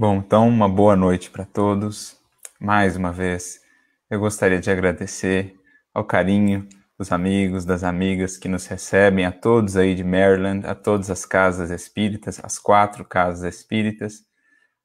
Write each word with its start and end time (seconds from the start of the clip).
Bom, 0.00 0.16
então 0.16 0.48
uma 0.48 0.66
boa 0.66 0.96
noite 0.96 1.28
para 1.28 1.44
todos. 1.44 2.16
Mais 2.58 2.96
uma 2.96 3.12
vez, 3.12 3.60
eu 4.08 4.18
gostaria 4.18 4.58
de 4.58 4.70
agradecer 4.70 5.54
ao 5.92 6.06
carinho 6.06 6.66
dos 6.98 7.12
amigos, 7.12 7.66
das 7.66 7.84
amigas 7.84 8.38
que 8.38 8.48
nos 8.48 8.66
recebem, 8.66 9.26
a 9.26 9.30
todos 9.30 9.76
aí 9.76 9.94
de 9.94 10.02
Maryland, 10.02 10.66
a 10.66 10.74
todas 10.74 11.10
as 11.10 11.26
casas 11.26 11.68
espíritas, 11.68 12.40
as 12.42 12.58
quatro 12.58 13.04
casas 13.04 13.56
espíritas, 13.56 14.22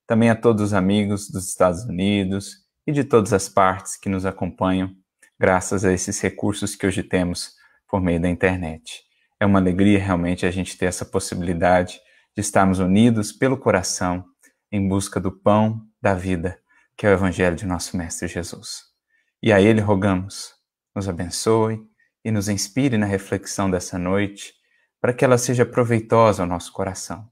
também 0.05 0.29
a 0.29 0.35
todos 0.35 0.61
os 0.61 0.73
amigos 0.73 1.29
dos 1.31 1.47
Estados 1.47 1.85
Unidos 1.85 2.65
e 2.85 2.91
de 2.91 3.05
todas 3.05 3.31
as 3.31 3.47
partes 3.47 3.95
que 3.95 4.09
nos 4.09 4.25
acompanham, 4.25 4.91
graças 5.39 5.85
a 5.85 5.93
esses 5.93 6.19
recursos 6.19 6.75
que 6.75 6.85
hoje 6.85 7.03
temos 7.03 7.53
por 7.87 8.01
meio 8.01 8.19
da 8.19 8.27
internet. 8.27 9.01
É 9.39 9.45
uma 9.45 9.59
alegria 9.59 9.97
realmente 9.97 10.45
a 10.45 10.51
gente 10.51 10.77
ter 10.77 10.87
essa 10.87 11.05
possibilidade 11.05 12.01
de 12.35 12.41
estarmos 12.41 12.79
unidos 12.79 13.31
pelo 13.31 13.55
coração 13.55 14.25
em 14.71 14.87
busca 14.87 15.19
do 15.19 15.31
pão 15.31 15.85
da 16.01 16.13
vida, 16.13 16.59
que 16.97 17.05
é 17.05 17.09
o 17.09 17.13
Evangelho 17.13 17.55
de 17.55 17.65
nosso 17.65 17.95
Mestre 17.97 18.27
Jesus. 18.27 18.83
E 19.41 19.51
a 19.51 19.61
Ele 19.61 19.81
rogamos, 19.81 20.53
nos 20.95 21.07
abençoe 21.07 21.81
e 22.23 22.31
nos 22.31 22.49
inspire 22.49 22.97
na 22.97 23.05
reflexão 23.05 23.69
dessa 23.69 23.97
noite, 23.97 24.53
para 24.99 25.13
que 25.13 25.23
ela 25.23 25.37
seja 25.37 25.65
proveitosa 25.65 26.43
ao 26.43 26.49
nosso 26.49 26.71
coração, 26.71 27.29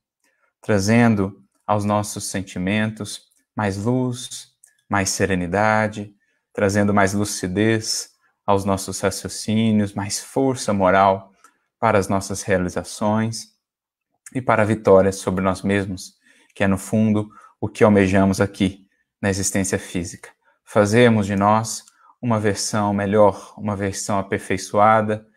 trazendo 0.62 1.44
aos 1.66 1.86
nossos 1.86 2.26
sentimentos 2.26 3.22
mais 3.56 3.78
luz, 3.78 4.50
mais 4.90 5.10
serenidade, 5.10 6.14
trazendo 6.54 6.94
mais 6.94 7.14
lucidez 7.14 8.12
aos 8.46 8.66
nossos 8.66 9.00
raciocínios, 9.00 9.94
mais 9.94 10.20
força 10.20 10.74
moral 10.74 11.32
para 11.80 11.98
as 11.98 12.08
nossas 12.08 12.44
realizações 12.44 13.54
e 14.36 14.42
para 14.42 14.62
a 14.62 14.66
vitória 14.66 15.12
sobre 15.12 15.44
nós 15.44 15.62
mesmos 15.62 16.16
que 16.54 16.64
é 16.64 16.68
no 16.68 16.78
fundo 16.78 17.30
o 17.60 17.68
que 17.68 17.84
almejamos 17.84 18.40
aqui 18.42 18.88
na 19.22 19.30
existência 19.30 19.80
física. 19.80 20.30
Fazemos 20.64 21.26
de 21.26 21.36
nós 21.36 21.86
uma 22.22 22.40
versão 22.40 22.94
melhor, 22.94 23.54
uma 23.58 23.76
versão 23.76 24.20
aperfeiçoada 24.20 25.28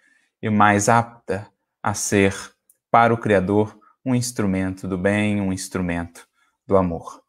e 0.41 0.51
mais 0.51 0.89
apta 0.89 1.51
a 1.83 1.95
ser 1.95 2.35
para 2.91 3.13
o 3.13 3.19
Criador 3.19 3.79
um 4.05 4.15
instrumento 4.15 4.87
do 4.87 4.97
bem, 4.97 5.41
um 5.41 5.53
instrumento 5.53 6.29
do 6.67 6.77
amor. 6.77 7.23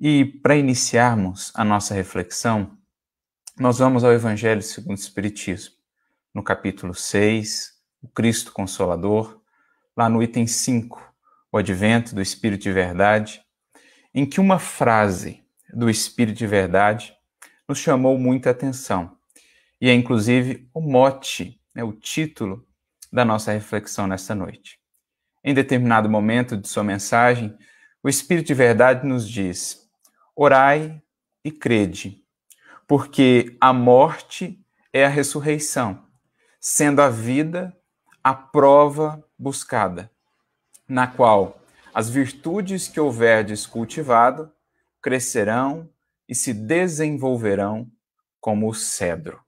E 0.00 0.24
para 0.24 0.56
iniciarmos 0.56 1.52
a 1.54 1.64
nossa 1.64 1.94
reflexão, 1.94 2.76
nós 3.58 3.78
vamos 3.78 4.02
ao 4.02 4.12
Evangelho 4.12 4.62
segundo 4.62 4.96
o 4.96 5.00
Espiritismo, 5.00 5.74
no 6.34 6.42
capítulo 6.42 6.94
6, 6.94 7.72
o 8.02 8.08
Cristo 8.08 8.52
Consolador, 8.52 9.40
lá 9.96 10.08
no 10.08 10.22
item 10.22 10.46
5, 10.46 11.11
o 11.52 11.58
advento 11.58 12.14
do 12.14 12.22
Espírito 12.22 12.62
de 12.62 12.72
Verdade, 12.72 13.44
em 14.14 14.24
que 14.24 14.40
uma 14.40 14.58
frase 14.58 15.44
do 15.72 15.90
Espírito 15.90 16.38
de 16.38 16.46
Verdade 16.46 17.14
nos 17.68 17.78
chamou 17.78 18.18
muita 18.18 18.50
atenção. 18.50 19.18
E 19.78 19.88
é 19.88 19.94
inclusive 19.94 20.66
o 20.72 20.80
mote, 20.80 21.60
né, 21.74 21.84
o 21.84 21.92
título 21.92 22.66
da 23.12 23.24
nossa 23.24 23.52
reflexão 23.52 24.06
nesta 24.06 24.34
noite. 24.34 24.78
Em 25.44 25.52
determinado 25.52 26.08
momento 26.08 26.56
de 26.56 26.66
sua 26.68 26.82
mensagem, 26.82 27.54
o 28.02 28.08
Espírito 28.08 28.46
de 28.46 28.54
Verdade 28.54 29.06
nos 29.06 29.28
diz: 29.28 29.90
Orai 30.34 31.02
e 31.44 31.50
crede, 31.50 32.24
porque 32.86 33.56
a 33.60 33.72
morte 33.72 34.58
é 34.92 35.04
a 35.04 35.08
ressurreição, 35.08 36.06
sendo 36.58 37.02
a 37.02 37.10
vida 37.10 37.76
a 38.24 38.32
prova 38.32 39.22
buscada 39.38 40.11
na 40.92 41.06
qual 41.06 41.58
as 41.94 42.10
virtudes 42.10 42.86
que 42.86 43.00
houverdes 43.00 43.66
cultivado 43.66 44.52
crescerão 45.00 45.88
e 46.28 46.34
se 46.34 46.52
desenvolverão 46.52 47.90
como 48.38 48.68
o 48.68 48.74
cedro. 48.74 49.40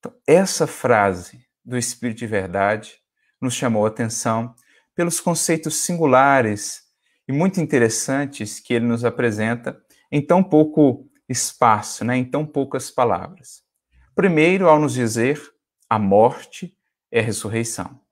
Então, 0.00 0.12
essa 0.26 0.66
frase 0.66 1.46
do 1.64 1.78
Espírito 1.78 2.18
de 2.18 2.26
Verdade 2.26 2.98
nos 3.40 3.54
chamou 3.54 3.84
a 3.84 3.88
atenção 3.88 4.52
pelos 4.96 5.20
conceitos 5.20 5.76
singulares 5.76 6.82
e 7.28 7.32
muito 7.32 7.60
interessantes 7.60 8.58
que 8.58 8.74
ele 8.74 8.84
nos 8.84 9.04
apresenta 9.04 9.80
em 10.10 10.20
tão 10.20 10.42
pouco 10.42 11.08
espaço, 11.28 12.04
né, 12.04 12.16
em 12.16 12.24
tão 12.24 12.44
poucas 12.44 12.90
palavras. 12.90 13.62
Primeiro, 14.12 14.68
ao 14.68 14.80
nos 14.80 14.94
dizer 14.94 15.40
a 15.88 16.00
morte 16.00 16.76
é 17.12 17.20
a 17.20 17.22
ressurreição. 17.22 18.05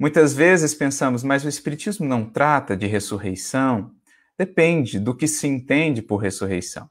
Muitas 0.00 0.32
vezes 0.32 0.74
pensamos, 0.74 1.22
mas 1.22 1.44
o 1.44 1.48
Espiritismo 1.48 2.06
não 2.06 2.24
trata 2.24 2.74
de 2.74 2.86
ressurreição? 2.86 3.92
Depende 4.38 4.98
do 4.98 5.14
que 5.14 5.28
se 5.28 5.46
entende 5.46 6.00
por 6.00 6.16
ressurreição. 6.16 6.88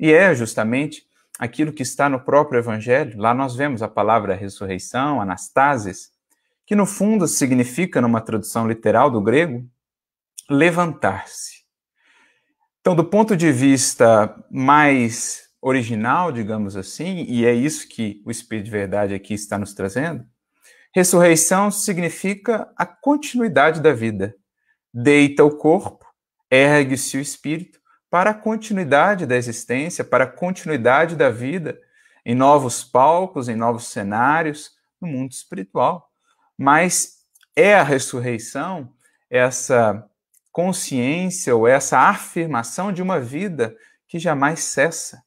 E 0.00 0.10
é 0.10 0.34
justamente 0.34 1.06
aquilo 1.38 1.70
que 1.70 1.82
está 1.82 2.08
no 2.08 2.18
próprio 2.18 2.58
Evangelho. 2.58 3.18
Lá 3.18 3.34
nós 3.34 3.54
vemos 3.54 3.82
a 3.82 3.88
palavra 3.88 4.34
ressurreição, 4.34 5.20
anastasis, 5.20 6.10
que 6.64 6.74
no 6.74 6.86
fundo 6.86 7.28
significa, 7.28 8.00
numa 8.00 8.22
tradução 8.22 8.66
literal 8.66 9.10
do 9.10 9.20
grego, 9.20 9.62
levantar-se. 10.48 11.62
Então, 12.80 12.96
do 12.96 13.04
ponto 13.04 13.36
de 13.36 13.52
vista 13.52 14.34
mais 14.50 15.50
original, 15.60 16.32
digamos 16.32 16.74
assim, 16.74 17.26
e 17.28 17.44
é 17.44 17.52
isso 17.52 17.86
que 17.86 18.22
o 18.24 18.30
Espírito 18.30 18.64
de 18.64 18.70
Verdade 18.70 19.12
aqui 19.12 19.34
está 19.34 19.58
nos 19.58 19.74
trazendo, 19.74 20.24
Ressurreição 20.96 21.70
significa 21.70 22.72
a 22.74 22.86
continuidade 22.86 23.82
da 23.82 23.92
vida. 23.92 24.34
Deita 24.94 25.44
o 25.44 25.54
corpo, 25.54 26.06
ergue-se 26.50 27.18
o 27.18 27.20
espírito 27.20 27.78
para 28.08 28.30
a 28.30 28.34
continuidade 28.34 29.26
da 29.26 29.36
existência, 29.36 30.02
para 30.02 30.24
a 30.24 30.26
continuidade 30.26 31.14
da 31.14 31.28
vida 31.28 31.78
em 32.24 32.34
novos 32.34 32.82
palcos, 32.82 33.46
em 33.46 33.54
novos 33.54 33.88
cenários, 33.88 34.70
no 34.98 35.06
mundo 35.06 35.32
espiritual. 35.32 36.10
Mas 36.56 37.18
é 37.54 37.74
a 37.74 37.82
ressurreição 37.82 38.90
essa 39.28 40.02
consciência 40.50 41.54
ou 41.54 41.68
essa 41.68 41.98
afirmação 42.08 42.90
de 42.90 43.02
uma 43.02 43.20
vida 43.20 43.76
que 44.08 44.18
jamais 44.18 44.60
cessa. 44.60 45.22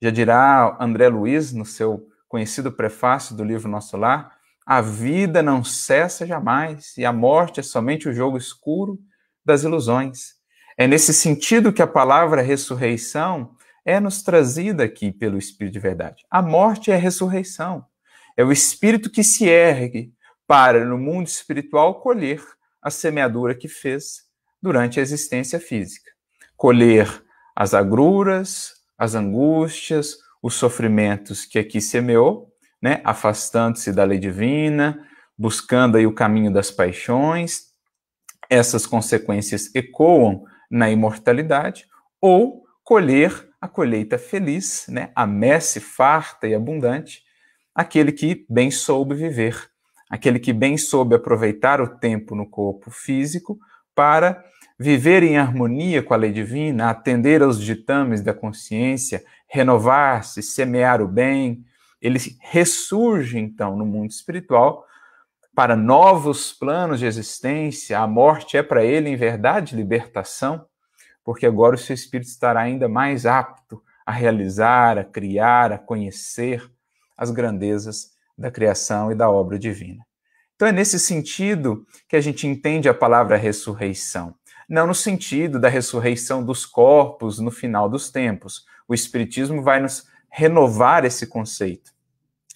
Já 0.00 0.10
dirá 0.10 0.76
André 0.78 1.08
Luiz 1.08 1.52
no 1.52 1.64
seu 1.64 2.06
conhecido 2.28 2.70
prefácio 2.70 3.34
do 3.34 3.42
livro 3.42 3.68
Nosso 3.68 3.96
Lar, 3.96 4.37
a 4.70 4.82
vida 4.82 5.42
não 5.42 5.64
cessa 5.64 6.26
jamais 6.26 6.94
e 6.98 7.06
a 7.06 7.10
morte 7.10 7.58
é 7.58 7.62
somente 7.62 8.06
o 8.06 8.12
jogo 8.12 8.36
escuro 8.36 8.98
das 9.42 9.62
ilusões. 9.62 10.34
É 10.76 10.86
nesse 10.86 11.14
sentido 11.14 11.72
que 11.72 11.80
a 11.80 11.86
palavra 11.86 12.42
ressurreição 12.42 13.56
é 13.82 13.98
nos 13.98 14.22
trazida 14.22 14.84
aqui 14.84 15.10
pelo 15.10 15.38
Espírito 15.38 15.72
de 15.72 15.78
Verdade. 15.78 16.26
A 16.30 16.42
morte 16.42 16.90
é 16.90 16.96
a 16.96 16.98
ressurreição. 16.98 17.86
É 18.36 18.44
o 18.44 18.52
Espírito 18.52 19.08
que 19.08 19.24
se 19.24 19.48
ergue 19.48 20.12
para, 20.46 20.84
no 20.84 20.98
mundo 20.98 21.28
espiritual, 21.28 22.02
colher 22.02 22.44
a 22.82 22.90
semeadura 22.90 23.54
que 23.54 23.68
fez 23.68 24.24
durante 24.60 25.00
a 25.00 25.02
existência 25.02 25.58
física. 25.58 26.10
Colher 26.58 27.24
as 27.56 27.72
agruras, 27.72 28.74
as 28.98 29.14
angústias, 29.14 30.18
os 30.42 30.52
sofrimentos 30.52 31.46
que 31.46 31.58
aqui 31.58 31.80
semeou 31.80 32.52
né, 32.80 33.00
afastando-se 33.04 33.92
da 33.92 34.04
lei 34.04 34.18
divina, 34.18 35.06
buscando 35.36 35.96
aí 35.96 36.06
o 36.06 36.14
caminho 36.14 36.52
das 36.52 36.70
paixões. 36.70 37.68
Essas 38.48 38.86
consequências 38.86 39.74
ecoam 39.74 40.44
na 40.70 40.90
imortalidade 40.90 41.86
ou 42.20 42.64
colher 42.82 43.48
a 43.60 43.68
colheita 43.68 44.18
feliz, 44.18 44.86
né, 44.88 45.10
a 45.14 45.26
messe 45.26 45.80
farta 45.80 46.46
e 46.46 46.54
abundante, 46.54 47.22
aquele 47.74 48.12
que 48.12 48.46
bem 48.48 48.70
soube 48.70 49.14
viver, 49.14 49.68
aquele 50.08 50.38
que 50.38 50.52
bem 50.52 50.78
soube 50.78 51.14
aproveitar 51.14 51.80
o 51.80 51.98
tempo 51.98 52.34
no 52.34 52.48
corpo 52.48 52.90
físico 52.90 53.58
para 53.94 54.42
viver 54.78 55.22
em 55.24 55.36
harmonia 55.36 56.02
com 56.02 56.14
a 56.14 56.16
lei 56.16 56.30
divina, 56.30 56.88
atender 56.88 57.42
aos 57.42 57.60
ditames 57.60 58.22
da 58.22 58.32
consciência, 58.32 59.22
renovar-se, 59.48 60.40
semear 60.40 61.02
o 61.02 61.08
bem, 61.08 61.64
ele 62.00 62.18
ressurge 62.40 63.38
então 63.38 63.76
no 63.76 63.84
mundo 63.84 64.10
espiritual 64.10 64.84
para 65.54 65.74
novos 65.74 66.52
planos 66.52 67.00
de 67.00 67.06
existência. 67.06 67.98
A 67.98 68.06
morte 68.06 68.56
é 68.56 68.62
para 68.62 68.84
ele, 68.84 69.08
em 69.08 69.16
verdade, 69.16 69.74
libertação, 69.74 70.64
porque 71.24 71.46
agora 71.46 71.74
o 71.74 71.78
seu 71.78 71.94
espírito 71.94 72.28
estará 72.28 72.60
ainda 72.60 72.88
mais 72.88 73.26
apto 73.26 73.82
a 74.06 74.12
realizar, 74.12 74.96
a 74.98 75.04
criar, 75.04 75.72
a 75.72 75.78
conhecer 75.78 76.62
as 77.16 77.30
grandezas 77.30 78.12
da 78.38 78.50
criação 78.50 79.10
e 79.10 79.14
da 79.14 79.28
obra 79.28 79.58
divina. 79.58 80.06
Então 80.54 80.68
é 80.68 80.72
nesse 80.72 80.98
sentido 80.98 81.84
que 82.08 82.16
a 82.16 82.20
gente 82.20 82.46
entende 82.46 82.88
a 82.88 82.94
palavra 82.94 83.36
ressurreição. 83.36 84.34
Não 84.68 84.86
no 84.86 84.94
sentido 84.94 85.58
da 85.58 85.68
ressurreição 85.68 86.44
dos 86.44 86.64
corpos 86.64 87.38
no 87.38 87.50
final 87.50 87.88
dos 87.88 88.10
tempos. 88.10 88.64
O 88.86 88.94
Espiritismo 88.94 89.62
vai 89.62 89.80
nos 89.80 90.06
renovar 90.30 91.04
esse 91.04 91.26
conceito. 91.26 91.92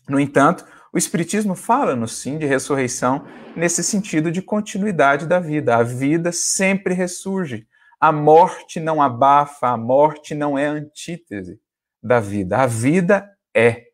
No 0.08 0.18
entanto, 0.20 0.64
o 0.92 0.98
Espiritismo 0.98 1.54
fala-nos 1.54 2.18
sim 2.18 2.36
de 2.36 2.44
ressurreição 2.44 3.24
nesse 3.56 3.82
sentido 3.82 4.30
de 4.30 4.42
continuidade 4.42 5.26
da 5.26 5.40
vida. 5.40 5.76
A 5.76 5.82
vida 5.82 6.32
sempre 6.32 6.94
ressurge, 6.94 7.66
A 7.98 8.10
morte 8.10 8.80
não 8.80 9.00
abafa, 9.00 9.68
a 9.68 9.76
morte 9.76 10.34
não 10.34 10.58
é 10.58 10.66
antítese 10.66 11.60
da 12.02 12.18
vida. 12.18 12.58
A 12.58 12.66
vida 12.66 13.30
é. 13.54 13.84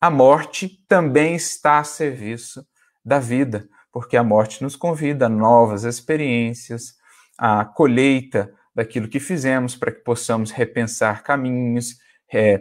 A 0.00 0.10
morte 0.10 0.84
também 0.88 1.36
está 1.36 1.78
a 1.78 1.84
serviço 1.84 2.66
da 3.04 3.20
vida, 3.20 3.68
porque 3.92 4.16
a 4.16 4.24
morte 4.24 4.62
nos 4.62 4.74
convida 4.74 5.26
a 5.26 5.28
novas 5.28 5.84
experiências, 5.84 6.96
a 7.38 7.64
colheita 7.64 8.52
daquilo 8.74 9.08
que 9.08 9.20
fizemos 9.20 9.74
para 9.74 9.92
que 9.92 10.00
possamos 10.00 10.50
repensar 10.50 11.22
caminhos, 11.22 11.96
é, 12.30 12.60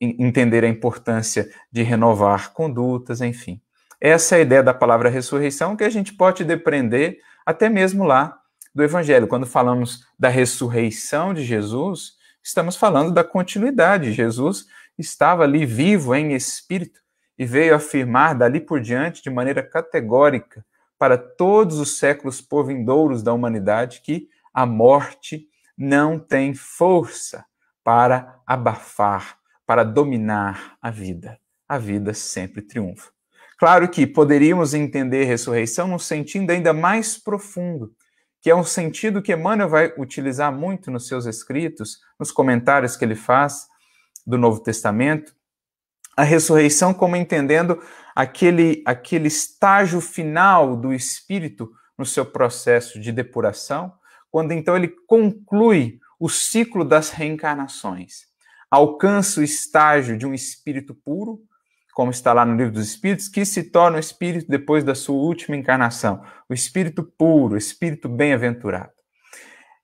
entender 0.00 0.64
a 0.64 0.68
importância 0.68 1.48
de 1.70 1.82
renovar 1.82 2.52
condutas, 2.52 3.20
enfim. 3.20 3.60
Essa 4.00 4.36
é 4.36 4.38
a 4.38 4.42
ideia 4.42 4.62
da 4.62 4.74
palavra 4.74 5.08
ressurreição 5.08 5.76
que 5.76 5.84
a 5.84 5.88
gente 5.88 6.12
pode 6.14 6.44
depreender 6.44 7.18
até 7.44 7.68
mesmo 7.68 8.04
lá 8.04 8.38
do 8.74 8.82
Evangelho. 8.82 9.26
Quando 9.26 9.46
falamos 9.46 10.06
da 10.18 10.28
ressurreição 10.28 11.32
de 11.32 11.42
Jesus, 11.42 12.12
estamos 12.42 12.76
falando 12.76 13.10
da 13.10 13.24
continuidade. 13.24 14.12
Jesus 14.12 14.66
estava 14.98 15.44
ali 15.44 15.64
vivo 15.64 16.14
em 16.14 16.34
espírito 16.34 17.00
e 17.38 17.44
veio 17.44 17.74
afirmar 17.74 18.34
dali 18.34 18.60
por 18.60 18.80
diante, 18.80 19.22
de 19.22 19.30
maneira 19.30 19.62
categórica, 19.62 20.64
para 20.98 21.18
todos 21.18 21.78
os 21.78 21.98
séculos 21.98 22.40
por 22.40 22.66
vindouros 22.66 23.22
da 23.22 23.32
humanidade, 23.32 24.00
que 24.02 24.28
a 24.52 24.64
morte 24.64 25.46
não 25.76 26.18
tem 26.18 26.54
força 26.54 27.44
para 27.84 28.40
abafar, 28.46 29.35
para 29.66 29.84
dominar 29.84 30.76
a 30.80 30.90
vida. 30.90 31.38
A 31.68 31.78
vida 31.78 32.14
sempre 32.14 32.62
triunfa. 32.62 33.10
Claro 33.58 33.88
que 33.88 34.06
poderíamos 34.06 34.74
entender 34.74 35.24
ressurreição 35.24 35.88
num 35.88 35.98
sentido 35.98 36.50
ainda 36.50 36.72
mais 36.72 37.16
profundo, 37.18 37.92
que 38.42 38.50
é 38.50 38.54
um 38.54 38.62
sentido 38.62 39.22
que 39.22 39.32
Emmanuel 39.32 39.68
vai 39.68 39.92
utilizar 39.98 40.52
muito 40.52 40.90
nos 40.90 41.08
seus 41.08 41.26
escritos, 41.26 41.98
nos 42.20 42.30
comentários 42.30 42.96
que 42.96 43.04
ele 43.04 43.16
faz 43.16 43.66
do 44.26 44.38
Novo 44.38 44.60
Testamento, 44.60 45.34
a 46.16 46.22
ressurreição 46.22 46.94
como 46.94 47.16
entendendo 47.16 47.82
aquele, 48.14 48.82
aquele 48.86 49.28
estágio 49.28 50.00
final 50.00 50.76
do 50.76 50.92
espírito 50.92 51.70
no 51.98 52.06
seu 52.06 52.24
processo 52.24 53.00
de 53.00 53.10
depuração, 53.10 53.92
quando 54.30 54.52
então 54.52 54.76
ele 54.76 54.88
conclui 55.06 55.98
o 56.18 56.28
ciclo 56.28 56.84
das 56.84 57.10
reencarnações, 57.10 58.25
alcança 58.70 59.40
o 59.40 59.44
estágio 59.44 60.16
de 60.16 60.26
um 60.26 60.34
espírito 60.34 60.94
puro, 60.94 61.40
como 61.94 62.10
está 62.10 62.32
lá 62.32 62.44
no 62.44 62.56
livro 62.56 62.72
dos 62.72 62.86
Espíritos, 62.86 63.28
que 63.28 63.44
se 63.44 63.64
torna 63.64 63.96
o 63.96 64.00
espírito 64.00 64.46
depois 64.48 64.84
da 64.84 64.94
sua 64.94 65.16
última 65.16 65.56
encarnação, 65.56 66.22
o 66.48 66.52
espírito 66.52 67.02
puro, 67.02 67.54
o 67.54 67.58
espírito 67.58 68.08
bem-aventurado. 68.08 68.92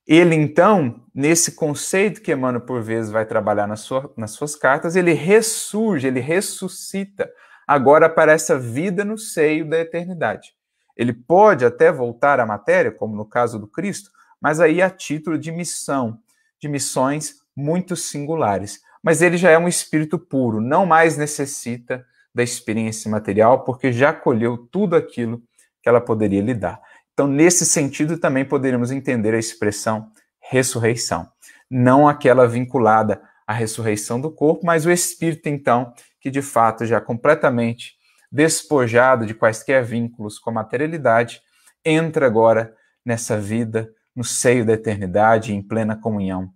Ele, 0.07 0.35
então, 0.35 1.07
nesse 1.15 1.53
conceito 1.53 2.21
que 2.21 2.33
Emmanuel, 2.33 2.67
por 2.67 2.83
vezes, 2.83 3.11
vai 3.11 3.25
trabalhar 3.25 3.67
nas, 3.67 3.81
sua, 3.81 4.13
nas 4.17 4.33
suas 4.33 4.57
cartas, 4.57 4.97
ele 4.97 5.13
ressurge, 5.13 6.07
ele 6.07 6.21
ressuscita 6.21 7.31
agora 7.67 8.11
para 8.11 8.33
essa 8.33 8.59
vida 8.59 9.05
no 9.05 9.17
seio 9.17 9.69
da 9.69 9.79
eternidade. 9.79 10.53
Ele 10.97 11.13
pode 11.13 11.65
até 11.65 11.91
voltar 11.91 12.41
à 12.41 12.47
matéria, 12.47 12.91
como 12.91 13.17
no 13.17 13.25
caso 13.25 13.59
do 13.59 13.67
Cristo, 13.67 14.11
mas 14.41 14.61
aí 14.61 14.83
a 14.83 14.91
título 14.91 15.39
de 15.39 15.53
missão, 15.53 16.19
de 16.61 16.69
missões 16.69 17.42
muito 17.57 17.97
singulares 17.97 18.81
mas 19.03 19.21
ele 19.21 19.37
já 19.37 19.51
é 19.51 19.59
um 19.59 19.67
espírito 19.67 20.19
puro, 20.19 20.61
não 20.61 20.87
mais 20.87 21.17
necessita 21.17 22.07
da 22.35 22.43
experiência 22.43 23.11
material, 23.11 23.65
porque 23.65 23.93
já 23.93 24.13
colheu 24.13 24.57
tudo 24.57 24.95
aquilo 24.95 25.43
que 25.83 25.89
ela 25.89 26.01
poderia 26.01 26.41
lhe 26.41 26.55
dar. 26.55 26.81
Então, 27.13 27.27
nesse 27.27 27.67
sentido, 27.67 28.17
também 28.17 28.45
poderíamos 28.45 28.91
entender 28.91 29.35
a 29.35 29.39
expressão 29.39 30.11
ressurreição, 30.41 31.29
não 31.71 32.09
aquela 32.09 32.47
vinculada 32.47 33.21
à 33.47 33.53
ressurreição 33.53 34.21
do 34.21 34.31
corpo, 34.31 34.65
mas 34.65 34.87
o 34.87 34.91
espírito, 34.91 35.49
então, 35.49 35.93
que 36.21 36.31
de 36.31 36.43
fato 36.43 36.87
já 36.87 37.01
completamente 37.01 37.95
despojado 38.31 39.27
de 39.27 39.35
quaisquer 39.35 39.85
vínculos 39.85 40.39
com 40.39 40.51
a 40.51 40.55
materialidade, 40.55 41.41
entra 41.85 42.27
agora 42.27 42.75
nessa 43.05 43.39
vida, 43.39 43.91
no 44.15 44.25
seio 44.25 44.65
da 44.65 44.73
eternidade, 44.73 45.55
em 45.55 45.63
plena 45.63 45.97
comunhão 45.97 46.53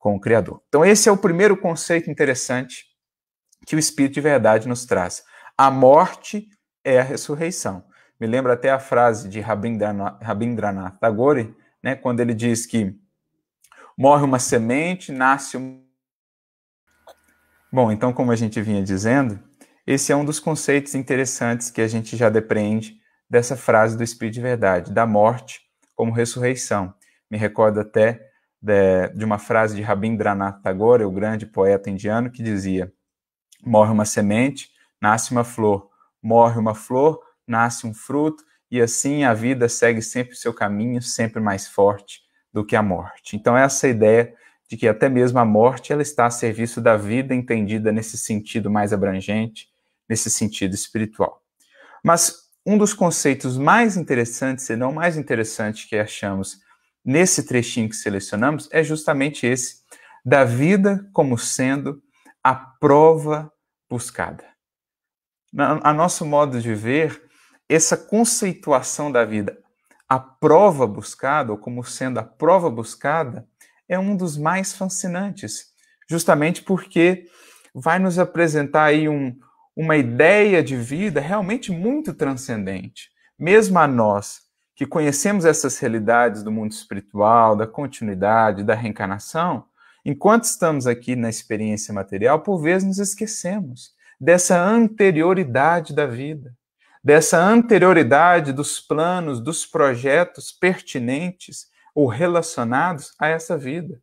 com 0.00 0.16
o 0.16 0.20
Criador. 0.20 0.62
Então, 0.68 0.84
esse 0.84 1.08
é 1.08 1.12
o 1.12 1.16
primeiro 1.16 1.56
conceito 1.56 2.10
interessante 2.10 2.86
que 3.66 3.76
o 3.76 3.78
Espírito 3.78 4.14
de 4.14 4.20
Verdade 4.22 4.66
nos 4.66 4.86
traz. 4.86 5.22
A 5.56 5.70
morte 5.70 6.48
é 6.82 6.98
a 6.98 7.04
ressurreição. 7.04 7.84
Me 8.18 8.26
lembra 8.26 8.54
até 8.54 8.70
a 8.70 8.78
frase 8.78 9.28
de 9.28 9.40
Rabindranath 9.40 10.98
Tagore, 10.98 11.54
né, 11.82 11.94
quando 11.94 12.20
ele 12.20 12.34
diz 12.34 12.66
que 12.66 12.98
morre 13.96 14.24
uma 14.24 14.38
semente, 14.38 15.12
nasce 15.12 15.58
um. 15.58 15.84
Bom, 17.70 17.92
então, 17.92 18.12
como 18.12 18.32
a 18.32 18.36
gente 18.36 18.60
vinha 18.62 18.82
dizendo, 18.82 19.38
esse 19.86 20.10
é 20.10 20.16
um 20.16 20.24
dos 20.24 20.40
conceitos 20.40 20.94
interessantes 20.94 21.70
que 21.70 21.82
a 21.82 21.88
gente 21.88 22.16
já 22.16 22.30
depreende 22.30 22.98
dessa 23.28 23.54
frase 23.54 23.96
do 23.96 24.02
Espírito 24.02 24.34
de 24.34 24.40
Verdade, 24.40 24.92
da 24.92 25.06
morte 25.06 25.60
como 25.94 26.12
ressurreição. 26.12 26.94
Me 27.30 27.36
recordo 27.36 27.80
até 27.80 28.29
de, 28.60 29.08
de 29.14 29.24
uma 29.24 29.38
frase 29.38 29.74
de 29.74 29.82
Rabindranath 29.82 30.62
Tagore, 30.62 31.04
o 31.04 31.10
grande 31.10 31.46
poeta 31.46 31.88
indiano, 31.88 32.30
que 32.30 32.42
dizia: 32.42 32.92
Morre 33.64 33.92
uma 33.92 34.04
semente, 34.04 34.70
nasce 35.00 35.32
uma 35.32 35.44
flor, 35.44 35.88
morre 36.22 36.58
uma 36.58 36.74
flor, 36.74 37.20
nasce 37.46 37.86
um 37.86 37.94
fruto, 37.94 38.44
e 38.70 38.80
assim 38.80 39.24
a 39.24 39.34
vida 39.34 39.68
segue 39.68 40.02
sempre 40.02 40.34
o 40.34 40.36
seu 40.36 40.52
caminho, 40.52 41.00
sempre 41.00 41.40
mais 41.40 41.66
forte 41.66 42.20
do 42.52 42.64
que 42.64 42.76
a 42.76 42.82
morte. 42.82 43.36
Então, 43.36 43.56
essa 43.56 43.88
ideia 43.88 44.34
de 44.68 44.76
que 44.76 44.86
até 44.86 45.08
mesmo 45.08 45.38
a 45.38 45.44
morte 45.44 45.92
ela 45.92 46.02
está 46.02 46.26
a 46.26 46.30
serviço 46.30 46.80
da 46.80 46.96
vida 46.96 47.34
entendida 47.34 47.90
nesse 47.90 48.16
sentido 48.16 48.70
mais 48.70 48.92
abrangente, 48.92 49.68
nesse 50.08 50.30
sentido 50.30 50.74
espiritual. 50.74 51.42
Mas 52.04 52.48
um 52.64 52.78
dos 52.78 52.94
conceitos 52.94 53.58
mais 53.58 53.96
interessantes, 53.96 54.64
se 54.64 54.76
não 54.76 54.92
mais 54.92 55.16
interessante 55.16 55.88
que 55.88 55.96
achamos 55.96 56.60
nesse 57.04 57.44
trechinho 57.46 57.88
que 57.88 57.96
selecionamos 57.96 58.68
é 58.72 58.82
justamente 58.82 59.46
esse, 59.46 59.80
da 60.24 60.44
vida 60.44 61.08
como 61.12 61.38
sendo 61.38 62.02
a 62.42 62.54
prova 62.54 63.52
buscada. 63.88 64.44
A 65.82 65.92
nosso 65.92 66.24
modo 66.24 66.60
de 66.60 66.74
ver, 66.74 67.22
essa 67.68 67.96
conceituação 67.96 69.10
da 69.10 69.24
vida, 69.24 69.58
a 70.08 70.18
prova 70.18 70.86
buscada, 70.86 71.52
ou 71.52 71.58
como 71.58 71.84
sendo 71.84 72.18
a 72.18 72.22
prova 72.22 72.70
buscada, 72.70 73.46
é 73.88 73.98
um 73.98 74.16
dos 74.16 74.36
mais 74.36 74.72
fascinantes, 74.72 75.72
justamente 76.08 76.62
porque 76.62 77.26
vai 77.74 77.98
nos 77.98 78.18
apresentar 78.18 78.84
aí 78.84 79.08
um, 79.08 79.36
uma 79.74 79.96
ideia 79.96 80.62
de 80.62 80.76
vida 80.76 81.20
realmente 81.20 81.72
muito 81.72 82.14
transcendente. 82.14 83.10
Mesmo 83.38 83.78
a 83.78 83.86
nós, 83.86 84.42
que 84.80 84.86
conhecemos 84.86 85.44
essas 85.44 85.78
realidades 85.78 86.42
do 86.42 86.50
mundo 86.50 86.72
espiritual, 86.72 87.54
da 87.54 87.66
continuidade, 87.66 88.64
da 88.64 88.74
reencarnação, 88.74 89.66
enquanto 90.02 90.44
estamos 90.44 90.86
aqui 90.86 91.14
na 91.14 91.28
experiência 91.28 91.92
material, 91.92 92.40
por 92.40 92.62
vezes 92.62 92.88
nos 92.88 92.98
esquecemos 92.98 93.92
dessa 94.18 94.58
anterioridade 94.58 95.94
da 95.94 96.06
vida, 96.06 96.56
dessa 97.04 97.38
anterioridade 97.38 98.54
dos 98.54 98.80
planos, 98.80 99.38
dos 99.38 99.66
projetos 99.66 100.50
pertinentes 100.50 101.66
ou 101.94 102.06
relacionados 102.06 103.12
a 103.20 103.28
essa 103.28 103.58
vida. 103.58 104.00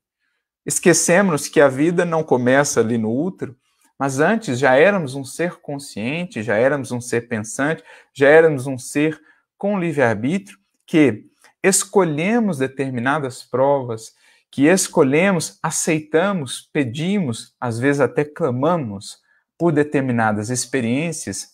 Esquecemos 0.63 1.47
que 1.47 1.59
a 1.59 1.67
vida 1.67 2.05
não 2.05 2.21
começa 2.21 2.81
ali 2.81 2.99
no 2.99 3.11
útero, 3.11 3.57
mas 3.97 4.19
antes 4.19 4.59
já 4.59 4.75
éramos 4.75 5.15
um 5.15 5.25
ser 5.25 5.55
consciente, 5.55 6.43
já 6.43 6.55
éramos 6.55 6.91
um 6.91 7.01
ser 7.01 7.27
pensante, 7.27 7.83
já 8.13 8.29
éramos 8.29 8.67
um 8.67 8.77
ser 8.77 9.19
com 9.57 9.79
livre-arbítrio 9.79 10.55
que 10.87 11.25
escolhemos 11.61 12.57
determinadas 12.57 13.43
provas, 13.43 14.15
que 14.49 14.65
escolhemos, 14.65 15.59
aceitamos, 15.61 16.67
pedimos, 16.71 17.53
às 17.59 17.77
vezes 17.77 17.99
até 17.99 18.23
clamamos 18.23 19.19
por 19.57 19.73
determinadas 19.73 20.49
experiências 20.49 21.49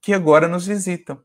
que 0.00 0.14
agora 0.14 0.46
nos 0.46 0.66
visitam, 0.66 1.20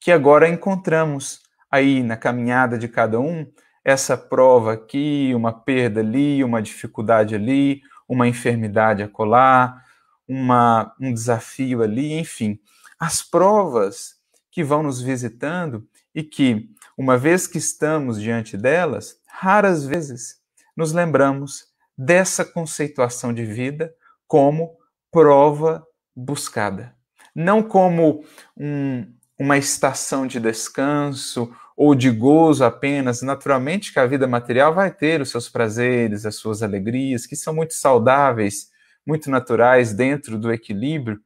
que 0.00 0.10
agora 0.10 0.48
encontramos 0.48 1.42
aí 1.70 2.02
na 2.02 2.16
caminhada 2.16 2.78
de 2.78 2.88
cada 2.88 3.20
um 3.20 3.46
essa 3.84 4.16
prova 4.16 4.72
aqui, 4.72 5.32
uma 5.34 5.52
perda 5.52 6.00
ali, 6.00 6.42
uma 6.42 6.62
dificuldade 6.62 7.34
ali, 7.34 7.82
uma 8.08 8.26
enfermidade 8.26 9.02
acolá, 9.02 9.82
uma, 10.26 10.94
um 11.00 11.12
desafio 11.12 11.82
ali, 11.82 12.12
enfim. 12.18 12.58
As 12.98 13.22
provas 13.22 14.16
que 14.50 14.62
vão 14.62 14.82
nos 14.82 15.00
visitando 15.00 15.86
e 16.14 16.22
que, 16.22 16.68
uma 16.96 17.16
vez 17.16 17.46
que 17.46 17.58
estamos 17.58 18.20
diante 18.20 18.56
delas, 18.56 19.16
raras 19.26 19.84
vezes 19.84 20.36
nos 20.76 20.92
lembramos 20.92 21.66
dessa 21.96 22.44
conceituação 22.44 23.32
de 23.32 23.44
vida 23.44 23.92
como 24.26 24.76
prova 25.10 25.86
buscada. 26.14 26.94
Não 27.34 27.62
como 27.62 28.24
um, 28.56 29.06
uma 29.38 29.56
estação 29.56 30.26
de 30.26 30.40
descanso 30.40 31.54
ou 31.76 31.94
de 31.94 32.10
gozo 32.10 32.64
apenas. 32.64 33.22
Naturalmente 33.22 33.92
que 33.92 33.98
a 33.98 34.06
vida 34.06 34.26
material 34.26 34.74
vai 34.74 34.90
ter 34.90 35.20
os 35.20 35.30
seus 35.30 35.48
prazeres, 35.48 36.26
as 36.26 36.36
suas 36.36 36.62
alegrias, 36.62 37.26
que 37.26 37.34
são 37.34 37.54
muito 37.54 37.74
saudáveis, 37.74 38.70
muito 39.06 39.30
naturais 39.30 39.92
dentro 39.94 40.38
do 40.38 40.52
equilíbrio, 40.52 41.20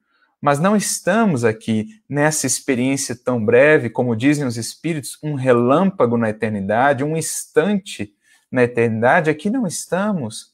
mas 0.45 0.61
não 0.61 0.77
estamos 0.77 1.43
aqui 1.43 2.03
nessa 2.07 2.47
experiência 2.47 3.17
tão 3.17 3.43
breve, 3.43 3.89
como 3.89 4.15
dizem 4.15 4.47
os 4.47 4.59
espíritos, 4.59 5.17
um 5.23 5.33
relâmpago 5.33 6.19
na 6.19 6.29
eternidade, 6.29 7.03
um 7.03 7.17
instante 7.17 8.15
na 8.53 8.63
eternidade. 8.65 9.31
Aqui 9.31 9.49
não 9.49 9.67
estamos 9.67 10.53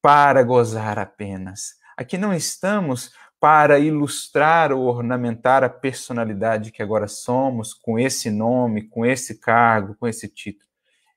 para 0.00 0.40
gozar 0.44 1.00
apenas. 1.00 1.74
Aqui 1.96 2.16
não 2.16 2.32
estamos 2.32 3.10
para 3.40 3.80
ilustrar 3.80 4.70
ou 4.70 4.86
ornamentar 4.86 5.64
a 5.64 5.68
personalidade 5.68 6.70
que 6.70 6.80
agora 6.80 7.08
somos, 7.08 7.74
com 7.74 7.98
esse 7.98 8.30
nome, 8.30 8.82
com 8.82 9.04
esse 9.04 9.40
cargo, 9.40 9.96
com 9.96 10.06
esse 10.06 10.28
título. 10.28 10.70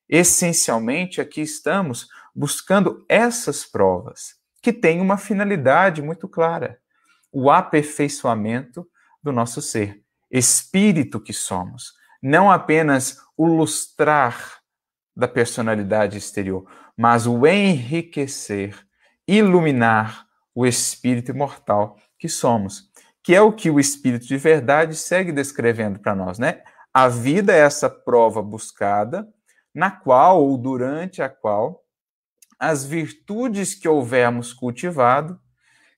Essencialmente, 0.09 1.21
aqui 1.21 1.41
estamos 1.41 2.07
buscando 2.33 3.05
essas 3.07 3.63
provas, 3.63 4.37
que 4.59 4.73
têm 4.73 4.99
uma 4.99 5.19
finalidade 5.19 6.01
muito 6.01 6.27
clara: 6.27 6.81
o 7.31 7.49
aperfeiçoamento 7.49 8.87
do 9.21 9.31
nosso 9.31 9.61
ser, 9.61 10.03
espírito 10.29 11.19
que 11.19 11.33
somos, 11.33 11.93
não 12.21 12.51
apenas 12.51 13.17
o 13.37 13.45
lustrar 13.45 14.59
da 15.15 15.27
personalidade 15.27 16.17
exterior, 16.17 16.65
mas 16.97 17.25
o 17.25 17.45
enriquecer, 17.47 18.77
iluminar 19.27 20.25
o 20.53 20.65
espírito 20.65 21.31
imortal 21.31 21.97
que 22.19 22.27
somos, 22.29 22.91
que 23.23 23.35
é 23.35 23.41
o 23.41 23.53
que 23.53 23.69
o 23.69 23.79
Espírito 23.79 24.25
de 24.25 24.37
verdade 24.37 24.95
segue 24.95 25.31
descrevendo 25.31 25.99
para 25.99 26.15
nós, 26.15 26.39
né? 26.39 26.61
A 26.93 27.07
vida 27.07 27.53
é 27.53 27.59
essa 27.59 27.89
prova 27.89 28.41
buscada, 28.41 29.27
na 29.73 29.89
qual 29.89 30.43
ou 30.43 30.57
durante 30.57 31.21
a 31.21 31.29
qual 31.29 31.83
as 32.59 32.83
virtudes 32.85 33.73
que 33.73 33.87
houvermos 33.87 34.53
cultivado 34.53 35.39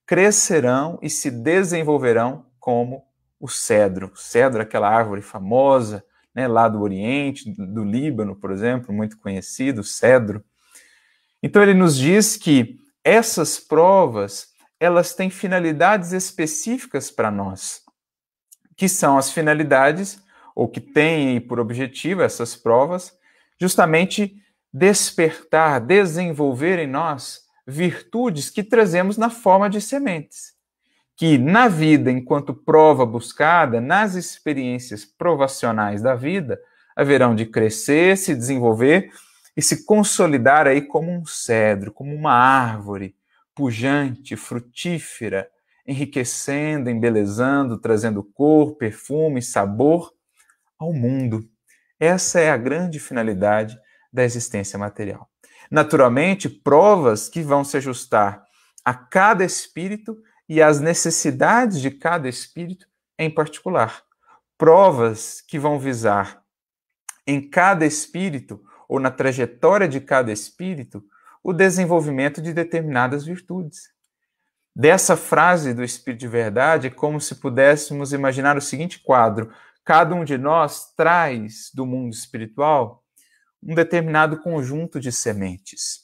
crescerão 0.05 0.99
e 1.01 1.09
se 1.09 1.31
desenvolverão 1.31 2.45
como 2.59 3.03
o 3.39 3.47
cedro. 3.47 4.11
O 4.13 4.17
cedro, 4.17 4.61
aquela 4.61 4.89
árvore 4.89 5.21
famosa, 5.21 6.03
né, 6.33 6.47
lá 6.47 6.67
do 6.67 6.81
Oriente, 6.81 7.51
do 7.51 7.83
Líbano, 7.83 8.35
por 8.35 8.51
exemplo, 8.51 8.93
muito 8.93 9.17
conhecido, 9.17 9.81
o 9.81 9.83
cedro. 9.83 10.43
Então 11.41 11.61
ele 11.61 11.73
nos 11.73 11.97
diz 11.97 12.37
que 12.37 12.77
essas 13.03 13.59
provas 13.59 14.53
elas 14.79 15.13
têm 15.13 15.29
finalidades 15.29 16.11
específicas 16.11 17.09
para 17.09 17.31
nós, 17.31 17.81
que 18.75 18.89
são 18.89 19.17
as 19.17 19.31
finalidades, 19.31 20.21
ou 20.53 20.67
que 20.67 20.81
têm 20.81 21.39
por 21.39 21.59
objetivo 21.59 22.21
essas 22.21 22.55
provas, 22.55 23.13
justamente 23.59 24.35
despertar, 24.73 25.79
desenvolver 25.79 26.79
em 26.79 26.87
nós 26.87 27.42
virtudes 27.65 28.49
que 28.49 28.63
trazemos 28.63 29.17
na 29.17 29.29
forma 29.29 29.69
de 29.69 29.79
sementes. 29.79 30.53
Que 31.15 31.37
na 31.37 31.67
vida, 31.67 32.11
enquanto 32.11 32.53
prova 32.53 33.05
buscada, 33.05 33.79
nas 33.79 34.15
experiências 34.15 35.05
provacionais 35.05 36.01
da 36.01 36.15
vida, 36.15 36.59
haverão 36.95 37.35
de 37.35 37.45
crescer, 37.45 38.17
se 38.17 38.35
desenvolver 38.35 39.11
e 39.55 39.61
se 39.61 39.85
consolidar 39.85 40.67
aí 40.67 40.81
como 40.81 41.11
um 41.11 41.25
cedro, 41.25 41.91
como 41.91 42.13
uma 42.13 42.33
árvore, 42.33 43.15
pujante, 43.53 44.35
frutífera, 44.35 45.47
enriquecendo, 45.85 46.89
embelezando, 46.89 47.77
trazendo 47.77 48.23
cor, 48.23 48.75
perfume, 48.75 49.41
sabor 49.41 50.13
ao 50.79 50.93
mundo. 50.93 51.47
Essa 51.99 52.39
é 52.39 52.49
a 52.49 52.57
grande 52.57 52.99
finalidade 52.99 53.77
da 54.11 54.23
existência 54.23 54.77
material. 54.79 55.32
Naturalmente, 55.73 56.47
provas 56.47 57.27
que 57.27 57.41
vão 57.41 57.63
se 57.63 57.77
ajustar 57.77 58.43
a 58.85 58.93
cada 58.93 59.43
espírito 59.43 60.15
e 60.47 60.61
às 60.61 60.79
necessidades 60.79 61.81
de 61.81 61.89
cada 61.89 62.29
espírito 62.29 62.85
em 63.17 63.27
particular. 63.27 64.03
Provas 64.55 65.41
que 65.41 65.57
vão 65.57 65.79
visar 65.79 66.43
em 67.25 67.49
cada 67.49 67.87
espírito 67.87 68.63
ou 68.87 68.99
na 68.99 69.09
trajetória 69.09 69.87
de 69.87 69.99
cada 69.99 70.31
espírito 70.31 71.03
o 71.43 71.51
desenvolvimento 71.51 72.39
de 72.39 72.53
determinadas 72.53 73.25
virtudes. 73.25 73.89
Dessa 74.75 75.17
frase 75.17 75.73
do 75.73 75.83
Espírito 75.83 76.19
de 76.19 76.27
Verdade, 76.27 76.85
é 76.85 76.91
como 76.91 77.19
se 77.19 77.33
pudéssemos 77.33 78.13
imaginar 78.13 78.55
o 78.55 78.61
seguinte 78.61 78.99
quadro: 78.99 79.51
cada 79.83 80.13
um 80.13 80.23
de 80.23 80.37
nós 80.37 80.93
traz 80.93 81.71
do 81.73 81.83
mundo 81.83 82.13
espiritual 82.13 83.02
um 83.65 83.73
determinado 83.73 84.37
conjunto 84.37 84.99
de 84.99 85.11
sementes. 85.11 86.03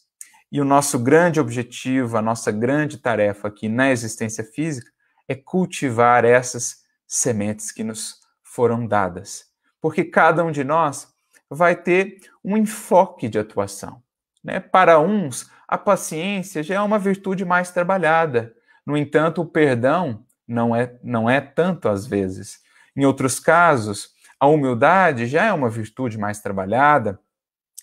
E 0.51 0.59
o 0.59 0.65
nosso 0.65 0.97
grande 0.97 1.39
objetivo, 1.39 2.17
a 2.17 2.21
nossa 2.21 2.51
grande 2.51 2.97
tarefa 2.97 3.47
aqui 3.47 3.69
na 3.69 3.91
existência 3.91 4.43
física 4.43 4.89
é 5.27 5.35
cultivar 5.35 6.25
essas 6.25 6.77
sementes 7.07 7.71
que 7.71 7.83
nos 7.83 8.15
foram 8.43 8.87
dadas. 8.87 9.45
Porque 9.79 10.03
cada 10.03 10.43
um 10.43 10.51
de 10.51 10.63
nós 10.63 11.07
vai 11.49 11.75
ter 11.75 12.19
um 12.43 12.57
enfoque 12.57 13.27
de 13.27 13.37
atuação. 13.37 14.01
Né? 14.43 14.59
Para 14.59 14.99
uns, 14.99 15.49
a 15.67 15.77
paciência 15.77 16.63
já 16.63 16.75
é 16.75 16.81
uma 16.81 16.97
virtude 16.97 17.45
mais 17.45 17.71
trabalhada. 17.71 18.53
No 18.85 18.97
entanto, 18.97 19.41
o 19.41 19.45
perdão 19.45 20.25
não 20.47 20.75
é, 20.75 20.97
não 21.03 21.29
é 21.29 21.39
tanto 21.39 21.87
às 21.87 22.07
vezes. 22.07 22.59
Em 22.95 23.05
outros 23.05 23.39
casos, 23.39 24.09
a 24.39 24.47
humildade 24.47 25.27
já 25.27 25.45
é 25.45 25.53
uma 25.53 25.69
virtude 25.69 26.17
mais 26.17 26.39
trabalhada, 26.39 27.19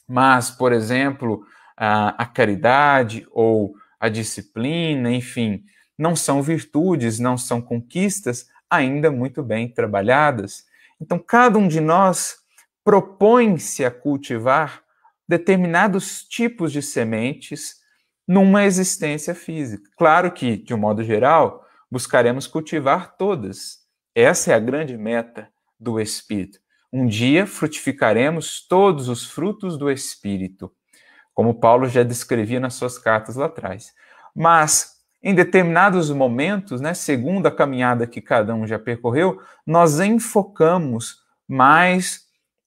mas, 0.09 0.51
por 0.51 0.73
exemplo, 0.73 1.45
a, 1.77 2.23
a 2.23 2.27
caridade 2.27 3.27
ou 3.33 3.75
a 3.99 4.09
disciplina, 4.09 5.11
enfim, 5.11 5.65
não 5.99 6.15
são 6.15 6.43
virtudes, 6.43 7.19
não 7.19 7.37
são 7.37 7.61
conquistas 7.61 8.49
ainda 8.69 9.11
muito 9.11 9.43
bem 9.43 9.69
trabalhadas. 9.69 10.65
Então, 11.01 11.19
cada 11.19 11.59
um 11.59 11.69
de 11.69 11.81
nós 11.81 12.37
propõe-se 12.85 13.85
a 13.85 13.91
cultivar 13.91 14.83
determinados 15.29 16.23
tipos 16.23 16.71
de 16.71 16.81
sementes 16.83 17.77
numa 18.27 18.65
existência 18.65 19.35
física. 19.35 19.91
Claro 19.97 20.31
que, 20.33 20.57
de 20.57 20.75
um 20.75 20.79
modo 20.79 21.03
geral, 21.03 21.65
buscaremos 21.91 22.47
cultivar 22.47 23.17
todas. 23.17 23.81
Essa 24.15 24.53
é 24.53 24.55
a 24.55 24.61
grande 24.61 24.97
meta 24.97 25.49
do 25.79 26.01
Espírito. 26.01 26.59
Um 26.97 27.07
dia 27.07 27.47
frutificaremos 27.47 28.67
todos 28.67 29.11
os 29.11 29.27
frutos 29.27 29.77
do 29.77 29.91
Espírito, 29.91 30.73
como 31.35 31.61
Paulo 31.61 31.87
já 31.91 32.03
descrevia 32.03 32.59
nas 32.59 32.73
suas 32.73 32.97
cartas 32.99 33.37
lá 33.37 33.45
atrás. 33.45 33.93
Mas, 34.35 34.93
em 35.23 35.35
determinados 35.35 36.11
momentos, 36.11 36.81
né, 36.81 36.95
segundo 36.95 37.45
a 37.45 37.51
caminhada 37.55 38.07
que 38.07 38.23
cada 38.23 38.55
um 38.55 38.67
já 38.67 38.79
percorreu, 38.79 39.39
nós 39.67 40.01
enfocamos 40.01 41.19
mais 41.47 42.23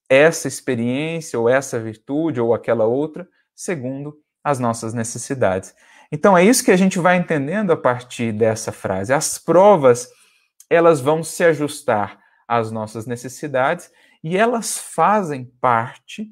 essa 0.08 0.48
experiência 0.48 1.40
ou 1.40 1.50
essa 1.50 1.80
virtude 1.80 2.40
ou 2.40 2.54
aquela 2.54 2.86
outra, 2.86 3.28
segundo 3.56 4.16
as 4.44 4.60
nossas 4.60 4.94
necessidades. 4.94 5.74
Então 6.12 6.38
é 6.38 6.46
isso 6.46 6.64
que 6.64 6.72
a 6.72 6.78
gente 6.78 7.00
vai 7.00 7.18
entendendo 7.18 7.72
a 7.72 7.78
partir 7.78 8.32
dessa 8.32 8.72
frase. 8.72 9.12
As 9.12 9.40
provas, 9.40 10.08
elas 10.70 11.02
vão 11.02 11.24
se 11.24 11.44
ajustar 11.44 12.20
às 12.48 12.70
nossas 12.70 13.08
necessidades 13.08 13.90
e 14.24 14.38
elas 14.38 14.78
fazem 14.78 15.46
parte, 15.62 16.32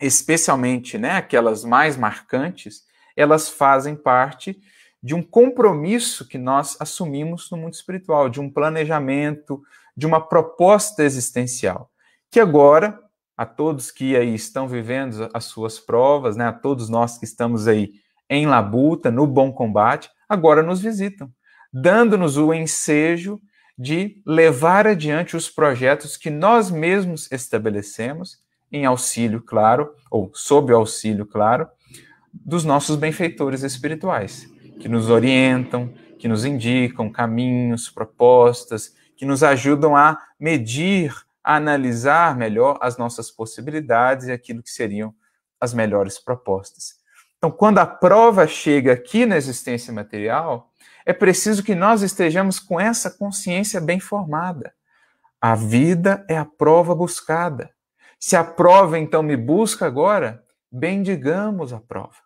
especialmente, 0.00 0.98
né, 0.98 1.12
aquelas 1.12 1.64
mais 1.64 1.96
marcantes, 1.96 2.84
elas 3.16 3.48
fazem 3.48 3.94
parte 3.94 4.60
de 5.02 5.14
um 5.14 5.22
compromisso 5.22 6.26
que 6.26 6.38
nós 6.38 6.76
assumimos 6.80 7.50
no 7.50 7.56
mundo 7.56 7.74
espiritual, 7.74 8.28
de 8.28 8.40
um 8.40 8.50
planejamento, 8.50 9.62
de 9.96 10.06
uma 10.06 10.20
proposta 10.20 11.04
existencial 11.04 11.90
que 12.34 12.40
agora, 12.40 12.98
a 13.36 13.46
todos 13.46 13.92
que 13.92 14.16
aí 14.16 14.34
estão 14.34 14.66
vivendo 14.66 15.30
as 15.32 15.44
suas 15.44 15.78
provas, 15.78 16.36
né, 16.36 16.48
a 16.48 16.52
todos 16.52 16.88
nós 16.88 17.16
que 17.16 17.24
estamos 17.24 17.68
aí 17.68 17.92
em 18.28 18.44
labuta, 18.44 19.08
no 19.08 19.24
bom 19.24 19.52
combate, 19.52 20.10
agora 20.28 20.60
nos 20.60 20.80
visitam, 20.80 21.30
dando-nos 21.72 22.36
o 22.36 22.52
ensejo 22.52 23.40
de 23.76 24.22
levar 24.24 24.86
adiante 24.86 25.36
os 25.36 25.50
projetos 25.50 26.16
que 26.16 26.30
nós 26.30 26.70
mesmos 26.70 27.30
estabelecemos, 27.32 28.38
em 28.70 28.84
auxílio, 28.84 29.40
claro, 29.40 29.94
ou 30.10 30.30
sob 30.34 30.72
o 30.72 30.76
auxílio, 30.76 31.26
claro, 31.26 31.68
dos 32.32 32.64
nossos 32.64 32.96
benfeitores 32.96 33.62
espirituais, 33.62 34.48
que 34.80 34.88
nos 34.88 35.10
orientam, 35.10 35.92
que 36.18 36.28
nos 36.28 36.44
indicam 36.44 37.10
caminhos, 37.10 37.88
propostas, 37.90 38.94
que 39.16 39.24
nos 39.24 39.42
ajudam 39.42 39.96
a 39.96 40.18
medir 40.38 41.14
a 41.42 41.56
analisar 41.56 42.36
melhor 42.36 42.78
as 42.80 42.96
nossas 42.96 43.30
possibilidades 43.30 44.26
e 44.26 44.32
aquilo 44.32 44.62
que 44.62 44.70
seriam 44.70 45.14
as 45.60 45.74
melhores 45.74 46.18
propostas. 46.18 46.94
Então, 47.36 47.50
quando 47.50 47.78
a 47.78 47.86
prova 47.86 48.46
chega 48.46 48.92
aqui 48.94 49.26
na 49.26 49.36
existência 49.36 49.92
material, 49.92 50.72
é 51.06 51.12
preciso 51.12 51.62
que 51.62 51.74
nós 51.74 52.02
estejamos 52.02 52.58
com 52.58 52.80
essa 52.80 53.10
consciência 53.10 53.80
bem 53.80 54.00
formada. 54.00 54.72
A 55.40 55.54
vida 55.54 56.24
é 56.28 56.36
a 56.36 56.44
prova 56.44 56.94
buscada. 56.94 57.70
Se 58.18 58.36
a 58.36 58.42
prova 58.42 58.98
então 58.98 59.22
me 59.22 59.36
busca 59.36 59.84
agora, 59.84 60.42
bendigamos 60.72 61.72
a 61.72 61.78
prova, 61.78 62.16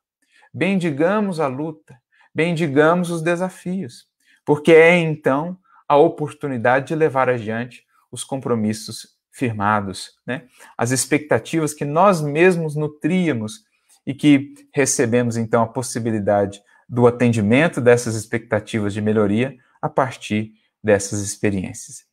bendigamos 0.54 1.40
a 1.40 1.48
luta, 1.48 2.00
bendigamos 2.32 3.10
os 3.10 3.20
desafios, 3.20 4.06
porque 4.44 4.72
é 4.72 4.96
então 4.96 5.58
a 5.88 5.96
oportunidade 5.96 6.88
de 6.88 6.94
levar 6.94 7.28
adiante 7.28 7.84
os 8.12 8.22
compromissos 8.22 9.18
firmados, 9.32 10.12
né? 10.24 10.46
as 10.76 10.92
expectativas 10.92 11.74
que 11.74 11.84
nós 11.84 12.20
mesmos 12.20 12.76
nutríamos 12.76 13.64
e 14.06 14.14
que 14.14 14.54
recebemos 14.72 15.36
então 15.36 15.62
a 15.62 15.66
possibilidade 15.66 16.62
do 16.88 17.06
atendimento 17.06 17.80
dessas 17.80 18.14
expectativas 18.14 18.94
de 18.94 19.00
melhoria 19.00 19.56
a 19.82 19.88
partir 19.88 20.52
dessas 20.82 21.20
experiências. 21.20 22.06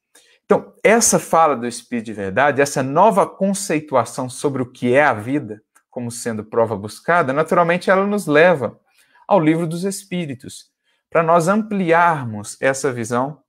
Então, 0.44 0.74
essa 0.84 1.18
fala 1.18 1.56
do 1.56 1.66
Espírito 1.66 2.06
de 2.06 2.14
Verdade, 2.14 2.62
essa 2.62 2.84
nova 2.84 3.26
conceituação 3.26 4.30
sobre 4.30 4.62
o 4.62 4.72
que 4.72 4.94
é 4.94 5.04
a 5.04 5.14
vida, 5.14 5.62
como 5.90 6.12
sendo 6.12 6.44
prova 6.44 6.76
buscada, 6.76 7.34
naturalmente 7.34 7.90
ela 7.90 8.06
nos 8.06 8.28
leva 8.28 8.80
ao 9.28 9.40
livro 9.40 9.66
dos 9.66 9.84
Espíritos, 9.84 10.66
para 11.10 11.24
nós 11.24 11.48
ampliarmos 11.48 12.58
essa 12.62 12.92
visão 12.92 13.42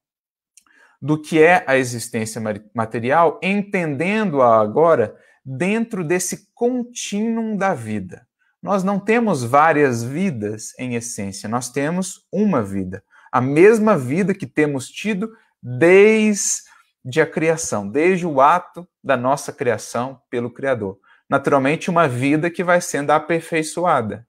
do 1.03 1.21
que 1.21 1.43
é 1.43 1.65
a 1.67 1.77
existência 1.77 2.41
material, 2.75 3.39
entendendo-a 3.43 4.59
agora 4.59 5.15
dentro 5.45 6.03
desse 6.03 6.49
contínuo 6.55 7.59
da 7.59 7.75
vida. 7.75 8.27
Nós 8.63 8.83
não 8.83 8.99
temos 8.99 9.45
várias 9.45 10.03
vidas 10.03 10.73
em 10.79 10.95
essência, 10.95 11.49
nós 11.49 11.71
temos 11.71 12.27
uma 12.33 12.63
vida, 12.63 13.03
a 13.31 13.41
mesma 13.41 13.97
vida 13.97 14.35
que 14.35 14.47
temos 14.47 14.89
tido 14.89 15.31
desde 15.63 17.21
a 17.21 17.27
criação, 17.27 17.89
desde 17.89 18.27
o 18.27 18.41
ato 18.41 18.89
da 19.03 19.17
nossa 19.17 19.53
criação 19.53 20.21
pelo 20.31 20.51
Criador. 20.51 20.99
Naturalmente, 21.29 21.91
uma 21.91 22.09
vida 22.09 22.51
que 22.51 22.65
vai 22.65 22.81
sendo 22.81 23.11
aperfeiçoada 23.11 24.27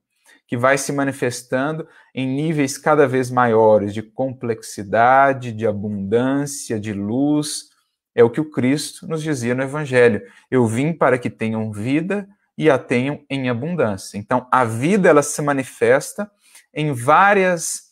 que 0.48 0.56
vai 0.56 0.78
se 0.78 0.94
manifestando 0.94 1.88
em 2.16 2.26
níveis 2.26 2.78
cada 2.78 3.06
vez 3.06 3.30
maiores 3.30 3.94
de 3.94 4.02
complexidade, 4.02 5.52
de 5.52 5.68
abundância, 5.68 6.80
de 6.80 6.94
luz. 6.94 7.66
É 8.16 8.24
o 8.24 8.30
que 8.30 8.40
o 8.40 8.50
Cristo 8.50 9.06
nos 9.06 9.22
dizia 9.22 9.54
no 9.54 9.62
Evangelho. 9.62 10.22
Eu 10.50 10.66
vim 10.66 10.94
para 10.94 11.20
que 11.20 11.30
tenham 11.30 11.72
vida 11.72 12.28
e 12.58 12.70
a 12.70 12.78
tenham 12.78 13.24
em 13.30 13.50
abundância. 13.50 14.18
Então, 14.18 14.48
a 14.52 14.66
vida 14.66 15.08
ela 15.08 15.22
se 15.22 15.42
manifesta 15.42 16.30
em 16.74 16.92
várias 16.92 17.92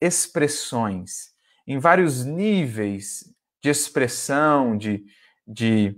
expressões, 0.00 1.30
em 1.66 1.78
vários 1.78 2.24
níveis 2.24 3.24
de 3.62 3.70
expressão, 3.70 4.76
de, 4.76 5.04
de 5.46 5.96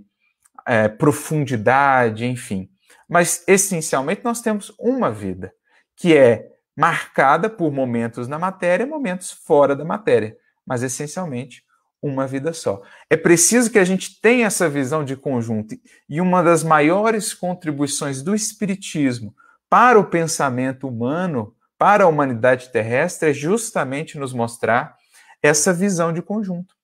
é, 0.67 0.87
profundidade, 0.87 2.25
enfim. 2.25 2.69
Mas, 3.09 3.43
essencialmente, 3.47 4.23
nós 4.23 4.41
temos 4.41 4.71
uma 4.77 5.11
vida 5.11 5.53
que 5.95 6.15
é 6.15 6.51
marcada 6.75 7.49
por 7.49 7.71
momentos 7.71 8.27
na 8.27 8.37
matéria 8.37 8.83
e 8.83 8.87
momentos 8.87 9.31
fora 9.31 9.75
da 9.75 9.85
matéria, 9.85 10.35
mas 10.65 10.83
essencialmente 10.83 11.62
uma 12.03 12.27
vida 12.27 12.51
só. 12.51 12.81
É 13.09 13.15
preciso 13.15 13.71
que 13.71 13.79
a 13.79 13.85
gente 13.85 14.19
tenha 14.19 14.47
essa 14.47 14.67
visão 14.67 15.05
de 15.05 15.15
conjunto 15.15 15.75
e 16.09 16.19
uma 16.19 16.43
das 16.43 16.63
maiores 16.63 17.33
contribuições 17.33 18.21
do 18.21 18.35
espiritismo 18.35 19.33
para 19.69 19.97
o 19.97 20.03
pensamento 20.03 20.87
humano, 20.87 21.55
para 21.77 22.03
a 22.03 22.07
humanidade 22.07 22.69
terrestre 22.69 23.29
é 23.29 23.33
justamente 23.33 24.19
nos 24.19 24.33
mostrar 24.33 24.95
essa 25.41 25.73
visão 25.73 26.13
de 26.13 26.21
conjunto. 26.21 26.75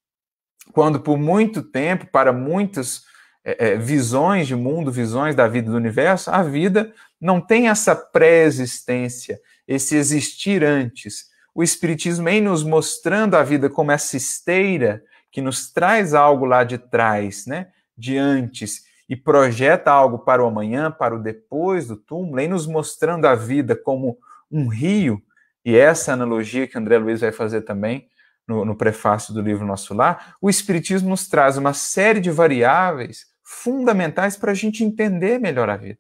Quando 0.71 0.99
por 0.99 1.17
muito 1.17 1.61
tempo, 1.61 2.07
para 2.07 2.31
muitas 2.31 3.03
é, 3.43 3.71
é, 3.71 3.77
visões 3.77 4.47
de 4.47 4.55
mundo, 4.55 4.91
visões 4.91 5.35
da 5.35 5.47
vida 5.47 5.69
do 5.69 5.77
universo, 5.77 6.31
a 6.31 6.41
vida 6.43 6.93
não 7.19 7.41
tem 7.41 7.69
essa 7.69 7.95
pré-existência, 7.95 9.39
esse 9.67 9.95
existir 9.95 10.63
antes. 10.63 11.28
O 11.53 11.63
Espiritismo 11.63 12.25
vem 12.25 12.41
nos 12.41 12.63
mostrando 12.63 13.35
a 13.35 13.43
vida 13.43 13.69
como 13.69 13.91
essa 13.91 14.17
esteira 14.17 15.03
que 15.31 15.41
nos 15.41 15.71
traz 15.71 16.13
algo 16.13 16.45
lá 16.45 16.63
de 16.63 16.77
trás, 16.77 17.45
né? 17.45 17.67
de 17.97 18.17
antes, 18.17 18.83
e 19.07 19.15
projeta 19.15 19.91
algo 19.91 20.19
para 20.19 20.43
o 20.43 20.47
amanhã, 20.47 20.89
para 20.89 21.15
o 21.15 21.21
depois 21.21 21.87
do 21.87 21.95
túmulo, 21.95 22.35
vem 22.35 22.47
nos 22.47 22.65
mostrando 22.65 23.25
a 23.25 23.35
vida 23.35 23.75
como 23.75 24.17
um 24.51 24.67
rio, 24.67 25.21
e 25.65 25.75
essa 25.75 26.13
analogia 26.13 26.67
que 26.67 26.77
André 26.77 26.97
Luiz 26.97 27.19
vai 27.19 27.31
fazer 27.31 27.61
também 27.61 28.07
no, 28.47 28.63
no 28.63 28.75
prefácio 28.75 29.33
do 29.33 29.41
livro 29.41 29.65
Nosso 29.65 29.93
Lar, 29.93 30.35
o 30.41 30.49
Espiritismo 30.49 31.09
nos 31.09 31.27
traz 31.27 31.57
uma 31.57 31.73
série 31.73 32.19
de 32.19 32.31
variáveis 32.31 33.25
fundamentais 33.43 34.37
para 34.37 34.51
a 34.51 34.55
gente 34.55 34.83
entender 34.83 35.39
melhor 35.39 35.69
a 35.69 35.75
vida 35.75 35.99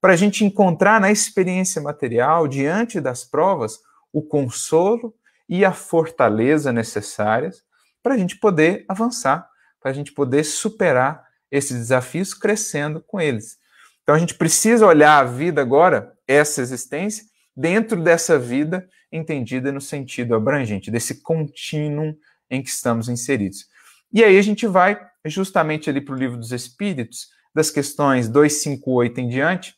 para 0.00 0.14
a 0.14 0.16
gente 0.16 0.44
encontrar 0.44 1.00
na 1.00 1.10
experiência 1.10 1.80
material, 1.82 2.48
diante 2.48 3.00
das 3.00 3.22
provas, 3.22 3.78
o 4.12 4.22
consolo 4.22 5.14
e 5.48 5.64
a 5.64 5.72
fortaleza 5.72 6.72
necessárias 6.72 7.62
para 8.02 8.14
a 8.14 8.18
gente 8.18 8.36
poder 8.36 8.84
avançar, 8.88 9.48
para 9.80 9.90
a 9.90 9.94
gente 9.94 10.12
poder 10.12 10.44
superar 10.44 11.24
esses 11.50 11.76
desafios 11.76 12.32
crescendo 12.32 13.02
com 13.06 13.20
eles. 13.20 13.58
Então 14.02 14.14
a 14.14 14.18
gente 14.18 14.34
precisa 14.34 14.86
olhar 14.86 15.18
a 15.18 15.24
vida 15.24 15.60
agora, 15.60 16.12
essa 16.26 16.60
existência, 16.60 17.24
dentro 17.56 18.02
dessa 18.02 18.38
vida 18.38 18.88
entendida 19.12 19.72
no 19.72 19.80
sentido 19.80 20.34
abrangente, 20.34 20.90
desse 20.90 21.20
contínuo 21.22 22.14
em 22.48 22.62
que 22.62 22.68
estamos 22.68 23.08
inseridos. 23.08 23.66
E 24.12 24.24
aí 24.24 24.38
a 24.38 24.42
gente 24.42 24.66
vai 24.66 25.00
justamente 25.24 25.90
ali 25.90 26.00
para 26.00 26.14
o 26.14 26.18
livro 26.18 26.36
dos 26.36 26.52
Espíritos, 26.52 27.28
das 27.54 27.70
questões 27.70 28.28
258 28.28 29.20
em 29.20 29.28
diante, 29.28 29.74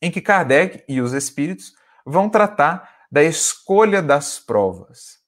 em 0.00 0.10
que 0.10 0.20
Kardec 0.20 0.82
e 0.88 1.00
os 1.00 1.12
espíritos 1.12 1.72
vão 2.06 2.28
tratar 2.28 2.99
da 3.10 3.22
escolha 3.22 4.00
das 4.00 4.38
provas. 4.38 5.18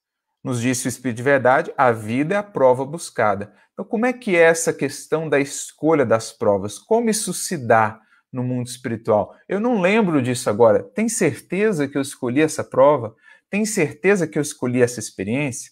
Nos 0.42 0.60
disse 0.60 0.86
o 0.86 0.88
Espírito 0.88 1.18
de 1.18 1.22
Verdade, 1.22 1.72
a 1.76 1.92
vida 1.92 2.34
é 2.34 2.38
a 2.38 2.42
prova 2.42 2.84
buscada. 2.84 3.52
Então, 3.72 3.84
como 3.84 4.06
é 4.06 4.12
que 4.12 4.36
é 4.36 4.42
essa 4.42 4.72
questão 4.72 5.28
da 5.28 5.40
escolha 5.40 6.04
das 6.04 6.32
provas? 6.32 6.78
Como 6.78 7.10
isso 7.10 7.32
se 7.32 7.56
dá 7.56 8.00
no 8.32 8.42
mundo 8.42 8.66
espiritual? 8.66 9.34
Eu 9.48 9.60
não 9.60 9.80
lembro 9.80 10.20
disso 10.20 10.50
agora. 10.50 10.82
Tem 10.82 11.08
certeza 11.08 11.88
que 11.88 11.96
eu 11.96 12.02
escolhi 12.02 12.40
essa 12.40 12.62
prova? 12.62 13.14
Tem 13.48 13.64
certeza 13.64 14.26
que 14.26 14.38
eu 14.38 14.42
escolhi 14.42 14.82
essa 14.82 15.00
experiência? 15.00 15.70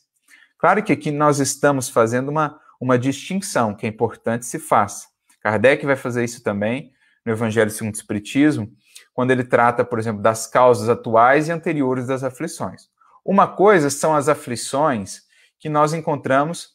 Claro 0.59 0.83
que 0.83 0.93
aqui 0.93 1.11
nós 1.11 1.41
estamos 1.41 1.89
fazendo 1.89 2.29
uma, 2.29 2.61
uma 2.81 2.99
distinção 2.99 3.75
que 3.75 3.87
é 3.87 3.89
importante 3.89 4.47
se 4.47 4.59
faça. 4.59 5.09
Kardec 5.41 5.85
vai 5.85 5.97
fazer 5.97 6.23
isso 6.23 6.43
também 6.43 6.93
no 7.25 7.33
Evangelho 7.33 7.71
segundo 7.71 7.95
o 7.95 7.99
Espiritismo, 7.99 8.71
quando 9.13 9.31
ele 9.31 9.45
trata, 9.45 9.85
por 9.85 9.99
exemplo, 9.99 10.23
das 10.23 10.47
causas 10.47 10.89
atuais 10.89 11.49
e 11.49 11.53
anteriores 11.53 12.07
das 12.07 12.23
aflições. 12.25 12.89
Uma 13.25 13.47
coisa 13.47 13.91
são 13.91 14.15
as 14.15 14.29
aflições 14.29 15.23
que 15.59 15.69
nós 15.69 15.93
encontramos 15.93 16.71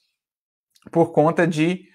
por 0.91 1.11
conta 1.11 1.47
de 1.47 1.89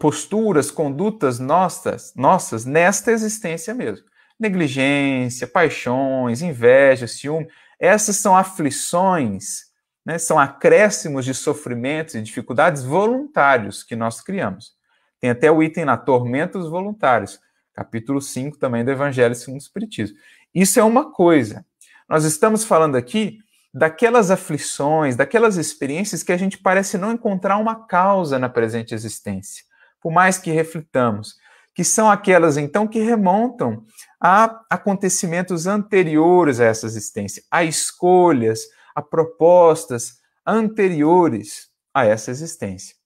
posturas, 0.00 0.70
condutas 0.70 1.38
nossas, 1.38 2.12
nossas 2.16 2.64
nesta 2.64 3.12
existência 3.12 3.74
mesmo. 3.74 4.06
Negligência, 4.38 5.46
paixões, 5.46 6.42
inveja, 6.42 7.06
ciúme, 7.06 7.48
essas 7.78 8.16
são 8.16 8.36
aflições, 8.36 9.66
né, 10.04 10.18
são 10.18 10.38
acréscimos 10.38 11.24
de 11.24 11.34
sofrimentos 11.34 12.14
e 12.14 12.22
dificuldades 12.22 12.82
voluntários 12.82 13.84
que 13.84 13.94
nós 13.94 14.20
criamos. 14.20 14.72
Tem 15.20 15.30
até 15.30 15.50
o 15.50 15.62
item 15.62 15.84
lá, 15.84 15.96
tormentos 15.96 16.68
voluntários 16.68 17.38
capítulo 17.78 18.20
5 18.20 18.58
também 18.58 18.84
do 18.84 18.90
Evangelho 18.90 19.36
segundo 19.36 19.60
o 19.60 19.62
Espiritismo. 19.62 20.16
Isso 20.52 20.80
é 20.80 20.82
uma 20.82 21.12
coisa. 21.12 21.64
Nós 22.08 22.24
estamos 22.24 22.64
falando 22.64 22.96
aqui 22.96 23.38
daquelas 23.72 24.32
aflições, 24.32 25.14
daquelas 25.14 25.56
experiências 25.56 26.24
que 26.24 26.32
a 26.32 26.36
gente 26.36 26.58
parece 26.58 26.98
não 26.98 27.12
encontrar 27.12 27.56
uma 27.56 27.86
causa 27.86 28.36
na 28.36 28.48
presente 28.48 28.94
existência, 28.94 29.64
por 30.00 30.10
mais 30.10 30.38
que 30.38 30.50
reflitamos, 30.50 31.36
que 31.72 31.84
são 31.84 32.10
aquelas 32.10 32.56
então 32.56 32.88
que 32.88 32.98
remontam 32.98 33.84
a 34.20 34.60
acontecimentos 34.68 35.68
anteriores 35.68 36.58
a 36.58 36.64
essa 36.64 36.84
existência, 36.84 37.44
a 37.48 37.62
escolhas, 37.62 38.62
a 38.92 39.00
propostas 39.00 40.14
anteriores 40.44 41.68
a 41.94 42.04
essa 42.04 42.32
existência. 42.32 42.97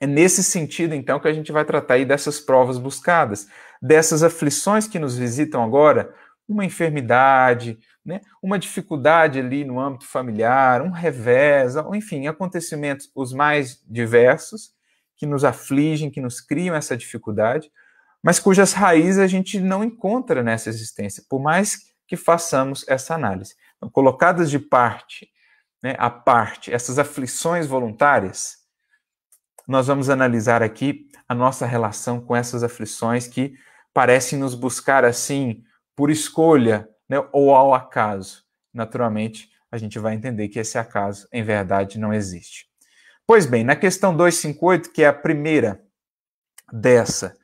É 0.00 0.06
nesse 0.06 0.44
sentido, 0.44 0.94
então, 0.94 1.18
que 1.18 1.28
a 1.28 1.32
gente 1.32 1.50
vai 1.50 1.64
tratar 1.64 1.94
aí 1.94 2.04
dessas 2.04 2.38
provas 2.38 2.78
buscadas, 2.78 3.48
dessas 3.80 4.22
aflições 4.22 4.86
que 4.86 4.98
nos 4.98 5.16
visitam 5.16 5.62
agora, 5.62 6.14
uma 6.48 6.64
enfermidade, 6.64 7.78
né, 8.04 8.20
uma 8.42 8.58
dificuldade 8.58 9.38
ali 9.38 9.64
no 9.64 9.80
âmbito 9.80 10.06
familiar, 10.06 10.80
um 10.82 10.90
revés, 10.90 11.74
enfim, 11.92 12.28
acontecimentos 12.28 13.10
os 13.14 13.32
mais 13.32 13.82
diversos 13.84 14.70
que 15.16 15.26
nos 15.26 15.44
afligem, 15.44 16.10
que 16.10 16.20
nos 16.20 16.40
criam 16.40 16.76
essa 16.76 16.96
dificuldade, 16.96 17.70
mas 18.22 18.38
cujas 18.38 18.72
raízes 18.72 19.18
a 19.18 19.26
gente 19.26 19.58
não 19.58 19.82
encontra 19.82 20.42
nessa 20.42 20.68
existência, 20.68 21.24
por 21.28 21.40
mais 21.40 21.78
que 22.06 22.16
façamos 22.16 22.84
essa 22.86 23.14
análise. 23.14 23.54
Então, 23.76 23.90
colocadas 23.90 24.50
de 24.50 24.58
parte, 24.58 25.28
né, 25.82 25.96
a 25.98 26.10
parte, 26.10 26.72
essas 26.72 26.98
aflições 26.98 27.66
voluntárias, 27.66 28.65
nós 29.66 29.88
vamos 29.88 30.08
analisar 30.08 30.62
aqui 30.62 31.08
a 31.28 31.34
nossa 31.34 31.66
relação 31.66 32.20
com 32.20 32.36
essas 32.36 32.62
aflições 32.62 33.26
que 33.26 33.54
parecem 33.92 34.38
nos 34.38 34.54
buscar 34.54 35.04
assim 35.04 35.64
por 35.96 36.10
escolha 36.10 36.88
né, 37.08 37.16
ou 37.32 37.54
ao 37.54 37.74
acaso. 37.74 38.44
Naturalmente, 38.72 39.50
a 39.70 39.78
gente 39.78 39.98
vai 39.98 40.14
entender 40.14 40.48
que 40.48 40.58
esse 40.58 40.78
acaso, 40.78 41.26
em 41.32 41.42
verdade, 41.42 41.98
não 41.98 42.12
existe. 42.12 42.66
Pois 43.26 43.46
bem, 43.46 43.64
na 43.64 43.74
questão 43.74 44.16
258, 44.16 44.92
que 44.92 45.02
é 45.02 45.08
a 45.08 45.12
primeira 45.12 45.82
dessa 46.72 47.36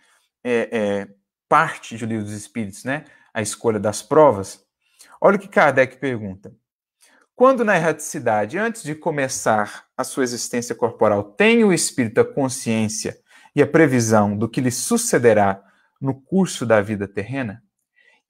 é, 0.45 0.69
é, 0.71 1.09
parte 1.49 1.97
do 1.97 2.07
Livro 2.07 2.25
dos 2.25 2.35
Espíritos, 2.35 2.85
né, 2.85 3.05
a 3.35 3.43
escolha 3.43 3.81
das 3.81 4.03
provas, 4.03 4.65
olha 5.21 5.37
o 5.37 5.41
que 5.41 5.49
Kardec 5.49 5.97
pergunta. 5.97 6.55
Quando 7.43 7.65
na 7.65 7.75
erraticidade, 7.75 8.57
antes 8.57 8.85
de 8.85 8.95
começar 8.95 9.87
a 9.97 10.05
sua 10.05 10.23
existência 10.23 10.77
corporal, 10.77 11.25
tem 11.25 11.65
o 11.65 11.73
espírito 11.73 12.21
a 12.21 12.25
consciência 12.25 13.19
e 13.53 13.61
a 13.61 13.67
previsão 13.67 14.39
do 14.39 14.49
que 14.49 14.61
lhe 14.61 14.71
sucederá 14.71 15.61
no 16.01 16.15
curso 16.15 16.65
da 16.65 16.81
vida 16.81 17.09
terrena? 17.09 17.61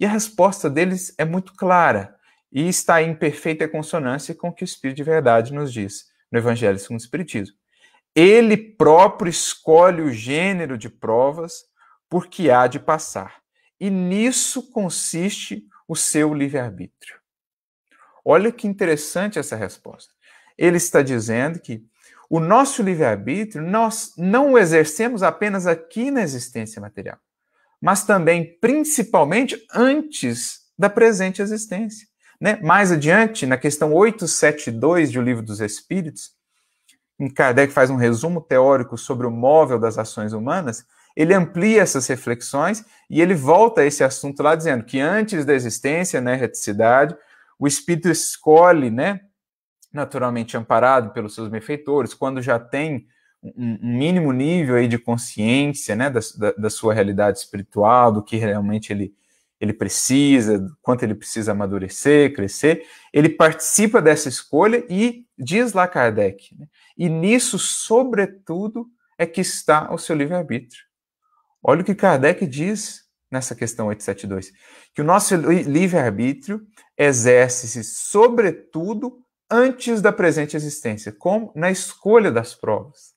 E 0.01 0.07
a 0.07 0.09
resposta 0.09 0.71
deles 0.71 1.15
é 1.19 1.27
muito 1.27 1.53
clara 1.53 2.17
e 2.51 2.67
está 2.67 3.03
em 3.03 3.15
perfeita 3.15 3.69
consonância 3.69 4.35
com 4.35 4.49
o 4.49 4.53
que 4.55 4.65
o 4.65 4.71
Espírito 4.73 4.97
de 4.97 5.05
Verdade 5.05 5.53
nos 5.53 5.71
diz 5.71 6.07
no 6.33 6.39
Evangelho 6.39 6.79
segundo 6.79 7.01
o 7.01 7.05
Espiritismo. 7.05 7.55
Ele 8.17 8.57
próprio 8.57 9.29
escolhe 9.29 10.01
o 10.01 10.11
gênero 10.11 10.79
de 10.79 10.89
provas 10.89 11.65
porque 12.09 12.49
há 12.49 12.67
de 12.67 12.81
passar. 12.81 13.43
E 13.79 13.91
nisso 13.91 14.73
consiste 14.73 15.67
o 15.87 15.95
seu 15.95 16.33
livre-arbítrio. 16.33 17.22
Olha 18.25 18.53
que 18.53 18.67
interessante 18.67 19.39
essa 19.39 19.57
resposta. 19.57 20.13
Ele 20.57 20.77
está 20.77 21.03
dizendo 21.03 21.59
que 21.59 21.85
o 22.31 22.41
nosso 22.41 22.83
livre-arbítrio 22.83 23.63
nós 23.63 24.13
não 24.17 24.53
o 24.53 24.59
exercemos 24.59 25.23
apenas 25.23 25.67
aqui 25.67 26.11
na 26.11 26.23
existência 26.23 26.81
material, 26.81 27.19
mas 27.81 28.05
também, 28.05 28.57
principalmente, 28.61 29.61
antes 29.75 30.61
da 30.79 30.89
presente 30.89 31.43
existência. 31.43 32.07
Né? 32.41 32.59
Mais 32.63 32.91
adiante, 32.91 33.47
na 33.47 33.57
questão 33.57 33.93
872 33.93 35.13
do 35.13 35.21
Livro 35.21 35.43
dos 35.43 35.61
Espíritos, 35.61 36.33
em 37.19 37.29
Kardec 37.29 37.73
faz 37.73 37.91
um 37.91 37.97
resumo 37.97 38.41
teórico 38.41 38.97
sobre 38.97 39.27
o 39.27 39.31
móvel 39.31 39.79
das 39.79 39.99
ações 39.99 40.33
humanas, 40.33 40.85
ele 41.15 41.35
amplia 41.35 41.83
essas 41.83 42.07
reflexões 42.07 42.85
e 43.09 43.21
ele 43.21 43.35
volta 43.35 43.83
a 43.83 43.85
esse 43.85 44.03
assunto 44.03 44.43
lá 44.43 44.55
dizendo 44.55 44.85
que 44.85 44.99
antes 44.99 45.45
da 45.45 45.55
existência, 45.55 46.21
né, 46.21 46.35
reticidade, 46.35 47.15
o 47.63 47.67
espírito 47.69 48.09
escolhe, 48.09 48.91
né, 48.91 49.21
naturalmente 49.93 50.57
amparado 50.57 51.13
pelos 51.13 51.33
seus 51.33 51.49
benfeitores, 51.49 52.13
quando 52.13 52.43
já 52.43 52.59
tem 52.59 53.07
um, 53.41 53.79
mínimo 53.81 54.33
nível 54.33 54.75
aí 54.75 54.89
de 54.89 54.99
consciência, 54.99 55.95
né, 55.95 56.11
da, 56.11 56.21
da, 56.59 56.69
sua 56.69 56.93
realidade 56.93 57.39
espiritual, 57.39 58.11
do 58.11 58.21
que 58.21 58.37
realmente 58.37 58.93
ele, 58.93 59.15
ele 59.61 59.73
precisa, 59.73 60.67
quanto 60.83 61.05
ele 61.05 61.15
precisa 61.15 61.53
amadurecer, 61.53 62.35
crescer, 62.35 62.85
ele 63.13 63.29
participa 63.29 64.03
dessa 64.03 64.29
escolha 64.29 64.85
e 64.91 65.25
diz 65.39 65.73
lá 65.73 65.87
Kardec, 65.87 66.57
né, 66.59 66.67
e 66.99 67.09
nisso, 67.09 67.61
sobretudo, 67.61 68.89
é 69.17 69.25
que 69.25 69.41
está 69.41 69.89
o 69.95 69.99
seu 69.99 70.17
livre-arbítrio. 70.17 70.83
Olha 71.63 71.83
o 71.83 71.85
que 71.85 71.95
Kardec 71.95 72.45
diz 72.45 73.05
nessa 73.33 73.55
questão 73.55 73.87
872, 73.87 74.53
que 74.95 75.01
o 75.01 75.05
nosso 75.05 75.35
livre-arbítrio 75.35 76.61
exerce-se, 76.97 77.83
sobretudo, 77.83 79.19
antes 79.51 80.03
da 80.03 80.13
presente 80.13 80.57
existência, 80.57 81.11
como 81.11 81.51
na 81.57 81.71
escolha 81.71 82.31
das 82.31 82.55
provas, 82.55 83.13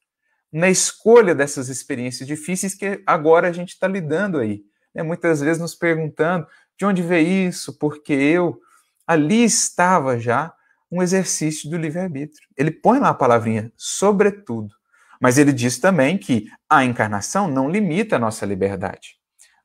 na 0.52 0.70
escolha 0.70 1.36
dessas 1.36 1.68
experiências 1.68 2.28
difíceis 2.28 2.74
que 2.74 3.04
agora 3.06 3.50
a 3.50 3.52
gente 3.52 3.70
está 3.70 3.88
lidando 3.88 4.40
aí. 4.40 4.64
Né? 4.94 5.04
Muitas 5.04 5.42
vezes 5.42 5.62
nos 5.62 5.76
perguntando 5.76 6.48
de 6.78 6.86
onde 6.86 7.02
veio 7.02 7.50
isso, 7.50 7.78
porque 7.78 8.14
eu. 8.14 8.60
Ali 9.08 9.44
estava 9.44 10.20
já 10.20 10.52
um 10.90 11.04
exercício 11.04 11.70
do 11.70 11.78
livre-arbítrio. 11.78 12.48
Ele 12.58 12.72
põe 12.72 13.00
lá 13.00 13.10
a 13.10 13.14
palavrinha 13.14 13.72
sobretudo. 13.76 14.74
Mas 15.22 15.38
ele 15.38 15.54
diz 15.54 15.78
também 15.78 16.18
que 16.18 16.48
a 16.70 16.84
encarnação 16.84 17.48
não 17.48 17.70
limita 17.70 18.16
a 18.16 18.20
nossa 18.20 18.46
liberdade. 18.46 19.18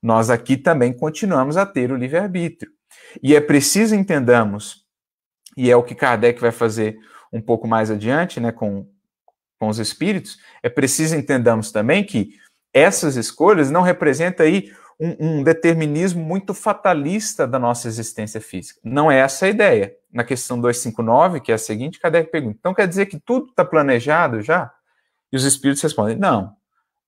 Nós 0.03 0.31
aqui 0.31 0.57
também 0.57 0.93
continuamos 0.93 1.57
a 1.57 1.67
ter 1.67 1.93
o 1.93 1.97
livre-arbítrio. 1.97 2.71
E 3.23 3.35
é 3.35 3.41
preciso 3.41 3.95
entendamos, 3.95 4.85
e 5.57 5.71
é 5.71 5.77
o 5.77 5.83
que 5.83 5.95
Kardec 5.95 6.41
vai 6.41 6.53
fazer 6.53 6.99
um 7.33 7.41
pouco 7.41 7.69
mais 7.69 7.91
adiante, 7.91 8.41
né, 8.41 8.51
com, 8.51 8.89
com 9.59 9.69
os 9.69 9.79
espíritos, 9.79 10.39
é 10.63 10.69
preciso 10.69 11.15
entendamos 11.15 11.71
também 11.71 12.05
que 12.05 12.31
essas 12.73 13.17
escolhas 13.17 13.71
não 13.71 13.83
representam 13.83 14.47
aí 14.47 14.73
um, 14.99 15.39
um, 15.39 15.43
determinismo 15.43 16.23
muito 16.23 16.53
fatalista 16.53 17.47
da 17.47 17.59
nossa 17.59 17.89
existência 17.89 18.41
física. 18.41 18.81
Não 18.85 19.11
é 19.11 19.19
essa 19.21 19.47
a 19.47 19.49
ideia. 19.49 19.97
Na 20.13 20.25
questão 20.25 20.61
259, 20.61 21.41
que 21.41 21.53
é 21.53 21.55
a 21.55 21.59
seguinte, 21.59 21.99
Kardec 21.99 22.31
pergunta: 22.31 22.57
então 22.59 22.75
quer 22.75 22.87
dizer 22.87 23.07
que 23.07 23.19
tudo 23.19 23.47
está 23.47 23.65
planejado 23.65 24.43
já? 24.43 24.71
E 25.33 25.37
os 25.37 25.45
espíritos 25.45 25.83
respondem: 25.83 26.17
não. 26.17 26.55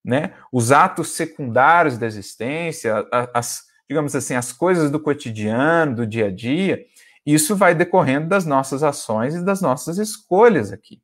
Né? 0.05 0.35
Os 0.51 0.73
atos 0.73 1.12
secundários 1.12 1.97
da 1.97 2.07
existência, 2.07 3.07
as, 3.33 3.65
digamos 3.88 4.15
assim, 4.15 4.35
as 4.35 4.53
coisas 4.53 4.91
do 4.91 4.99
cotidiano, 4.99 5.95
do 5.95 6.07
dia 6.07 6.27
a 6.27 6.31
dia, 6.31 6.85
isso 7.25 7.55
vai 7.55 7.75
decorrendo 7.75 8.29
das 8.29 8.45
nossas 8.45 8.83
ações 8.83 9.35
e 9.35 9.45
das 9.45 9.61
nossas 9.61 9.99
escolhas 9.99 10.73
aqui. 10.73 11.01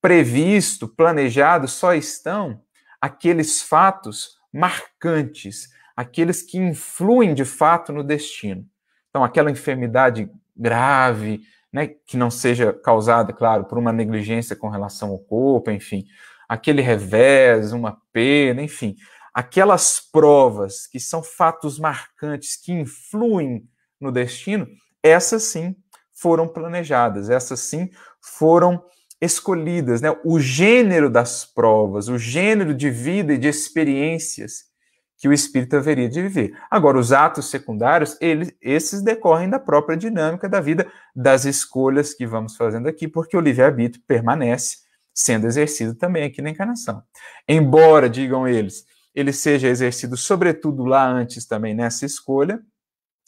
Previsto, 0.00 0.86
planejado, 0.86 1.66
só 1.66 1.94
estão 1.94 2.60
aqueles 3.00 3.62
fatos 3.62 4.36
marcantes, 4.52 5.68
aqueles 5.96 6.42
que 6.42 6.58
influem 6.58 7.34
de 7.34 7.44
fato 7.44 7.92
no 7.92 8.04
destino. 8.04 8.66
Então, 9.08 9.24
aquela 9.24 9.50
enfermidade 9.50 10.30
grave, 10.56 11.40
né, 11.72 11.88
que 11.88 12.16
não 12.16 12.30
seja 12.30 12.72
causada, 12.72 13.32
claro, 13.32 13.64
por 13.64 13.78
uma 13.78 13.92
negligência 13.92 14.54
com 14.54 14.68
relação 14.68 15.10
ao 15.10 15.18
corpo, 15.18 15.70
enfim, 15.70 16.06
aquele 16.48 16.80
revés, 16.80 17.72
uma 17.72 18.00
pena, 18.12 18.62
enfim, 18.62 18.96
aquelas 19.34 20.00
provas 20.00 20.86
que 20.86 20.98
são 20.98 21.22
fatos 21.22 21.78
marcantes 21.78 22.56
que 22.56 22.72
influem 22.72 23.68
no 24.00 24.10
destino, 24.10 24.66
essas 25.02 25.42
sim 25.44 25.76
foram 26.12 26.48
planejadas, 26.48 27.30
essas 27.30 27.60
sim 27.60 27.90
foram 28.20 28.82
escolhidas, 29.20 30.00
né? 30.00 30.16
O 30.24 30.40
gênero 30.40 31.10
das 31.10 31.44
provas, 31.44 32.08
o 32.08 32.18
gênero 32.18 32.74
de 32.74 32.90
vida 32.90 33.34
e 33.34 33.38
de 33.38 33.48
experiências 33.48 34.68
que 35.16 35.28
o 35.28 35.32
espírito 35.32 35.76
haveria 35.76 36.08
de 36.08 36.22
viver. 36.22 36.56
Agora, 36.70 36.96
os 36.96 37.12
atos 37.12 37.50
secundários, 37.50 38.16
eles, 38.20 38.54
esses 38.62 39.02
decorrem 39.02 39.50
da 39.50 39.58
própria 39.58 39.96
dinâmica 39.96 40.48
da 40.48 40.60
vida, 40.60 40.86
das 41.14 41.44
escolhas 41.44 42.14
que 42.14 42.24
vamos 42.24 42.56
fazendo 42.56 42.88
aqui, 42.88 43.08
porque 43.08 43.36
o 43.36 43.40
livre-arbítrio 43.40 44.02
permanece 44.06 44.87
sendo 45.18 45.48
exercido 45.48 45.96
também 45.96 46.22
aqui 46.22 46.40
na 46.40 46.50
encarnação. 46.50 47.02
Embora, 47.48 48.08
digam 48.08 48.46
eles, 48.46 48.86
ele 49.12 49.32
seja 49.32 49.66
exercido 49.66 50.16
sobretudo 50.16 50.84
lá 50.84 51.04
antes 51.04 51.44
também 51.44 51.74
nessa 51.74 52.06
escolha, 52.06 52.60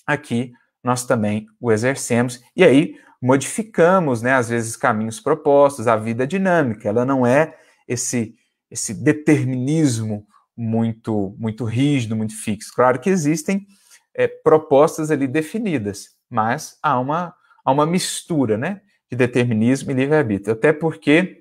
aqui 0.06 0.52
nós 0.84 1.04
também 1.04 1.46
o 1.60 1.72
exercemos 1.72 2.40
e 2.54 2.62
aí 2.62 2.94
modificamos, 3.20 4.22
né, 4.22 4.34
às 4.34 4.48
vezes 4.48 4.76
caminhos 4.76 5.18
propostos, 5.18 5.88
a 5.88 5.96
vida 5.96 6.24
dinâmica, 6.28 6.88
ela 6.88 7.04
não 7.04 7.26
é 7.26 7.56
esse 7.88 8.36
esse 8.70 8.94
determinismo 8.94 10.24
muito 10.56 11.34
muito 11.40 11.64
rígido, 11.64 12.14
muito 12.14 12.40
fixo. 12.40 12.72
Claro 12.72 13.00
que 13.00 13.10
existem 13.10 13.66
é, 14.14 14.28
propostas 14.28 15.10
ali 15.10 15.26
definidas, 15.26 16.10
mas 16.30 16.78
há 16.80 17.00
uma 17.00 17.34
há 17.64 17.72
uma 17.72 17.84
mistura, 17.84 18.56
né, 18.56 18.80
de 19.10 19.16
determinismo 19.16 19.90
e 19.90 19.94
livre-arbítrio, 19.94 20.52
até 20.52 20.72
porque 20.72 21.39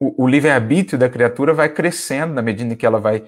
o, 0.00 0.24
o 0.24 0.26
livre-arbítrio 0.26 0.98
da 0.98 1.10
criatura 1.10 1.52
vai 1.52 1.68
crescendo 1.68 2.32
na 2.32 2.40
medida 2.40 2.72
em 2.72 2.76
que 2.76 2.86
ela 2.86 2.98
vai 2.98 3.22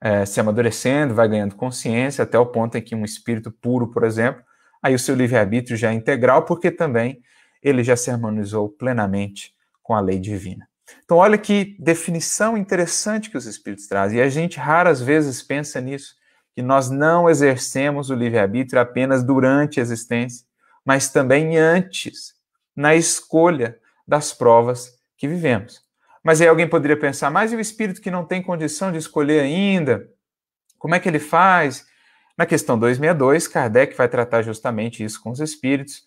é, 0.00 0.24
se 0.24 0.38
amadurecendo, 0.38 1.14
vai 1.14 1.28
ganhando 1.28 1.56
consciência, 1.56 2.22
até 2.22 2.38
o 2.38 2.46
ponto 2.46 2.78
em 2.78 2.82
que 2.82 2.94
um 2.94 3.04
espírito 3.04 3.50
puro, 3.50 3.90
por 3.90 4.04
exemplo, 4.04 4.42
aí 4.80 4.94
o 4.94 4.98
seu 4.98 5.14
livre-arbítrio 5.14 5.76
já 5.76 5.90
é 5.90 5.94
integral, 5.94 6.44
porque 6.44 6.70
também 6.70 7.20
ele 7.60 7.82
já 7.82 7.96
se 7.96 8.10
harmonizou 8.10 8.68
plenamente 8.68 9.52
com 9.82 9.94
a 9.94 10.00
lei 10.00 10.18
divina. 10.20 10.68
Então, 11.04 11.16
olha 11.16 11.38
que 11.38 11.76
definição 11.80 12.56
interessante 12.56 13.30
que 13.30 13.38
os 13.38 13.46
espíritos 13.46 13.88
trazem, 13.88 14.18
e 14.18 14.22
a 14.22 14.28
gente 14.28 14.58
raras 14.58 15.00
vezes 15.00 15.42
pensa 15.42 15.80
nisso, 15.80 16.14
que 16.54 16.62
nós 16.62 16.88
não 16.90 17.28
exercemos 17.28 18.10
o 18.10 18.14
livre-arbítrio 18.14 18.80
apenas 18.80 19.24
durante 19.24 19.80
a 19.80 19.82
existência, 19.82 20.46
mas 20.84 21.10
também 21.10 21.56
antes, 21.56 22.34
na 22.76 22.94
escolha 22.94 23.78
das 24.06 24.32
provas 24.32 24.92
que 25.16 25.26
vivemos. 25.26 25.83
Mas 26.24 26.40
aí 26.40 26.48
alguém 26.48 26.66
poderia 26.66 26.98
pensar, 26.98 27.30
mas 27.30 27.52
e 27.52 27.56
o 27.56 27.60
espírito 27.60 28.00
que 28.00 28.10
não 28.10 28.24
tem 28.24 28.42
condição 28.42 28.90
de 28.90 28.96
escolher 28.96 29.40
ainda? 29.40 30.08
Como 30.78 30.94
é 30.94 30.98
que 30.98 31.06
ele 31.06 31.18
faz? 31.18 31.86
Na 32.36 32.46
questão 32.46 32.78
262, 32.78 33.46
Kardec 33.46 33.94
vai 33.94 34.08
tratar 34.08 34.40
justamente 34.40 35.04
isso 35.04 35.22
com 35.22 35.30
os 35.30 35.38
espíritos, 35.38 36.02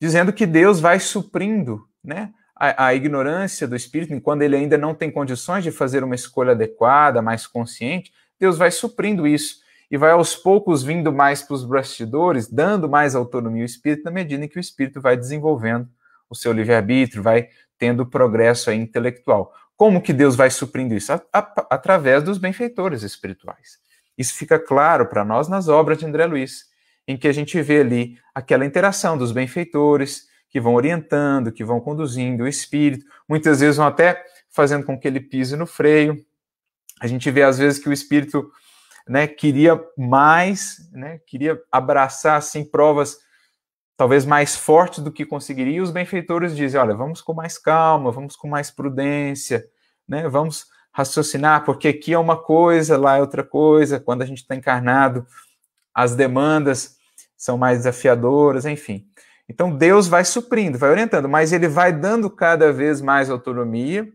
dizendo 0.00 0.32
que 0.32 0.46
Deus 0.46 0.78
vai 0.78 1.00
suprindo 1.00 1.86
né, 2.02 2.32
a, 2.54 2.86
a, 2.86 2.94
ignorância 2.94 3.66
do 3.66 3.74
espírito, 3.74 4.18
quando 4.20 4.42
ele 4.42 4.56
ainda 4.56 4.78
não 4.78 4.94
tem 4.94 5.10
condições 5.10 5.64
de 5.64 5.72
fazer 5.72 6.04
uma 6.04 6.14
escolha 6.14 6.52
adequada, 6.52 7.20
mais 7.20 7.46
consciente, 7.46 8.12
Deus 8.38 8.56
vai 8.56 8.70
suprindo 8.70 9.26
isso 9.26 9.56
e 9.90 9.96
vai 9.96 10.12
aos 10.12 10.36
poucos 10.36 10.82
vindo 10.82 11.12
mais 11.12 11.42
para 11.42 11.54
os 11.54 11.64
bastidores, 11.64 12.48
dando 12.48 12.88
mais 12.88 13.14
autonomia 13.14 13.62
ao 13.62 13.66
espírito, 13.66 14.04
na 14.04 14.10
medida 14.10 14.44
em 14.44 14.48
que 14.48 14.58
o 14.58 14.60
espírito 14.60 15.00
vai 15.00 15.16
desenvolvendo 15.16 15.88
o 16.28 16.34
seu 16.34 16.52
livre-arbítrio, 16.52 17.22
vai 17.22 17.48
tendo 17.78 18.06
progresso 18.06 18.70
intelectual. 18.72 19.52
Como 19.76 20.00
que 20.00 20.12
Deus 20.12 20.34
vai 20.34 20.50
suprindo 20.50 20.94
isso? 20.94 21.12
A, 21.12 21.22
a, 21.32 21.66
através 21.70 22.22
dos 22.22 22.38
benfeitores 22.38 23.02
espirituais. 23.02 23.78
Isso 24.16 24.34
fica 24.34 24.58
claro 24.58 25.06
para 25.06 25.24
nós 25.24 25.48
nas 25.48 25.68
obras 25.68 25.98
de 25.98 26.06
André 26.06 26.24
Luiz, 26.26 26.64
em 27.06 27.16
que 27.16 27.28
a 27.28 27.32
gente 27.32 27.60
vê 27.60 27.80
ali 27.80 28.18
aquela 28.34 28.64
interação 28.64 29.18
dos 29.18 29.32
benfeitores 29.32 30.26
que 30.48 30.60
vão 30.60 30.74
orientando, 30.74 31.52
que 31.52 31.64
vão 31.64 31.80
conduzindo 31.80 32.44
o 32.44 32.48
espírito, 32.48 33.04
muitas 33.28 33.60
vezes 33.60 33.76
vão 33.76 33.86
até 33.86 34.24
fazendo 34.50 34.84
com 34.84 34.98
que 34.98 35.06
ele 35.06 35.20
pise 35.20 35.54
no 35.54 35.66
freio. 35.66 36.24
A 37.00 37.06
gente 37.06 37.30
vê 37.30 37.42
às 37.42 37.58
vezes 37.58 37.78
que 37.78 37.88
o 37.88 37.92
espírito 37.92 38.50
né, 39.06 39.26
queria 39.26 39.78
mais, 39.96 40.90
né, 40.92 41.20
queria 41.26 41.60
abraçar 41.70 42.38
assim 42.38 42.64
provas 42.64 43.18
talvez 43.96 44.24
mais 44.24 44.56
fortes 44.56 45.02
do 45.02 45.10
que 45.10 45.24
conseguiria. 45.24 45.76
E 45.76 45.80
os 45.80 45.90
benfeitores 45.90 46.54
dizem: 46.56 46.80
olha, 46.80 46.94
vamos 46.94 47.20
com 47.20 47.32
mais 47.32 47.58
calma, 47.58 48.10
vamos 48.10 48.36
com 48.36 48.48
mais 48.48 48.70
prudência, 48.70 49.64
né, 50.08 50.28
vamos 50.28 50.66
raciocinar, 50.92 51.64
porque 51.64 51.88
aqui 51.88 52.14
é 52.14 52.18
uma 52.18 52.36
coisa, 52.36 52.96
lá 52.96 53.16
é 53.16 53.20
outra 53.20 53.44
coisa. 53.44 54.00
Quando 54.00 54.22
a 54.22 54.26
gente 54.26 54.38
está 54.38 54.54
encarnado, 54.54 55.26
as 55.94 56.14
demandas 56.14 56.96
são 57.36 57.58
mais 57.58 57.78
desafiadoras, 57.78 58.64
enfim. 58.64 59.06
Então 59.48 59.70
Deus 59.70 60.08
vai 60.08 60.24
suprindo, 60.24 60.78
vai 60.78 60.90
orientando, 60.90 61.28
mas 61.28 61.52
ele 61.52 61.68
vai 61.68 61.92
dando 61.92 62.30
cada 62.30 62.72
vez 62.72 63.00
mais 63.00 63.30
autonomia 63.30 64.10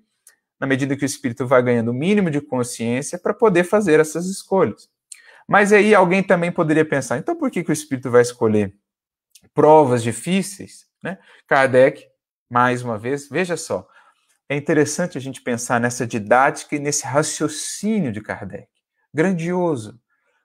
na 0.60 0.67
medida 0.67 0.96
que 0.96 1.04
o 1.04 1.06
espírito 1.06 1.48
vai 1.48 1.62
ganhando 1.63 1.89
o 1.89 1.94
mínimo 1.94 2.30
de 2.30 2.41
consciência 2.41 3.17
para 3.17 3.34
poder 3.34 3.63
fazer 3.63 4.00
essas 4.00 4.28
escolhas. 4.28 4.89
Mas 5.48 5.74
aí 5.74 5.96
alguém 5.96 6.22
também 6.22 6.52
poderia 6.52 6.86
pensar, 6.86 7.17
então 7.17 7.36
por 7.36 7.50
que, 7.50 7.63
que 7.63 7.72
o 7.72 7.74
espírito 7.74 8.12
vai 8.12 8.22
escolher 8.22 8.74
provas 9.54 10.04
difíceis? 10.04 10.86
Né? 11.04 11.18
Kardec, 11.48 12.06
mais 12.50 12.84
uma 12.84 12.98
vez, 12.98 13.28
veja 13.30 13.58
só, 13.58 13.88
é 14.50 14.56
interessante 14.56 15.18
a 15.18 15.22
gente 15.22 15.42
pensar 15.42 15.80
nessa 15.80 16.06
didática 16.06 16.76
e 16.76 16.80
nesse 16.80 17.06
raciocínio 17.06 18.12
de 18.12 18.22
Kardec. 18.22 18.68
Grandioso. 19.14 20.00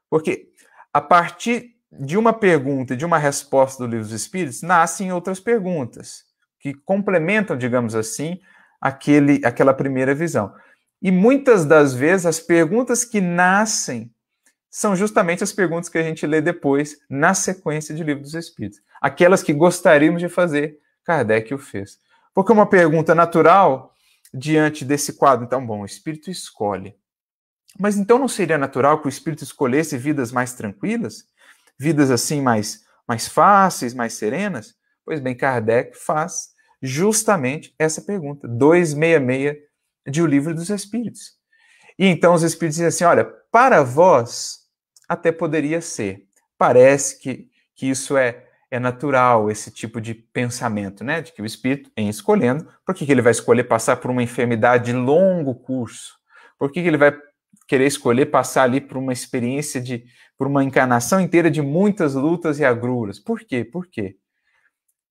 Porque 0.09 0.49
a 0.92 1.01
partir 1.01 1.77
de 1.90 2.16
uma 2.16 2.33
pergunta 2.33 2.95
e 2.95 2.97
de 2.97 3.05
uma 3.05 3.19
resposta 3.19 3.83
do 3.83 3.90
Livro 3.90 4.05
dos 4.05 4.12
Espíritos, 4.12 4.62
nascem 4.62 5.12
outras 5.12 5.40
perguntas, 5.40 6.25
que 6.61 6.75
complementam, 6.75 7.57
digamos 7.57 7.95
assim, 7.95 8.40
aquele, 8.81 9.40
aquela 9.45 9.73
primeira 9.73 10.14
visão. 10.14 10.55
E 11.01 11.11
muitas 11.11 11.64
das 11.64 11.95
vezes 11.95 12.27
as 12.27 12.40
perguntas 12.40 13.05
que 13.05 13.21
nascem 13.21 14.12
são 14.77 14.95
justamente 14.95 15.43
as 15.43 15.55
perguntas 15.55 15.89
que 15.89 15.97
a 15.97 16.03
gente 16.03 16.27
lê 16.27 16.43
depois 16.43 16.99
na 17.09 17.33
sequência 17.33 17.95
de 17.95 18.05
Livro 18.05 18.23
dos 18.23 18.35
Espíritos. 18.35 18.79
Aquelas 19.01 19.43
que 19.43 19.55
gostaríamos 19.55 20.21
de 20.21 20.29
fazer, 20.29 20.79
Kardec 21.03 21.55
o 21.55 21.59
fez. 21.59 21.99
Porque 22.35 22.53
uma 22.53 22.69
pergunta 22.69 23.15
natural 23.15 23.95
diante 24.35 24.85
desse 24.85 25.15
quadro, 25.15 25.47
então, 25.47 25.67
bom, 25.67 25.81
o 25.81 25.87
espírito 25.87 26.31
escolhe. 26.31 26.95
Mas 27.81 27.97
então 27.97 28.19
não 28.19 28.29
seria 28.29 28.59
natural 28.59 29.01
que 29.01 29.07
o 29.07 29.09
espírito 29.09 29.43
escolhesse 29.43 29.97
vidas 29.97 30.31
mais 30.31 30.53
tranquilas? 30.53 31.25
Vidas 31.79 32.11
assim 32.11 32.43
mais 32.43 32.85
mais 33.09 33.27
fáceis, 33.27 33.95
mais 33.95 34.12
serenas? 34.12 34.75
Pois 35.07 35.21
bem, 35.21 35.35
Kardec 35.35 35.97
faz 35.97 36.49
justamente 36.83 37.75
essa 37.79 38.03
pergunta, 38.03 38.47
266 38.47 39.57
de 40.07 40.21
O 40.21 40.27
Livro 40.27 40.55
dos 40.55 40.69
Espíritos. 40.69 41.33
E 41.99 42.05
então 42.05 42.35
os 42.35 42.43
Espíritos 42.43 42.77
dizem 42.77 42.89
assim: 42.89 43.05
olha, 43.05 43.25
para 43.51 43.83
vós 43.83 44.65
até 45.09 45.31
poderia 45.31 45.81
ser. 45.81 46.27
Parece 46.59 47.21
que, 47.21 47.49
que 47.75 47.87
isso 47.87 48.16
é, 48.16 48.45
é 48.71 48.79
natural, 48.79 49.51
esse 49.51 49.71
tipo 49.71 50.01
de 50.01 50.14
pensamento, 50.14 51.05
né? 51.05 51.21
De 51.21 51.33
que 51.33 51.42
o 51.42 51.47
Espírito, 51.47 51.90
em 51.97 52.09
escolhendo, 52.09 52.66
por 52.85 52.95
que, 52.95 53.07
que 53.07 53.12
ele 53.12 53.23
vai 53.23 53.33
escolher 53.33 53.64
passar 53.64 53.97
por 53.97 54.11
uma 54.11 54.23
enfermidade 54.23 54.87
de 54.87 54.92
longo 54.92 55.55
curso? 55.55 56.16
Por 56.59 56.71
que, 56.71 56.83
que 56.83 56.88
ele 56.88 56.97
vai 56.97 57.16
querer 57.69 57.87
escolher 57.87 58.27
passar 58.27 58.62
ali 58.62 58.81
por 58.81 58.97
uma 58.97 59.12
experiência 59.12 59.81
de, 59.81 60.05
por 60.38 60.47
uma 60.47 60.64
encarnação 60.64 61.21
inteira 61.21 61.51
de 61.51 61.62
muitas 61.62 62.14
lutas 62.14 62.59
e 62.59 62.64
agruras? 62.64 63.19
Por 63.19 63.40
quê? 63.40 63.64
Por 63.64 63.87
quê? 63.87 64.16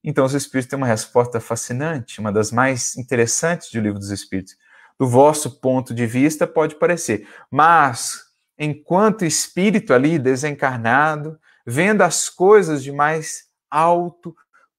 Então, 0.03 0.25
os 0.25 0.34
Espíritos 0.34 0.69
têm 0.69 0.77
uma 0.77 0.86
resposta 0.86 1.39
fascinante, 1.39 2.19
uma 2.19 2.31
das 2.31 2.51
mais 2.51 2.95
interessantes 2.95 3.71
do 3.71 3.81
Livro 3.81 3.97
dos 3.97 4.12
Espíritos. 4.12 4.55
Do 4.99 5.08
vosso 5.08 5.60
ponto 5.60 5.93
de 5.93 6.05
vista, 6.05 6.45
pode 6.45 6.75
parecer, 6.75 7.27
mas 7.51 8.24
enquanto 8.57 9.25
espírito 9.25 9.93
ali 9.93 10.17
desencarnado, 10.17 11.39
vendo 11.65 12.01
as 12.01 12.29
coisas 12.29 12.83
de 12.83 12.91
mais 12.91 13.45
alto, 13.69 14.35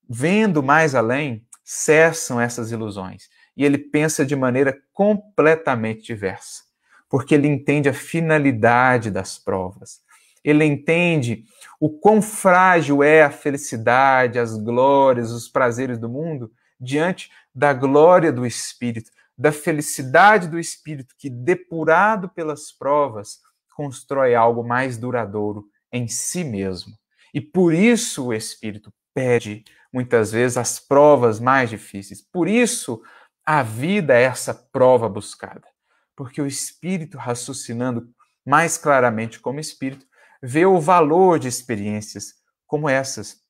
vendo 0.08 0.62
mais 0.62 0.94
além, 0.94 1.44
cessam 1.64 2.40
essas 2.40 2.70
ilusões. 2.70 3.28
E 3.56 3.64
ele 3.64 3.78
pensa 3.78 4.24
de 4.24 4.36
maneira 4.36 4.76
completamente 4.92 6.04
diversa, 6.04 6.62
porque 7.08 7.34
ele 7.34 7.48
entende 7.48 7.88
a 7.88 7.94
finalidade 7.94 9.10
das 9.10 9.38
provas. 9.38 10.00
Ele 10.44 10.64
entende 10.64 11.44
o 11.80 11.90
quão 11.90 12.22
frágil 12.22 13.02
é 13.02 13.22
a 13.22 13.30
felicidade, 13.30 14.38
as 14.38 14.56
glórias, 14.56 15.32
os 15.32 15.48
prazeres 15.48 15.98
do 15.98 16.08
mundo 16.08 16.52
diante 16.78 17.30
da 17.54 17.72
glória 17.72 18.32
do 18.32 18.46
Espírito, 18.46 19.10
da 19.36 19.50
felicidade 19.50 20.48
do 20.48 20.58
Espírito 20.58 21.14
que, 21.18 21.28
depurado 21.28 22.28
pelas 22.28 22.70
provas, 22.70 23.40
constrói 23.76 24.34
algo 24.34 24.66
mais 24.66 24.96
duradouro 24.96 25.66
em 25.92 26.08
si 26.08 26.42
mesmo. 26.42 26.94
E 27.34 27.40
por 27.42 27.74
isso 27.74 28.28
o 28.28 28.34
Espírito 28.34 28.90
pede 29.14 29.64
muitas 29.92 30.32
vezes 30.32 30.56
as 30.56 30.80
provas 30.80 31.38
mais 31.38 31.68
difíceis. 31.68 32.22
Por 32.22 32.48
isso 32.48 33.02
a 33.44 33.62
vida 33.62 34.14
é 34.14 34.22
essa 34.22 34.54
prova 34.54 35.10
buscada. 35.10 35.68
Porque 36.16 36.40
o 36.40 36.46
Espírito, 36.46 37.18
raciocinando 37.18 38.08
mais 38.44 38.78
claramente 38.78 39.38
como 39.38 39.60
Espírito, 39.60 40.06
vê 40.42 40.64
o 40.64 40.80
valor 40.80 41.38
de 41.38 41.48
experiências 41.48 42.32
como 42.66 42.88
essas, 42.88 43.42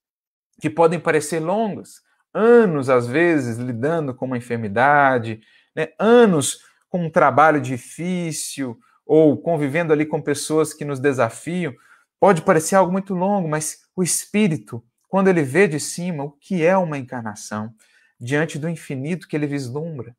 que 0.60 0.68
podem 0.68 0.98
parecer 0.98 1.38
longas, 1.38 2.00
anos 2.34 2.90
às 2.90 3.06
vezes 3.06 3.58
lidando 3.58 4.14
com 4.14 4.26
uma 4.26 4.36
enfermidade, 4.36 5.40
né? 5.74 5.88
anos 5.98 6.58
com 6.88 7.06
um 7.06 7.10
trabalho 7.10 7.60
difícil 7.60 8.76
ou 9.06 9.36
convivendo 9.38 9.92
ali 9.92 10.04
com 10.04 10.20
pessoas 10.20 10.74
que 10.74 10.84
nos 10.84 10.98
desafiam, 10.98 11.72
pode 12.18 12.42
parecer 12.42 12.74
algo 12.74 12.90
muito 12.90 13.14
longo, 13.14 13.48
mas 13.48 13.78
o 13.94 14.02
espírito, 14.02 14.84
quando 15.08 15.28
ele 15.28 15.42
vê 15.42 15.68
de 15.68 15.78
cima 15.78 16.24
o 16.24 16.32
que 16.32 16.64
é 16.64 16.76
uma 16.76 16.98
encarnação, 16.98 17.72
diante 18.18 18.58
do 18.58 18.68
infinito 18.68 19.28
que 19.28 19.36
ele 19.36 19.46
vislumbra, 19.46 20.16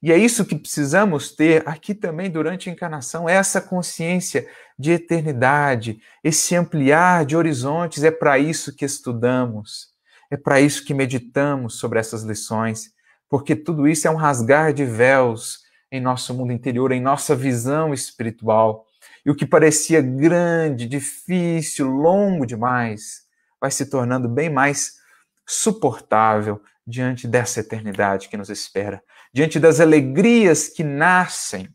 e 0.00 0.12
é 0.12 0.16
isso 0.16 0.44
que 0.44 0.54
precisamos 0.54 1.34
ter 1.34 1.66
aqui 1.68 1.92
também 1.92 2.30
durante 2.30 2.70
a 2.70 2.72
encarnação, 2.72 3.28
essa 3.28 3.60
consciência 3.60 4.46
de 4.78 4.92
eternidade, 4.92 6.00
esse 6.22 6.54
ampliar 6.54 7.24
de 7.24 7.36
horizontes. 7.36 8.04
É 8.04 8.10
para 8.10 8.38
isso 8.38 8.74
que 8.74 8.84
estudamos, 8.84 9.88
é 10.30 10.36
para 10.36 10.60
isso 10.60 10.84
que 10.84 10.94
meditamos 10.94 11.78
sobre 11.78 11.98
essas 11.98 12.22
lições, 12.22 12.92
porque 13.28 13.56
tudo 13.56 13.88
isso 13.88 14.06
é 14.06 14.10
um 14.10 14.16
rasgar 14.16 14.72
de 14.72 14.84
véus 14.84 15.60
em 15.90 16.00
nosso 16.00 16.34
mundo 16.34 16.52
interior, 16.52 16.92
em 16.92 17.00
nossa 17.00 17.34
visão 17.34 17.94
espiritual. 17.94 18.86
E 19.24 19.30
o 19.30 19.34
que 19.34 19.46
parecia 19.46 20.00
grande, 20.00 20.86
difícil, 20.86 21.86
longo 21.86 22.46
demais, 22.46 23.22
vai 23.60 23.70
se 23.70 23.86
tornando 23.86 24.28
bem 24.28 24.50
mais 24.50 24.98
suportável 25.46 26.60
diante 26.86 27.26
dessa 27.26 27.60
eternidade 27.60 28.28
que 28.28 28.36
nos 28.36 28.50
espera 28.50 29.02
diante 29.32 29.58
das 29.60 29.80
alegrias 29.80 30.68
que 30.68 30.82
nascem 30.82 31.68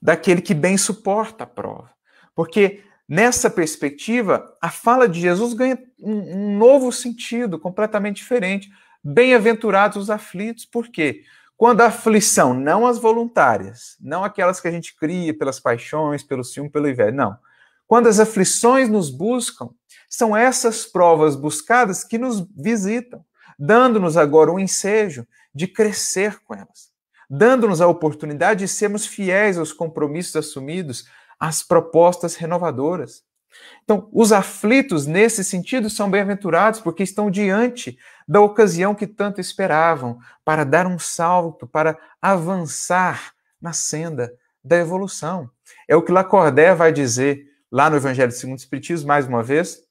daquele 0.00 0.40
que 0.40 0.54
bem 0.54 0.78
suporta 0.78 1.44
a 1.44 1.46
prova. 1.46 1.90
Porque 2.34 2.82
nessa 3.08 3.50
perspectiva, 3.50 4.56
a 4.60 4.70
fala 4.70 5.08
de 5.08 5.20
Jesus 5.20 5.52
ganha 5.54 5.78
um, 5.98 6.56
novo 6.56 6.92
sentido, 6.92 7.58
completamente 7.58 8.18
diferente. 8.18 8.70
Bem-aventurados 9.02 9.96
os 9.96 10.10
aflitos, 10.10 10.64
por 10.64 10.88
quê? 10.88 11.24
Quando 11.58 11.80
a 11.80 11.86
aflição, 11.86 12.54
não 12.54 12.86
as 12.86 13.00
voluntárias, 13.00 13.96
não 14.00 14.22
aquelas 14.22 14.60
que 14.60 14.68
a 14.68 14.70
gente 14.70 14.94
cria 14.94 15.36
pelas 15.36 15.58
paixões, 15.58 16.22
pelo 16.22 16.44
ciúme, 16.44 16.70
pelo 16.70 16.88
inveja, 16.88 17.10
não. 17.10 17.36
Quando 17.84 18.06
as 18.06 18.20
aflições 18.20 18.88
nos 18.88 19.10
buscam, 19.10 19.70
são 20.08 20.36
essas 20.36 20.86
provas 20.86 21.34
buscadas 21.34 22.04
que 22.04 22.16
nos 22.16 22.46
visitam, 22.56 23.24
dando-nos 23.58 24.16
agora 24.16 24.52
um 24.52 24.58
ensejo 24.58 25.26
de 25.52 25.66
crescer 25.66 26.38
com 26.44 26.54
elas, 26.54 26.92
dando-nos 27.28 27.80
a 27.80 27.88
oportunidade 27.88 28.60
de 28.60 28.68
sermos 28.68 29.04
fiéis 29.04 29.58
aos 29.58 29.72
compromissos 29.72 30.36
assumidos, 30.36 31.06
às 31.40 31.64
propostas 31.64 32.36
renovadoras. 32.36 33.24
Então, 33.84 34.08
os 34.12 34.32
aflitos, 34.32 35.06
nesse 35.06 35.42
sentido, 35.42 35.88
são 35.88 36.10
bem-aventurados 36.10 36.80
porque 36.80 37.02
estão 37.02 37.30
diante 37.30 37.98
da 38.26 38.40
ocasião 38.40 38.94
que 38.94 39.06
tanto 39.06 39.40
esperavam 39.40 40.18
para 40.44 40.64
dar 40.64 40.86
um 40.86 40.98
salto, 40.98 41.66
para 41.66 41.98
avançar 42.20 43.32
na 43.60 43.72
senda 43.72 44.32
da 44.62 44.76
evolução. 44.76 45.50
É 45.88 45.96
o 45.96 46.02
que 46.02 46.12
Lacordaire 46.12 46.76
vai 46.76 46.92
dizer 46.92 47.46
lá 47.70 47.88
no 47.88 47.96
Evangelho 47.96 48.32
segundo 48.32 48.58
o 48.58 48.60
Espiritismo, 48.60 49.08
mais 49.08 49.26
uma 49.26 49.42
vez, 49.42 49.82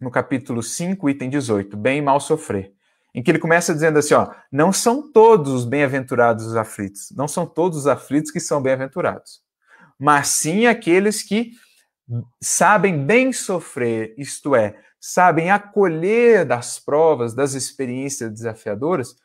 no 0.00 0.10
capítulo 0.10 0.62
5, 0.62 1.08
item 1.08 1.30
18, 1.30 1.76
bem 1.76 1.98
e 1.98 2.02
mal 2.02 2.18
sofrer, 2.20 2.72
em 3.14 3.22
que 3.22 3.30
ele 3.30 3.38
começa 3.38 3.72
dizendo 3.72 3.98
assim, 3.98 4.14
ó, 4.14 4.30
não 4.50 4.72
são 4.72 5.10
todos 5.12 5.52
os 5.52 5.64
bem-aventurados 5.64 6.46
os 6.46 6.56
aflitos, 6.56 7.12
não 7.16 7.28
são 7.28 7.46
todos 7.46 7.78
os 7.78 7.86
aflitos 7.86 8.30
que 8.30 8.40
são 8.40 8.60
bem-aventurados, 8.60 9.42
mas 9.98 10.28
sim 10.28 10.66
aqueles 10.66 11.22
que 11.22 11.52
sabem 12.40 13.04
bem 13.04 13.32
sofrer, 13.32 14.14
isto 14.18 14.54
é, 14.54 14.78
sabem 15.00 15.50
acolher 15.50 16.44
das 16.44 16.78
provas, 16.78 17.34
das 17.34 17.54
experiências 17.54 18.30
desafiadoras, 18.30 19.16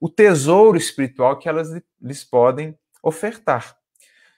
o 0.00 0.08
tesouro 0.08 0.76
espiritual 0.76 1.38
que 1.38 1.48
elas 1.48 1.68
lhes 2.00 2.24
podem 2.24 2.78
ofertar. 3.02 3.76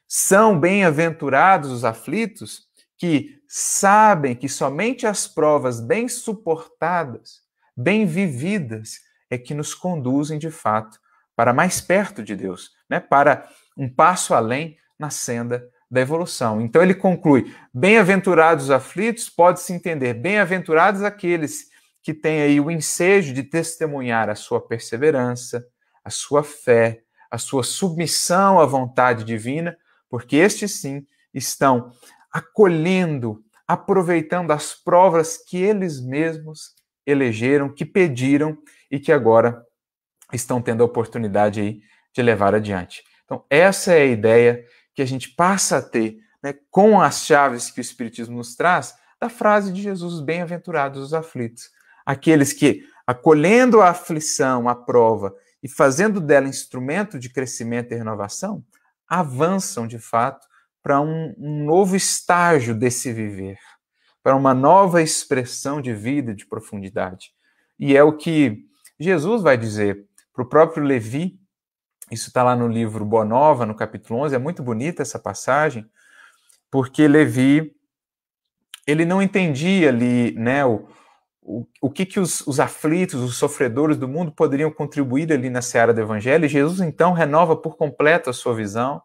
São 0.07 0.59
bem-aventurados 0.59 1.71
os 1.71 1.85
aflitos 1.85 2.67
que 2.97 3.41
sabem 3.49 4.35
que 4.35 4.49
somente 4.49 5.07
as 5.07 5.27
provas 5.27 5.81
bem 5.81 6.09
suportadas, 6.09 7.43
bem 7.77 8.07
vividas, 8.07 9.01
é 9.29 9.37
que 9.37 9.55
nos 9.55 9.75
conduzem 9.75 10.39
de 10.39 10.51
fato 10.51 10.99
para 11.35 11.53
mais 11.53 11.81
perto 11.81 12.23
de 12.23 12.35
Deus, 12.35 12.71
né? 12.89 13.01
para 13.01 13.49
um 13.77 13.89
passo 13.89 14.35
além 14.35 14.79
na 14.99 15.11
senda 15.11 15.69
da 15.91 16.01
evolução. 16.01 16.61
Então 16.61 16.83
ele 16.83 16.95
conclui: 16.95 17.55
bem-aventurados 17.73 18.65
os 18.65 18.71
aflitos, 18.71 19.29
pode-se 19.29 19.73
entender, 19.73 20.15
bem-aventurados 20.15 21.03
aqueles 21.03 21.67
que 22.03 22.15
têm 22.15 22.43
aí 22.43 22.61
o 22.61 22.71
ensejo 22.71 23.33
de 23.35 23.43
testemunhar 23.43 24.29
a 24.29 24.35
sua 24.35 24.61
perseverança, 24.61 25.67
a 26.05 26.11
sua 26.11 26.43
fé, 26.45 27.03
a 27.31 27.39
sua 27.39 27.65
submissão 27.65 28.61
à 28.61 28.67
vontade 28.67 29.25
divina, 29.25 29.77
porque 30.09 30.37
estes 30.37 30.81
sim 30.81 31.05
estão 31.35 31.91
acolhendo, 32.33 33.43
aproveitando 33.67 34.53
as 34.53 34.73
provas 34.75 35.37
que 35.37 35.57
eles 35.57 36.01
mesmos 36.01 36.75
elegeram, 37.05 37.73
que 37.73 37.85
pediram 37.85 38.57
e 38.91 39.01
que 39.01 39.11
agora 39.11 39.65
estão 40.33 40.61
tendo 40.61 40.83
a 40.83 40.87
oportunidade 40.87 41.61
aí 41.61 41.81
de 42.15 42.23
levar 42.23 42.55
adiante. 42.55 43.03
Então, 43.25 43.45
essa 43.51 43.93
é 43.93 44.03
a 44.03 44.07
ideia 44.07 44.65
que 44.97 45.03
a 45.03 45.07
gente 45.07 45.29
passa 45.29 45.77
a 45.77 45.83
ter 45.83 46.19
né, 46.43 46.55
com 46.71 47.01
as 47.01 47.25
chaves 47.25 47.71
que 47.71 47.79
o 47.79 47.83
Espiritismo 47.83 48.39
nos 48.39 48.57
traz 48.57 48.97
da 49.21 49.29
frase 49.29 49.71
de 49.71 49.83
Jesus: 49.83 50.21
Bem-aventurados 50.21 51.01
os 51.01 51.15
aflitos. 51.15 51.71
Aqueles 52.05 52.53
que, 52.53 52.83
acolhendo 53.07 53.83
a 53.83 53.91
aflição, 53.91 54.69
a 54.69 54.75
prova 54.75 55.35
e 55.63 55.69
fazendo 55.69 56.21
dela 56.21 56.49
instrumento 56.49 57.19
de 57.19 57.29
crescimento 57.29 57.93
e 57.93 57.97
renovação, 57.97 58.65
avançam 59.07 59.87
de 59.87 59.99
fato 59.99 60.47
para 60.83 61.01
um, 61.01 61.35
um 61.37 61.65
novo 61.65 61.95
estágio 61.95 62.75
desse 62.75 63.13
viver, 63.13 63.59
para 64.23 64.37
uma 64.37 64.55
nova 64.55 65.03
expressão 65.03 65.81
de 65.81 65.93
vida, 65.93 66.35
de 66.35 66.47
profundidade. 66.47 67.33
E 67.79 67.97
é 67.97 68.03
o 68.03 68.17
que 68.17 68.65
Jesus 68.99 69.43
vai 69.43 69.59
dizer 69.59 70.07
para 70.33 70.43
o 70.43 70.49
próprio 70.49 70.85
Levi, 70.85 71.39
isso 72.11 72.29
está 72.29 72.43
lá 72.43 72.55
no 72.55 72.69
livro 72.69 73.05
Boa 73.05 73.25
Nova, 73.25 73.67
no 73.67 73.75
capítulo 73.75 74.21
11, 74.21 74.35
é 74.35 74.39
muito 74.39 74.63
bonita 74.63 75.03
essa 75.03 75.19
passagem, 75.19 75.89
porque 76.71 77.09
Levi, 77.09 77.75
ele 78.87 79.05
não 79.05 79.21
entendia 79.21 79.89
ali, 79.89 80.33
né, 80.33 80.65
o, 80.65 80.87
o, 81.43 81.67
o 81.81 81.91
que, 81.91 82.07
que 82.07 82.21
os, 82.21 82.47
os 82.47 82.61
aflitos, 82.61 83.21
os 83.21 83.37
sofredores 83.37 83.97
do 83.97 84.07
mundo 84.07 84.31
poderiam 84.31 84.71
contribuir 84.71 85.33
ali 85.33 85.51
na 85.51 85.63
seara 85.63 85.93
do 85.93 86.01
evangelho, 86.01 86.45
e 86.45 86.49
Jesus 86.49 86.81
então 86.81 87.13
renova 87.13 87.57
por 87.57 87.77
completo 87.77 88.31
a 88.31 88.33
sua 88.33 88.55
visão, 88.55 89.03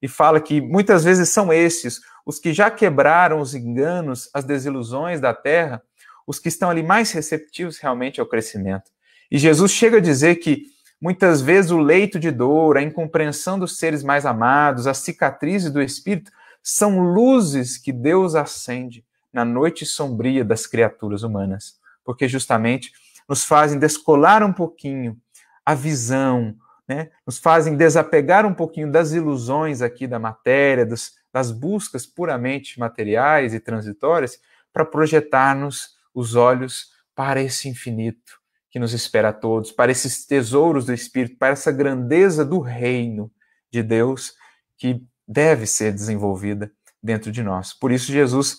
e 0.00 0.06
fala 0.06 0.40
que 0.40 0.60
muitas 0.60 1.02
vezes 1.02 1.28
são 1.30 1.52
esses, 1.52 2.00
os 2.24 2.38
que 2.38 2.52
já 2.52 2.70
quebraram 2.70 3.40
os 3.40 3.54
enganos, 3.54 4.30
as 4.32 4.44
desilusões 4.44 5.20
da 5.20 5.34
terra, 5.34 5.82
os 6.24 6.38
que 6.38 6.48
estão 6.48 6.70
ali 6.70 6.82
mais 6.82 7.10
receptivos 7.10 7.78
realmente 7.78 8.20
ao 8.20 8.26
crescimento. 8.26 8.90
E 9.30 9.38
Jesus 9.38 9.72
chega 9.72 9.96
a 9.96 10.00
dizer 10.00 10.36
que 10.36 10.66
muitas 11.00 11.40
vezes 11.40 11.70
o 11.70 11.78
leito 11.78 12.18
de 12.18 12.30
dor, 12.30 12.76
a 12.76 12.82
incompreensão 12.82 13.58
dos 13.58 13.78
seres 13.78 14.02
mais 14.02 14.26
amados, 14.26 14.86
as 14.86 14.98
cicatrizes 14.98 15.70
do 15.70 15.80
espírito 15.80 16.30
são 16.62 17.00
luzes 17.00 17.78
que 17.78 17.92
Deus 17.92 18.34
acende 18.34 19.04
na 19.32 19.44
noite 19.44 19.86
sombria 19.86 20.44
das 20.44 20.66
criaturas 20.66 21.22
humanas, 21.22 21.78
porque 22.04 22.28
justamente 22.28 22.92
nos 23.28 23.44
fazem 23.44 23.78
descolar 23.78 24.42
um 24.42 24.52
pouquinho 24.52 25.16
a 25.64 25.74
visão, 25.74 26.56
né? 26.86 27.10
nos 27.26 27.38
fazem 27.38 27.76
desapegar 27.76 28.46
um 28.46 28.54
pouquinho 28.54 28.90
das 28.90 29.12
ilusões 29.12 29.82
aqui 29.82 30.06
da 30.06 30.18
matéria, 30.18 30.86
dos, 30.86 31.12
das 31.32 31.50
buscas 31.50 32.06
puramente 32.06 32.80
materiais 32.80 33.52
e 33.54 33.60
transitórias, 33.60 34.40
para 34.72 34.84
projetar-nos 34.84 35.96
os 36.14 36.34
olhos 36.34 36.92
para 37.14 37.40
esse 37.42 37.68
infinito 37.68 38.38
que 38.70 38.78
nos 38.78 38.92
espera 38.92 39.30
a 39.30 39.32
todos, 39.32 39.72
para 39.72 39.90
esses 39.90 40.26
tesouros 40.26 40.86
do 40.86 40.92
Espírito, 40.92 41.38
para 41.38 41.52
essa 41.52 41.72
grandeza 41.72 42.44
do 42.44 42.60
reino 42.60 43.32
de 43.70 43.82
Deus 43.82 44.34
que 44.76 45.02
deve 45.26 45.66
ser 45.66 45.92
desenvolvida 45.92 46.70
dentro 47.02 47.30
de 47.32 47.42
nós. 47.42 47.72
Por 47.72 47.92
isso, 47.92 48.12
Jesus, 48.12 48.58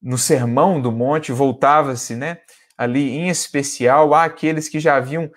no 0.00 0.18
Sermão 0.18 0.80
do 0.80 0.92
Monte, 0.92 1.32
voltava-se, 1.32 2.14
né, 2.14 2.40
ali 2.76 3.10
em 3.10 3.28
especial 3.28 4.14
àqueles 4.14 4.68
que 4.68 4.80
já 4.80 4.96
haviam 4.96 5.30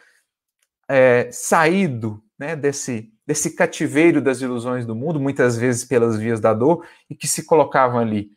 é, 0.89 1.29
saído 1.31 2.23
né, 2.37 2.55
desse, 2.55 3.11
desse 3.25 3.55
cativeiro 3.55 4.21
das 4.21 4.41
ilusões 4.41 4.85
do 4.85 4.95
mundo, 4.95 5.19
muitas 5.19 5.57
vezes 5.57 5.83
pelas 5.83 6.17
vias 6.17 6.39
da 6.39 6.53
dor, 6.53 6.85
e 7.09 7.15
que 7.15 7.27
se 7.27 7.43
colocavam 7.43 7.99
ali, 7.99 8.31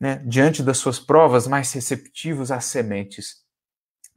né, 0.00 0.22
diante 0.26 0.62
das 0.62 0.78
suas 0.78 0.98
provas, 0.98 1.46
mais 1.46 1.72
receptivos 1.72 2.50
às 2.50 2.66
sementes 2.66 3.42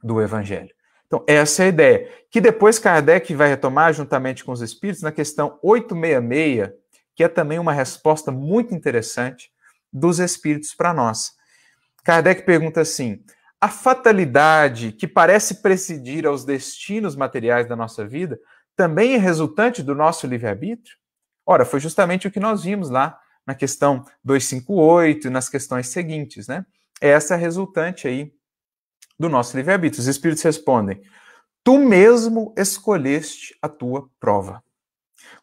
do 0.02 0.20
Evangelho. 0.20 0.74
Então, 1.12 1.22
essa 1.26 1.62
é 1.62 1.66
a 1.66 1.68
ideia. 1.68 2.08
Que 2.30 2.40
depois 2.40 2.78
Kardec 2.78 3.34
vai 3.34 3.50
retomar, 3.50 3.92
juntamente 3.92 4.42
com 4.42 4.50
os 4.50 4.62
Espíritos, 4.62 5.02
na 5.02 5.12
questão 5.12 5.58
866, 5.62 6.72
que 7.14 7.22
é 7.22 7.28
também 7.28 7.58
uma 7.58 7.74
resposta 7.74 8.32
muito 8.32 8.74
interessante 8.74 9.52
dos 9.92 10.18
Espíritos 10.18 10.74
para 10.74 10.94
nós. 10.94 11.32
Kardec 12.02 12.46
pergunta 12.46 12.80
assim: 12.80 13.22
a 13.60 13.68
fatalidade 13.68 14.90
que 14.90 15.06
parece 15.06 15.56
presidir 15.56 16.26
aos 16.26 16.46
destinos 16.46 17.14
materiais 17.14 17.68
da 17.68 17.76
nossa 17.76 18.06
vida 18.08 18.40
também 18.74 19.14
é 19.14 19.18
resultante 19.18 19.82
do 19.82 19.94
nosso 19.94 20.26
livre-arbítrio? 20.26 20.96
Ora, 21.44 21.66
foi 21.66 21.78
justamente 21.78 22.26
o 22.26 22.30
que 22.30 22.40
nós 22.40 22.64
vimos 22.64 22.88
lá 22.88 23.18
na 23.46 23.54
questão 23.54 24.02
258 24.24 25.26
e 25.26 25.30
nas 25.30 25.50
questões 25.50 25.88
seguintes, 25.88 26.48
né? 26.48 26.64
É 27.02 27.10
essa 27.10 27.36
resultante 27.36 28.08
aí 28.08 28.32
do 29.22 29.28
nosso 29.28 29.56
livre-arbítrio. 29.56 30.00
Os 30.00 30.08
espíritos 30.08 30.42
respondem: 30.42 31.00
Tu 31.64 31.78
mesmo 31.78 32.52
escolheste 32.56 33.56
a 33.62 33.68
tua 33.68 34.08
prova. 34.18 34.62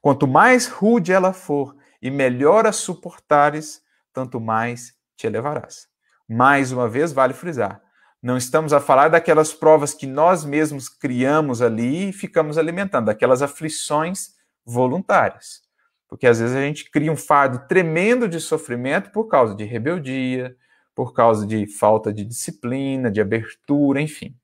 Quanto 0.02 0.28
mais 0.28 0.68
rude 0.68 1.14
ela 1.14 1.34
for 1.34 1.76
e 2.02 2.12
melhor 2.12 2.68
a 2.68 2.72
suportares, 2.72 3.82
tanto 4.14 4.40
mais 4.40 4.94
te 5.16 5.26
elevarás. 5.26 5.88
Mais 6.28 6.72
uma 6.72 6.90
vez, 6.90 7.14
vale 7.14 7.34
frisar: 7.34 7.82
não 8.22 8.36
estamos 8.36 8.74
a 8.74 8.82
falar 8.82 9.08
daquelas 9.08 9.54
provas 9.54 9.94
que 9.94 10.06
nós 10.06 10.44
mesmos 10.44 10.90
criamos 10.90 11.62
ali 11.62 12.10
e 12.10 12.14
ficamos 12.14 12.58
alimentando, 12.58 13.06
daquelas 13.06 13.42
aflições 13.42 14.32
voluntárias. 14.66 15.62
Porque 16.08 16.28
às 16.28 16.40
vezes 16.40 16.56
a 16.56 16.62
gente 16.62 16.92
cria 16.92 17.12
um 17.12 17.16
fardo 17.16 17.66
tremendo 17.68 18.28
de 18.28 18.42
sofrimento 18.42 19.12
por 19.12 19.28
causa 19.28 19.56
de 19.56 19.64
rebeldia, 19.64 20.56
por 21.00 21.14
causa 21.14 21.48
de 21.48 21.66
falta 21.66 22.12
de 22.12 22.26
disciplina, 22.26 23.10
de 23.10 23.22
abertura, 23.22 24.02
enfim, 24.02 24.36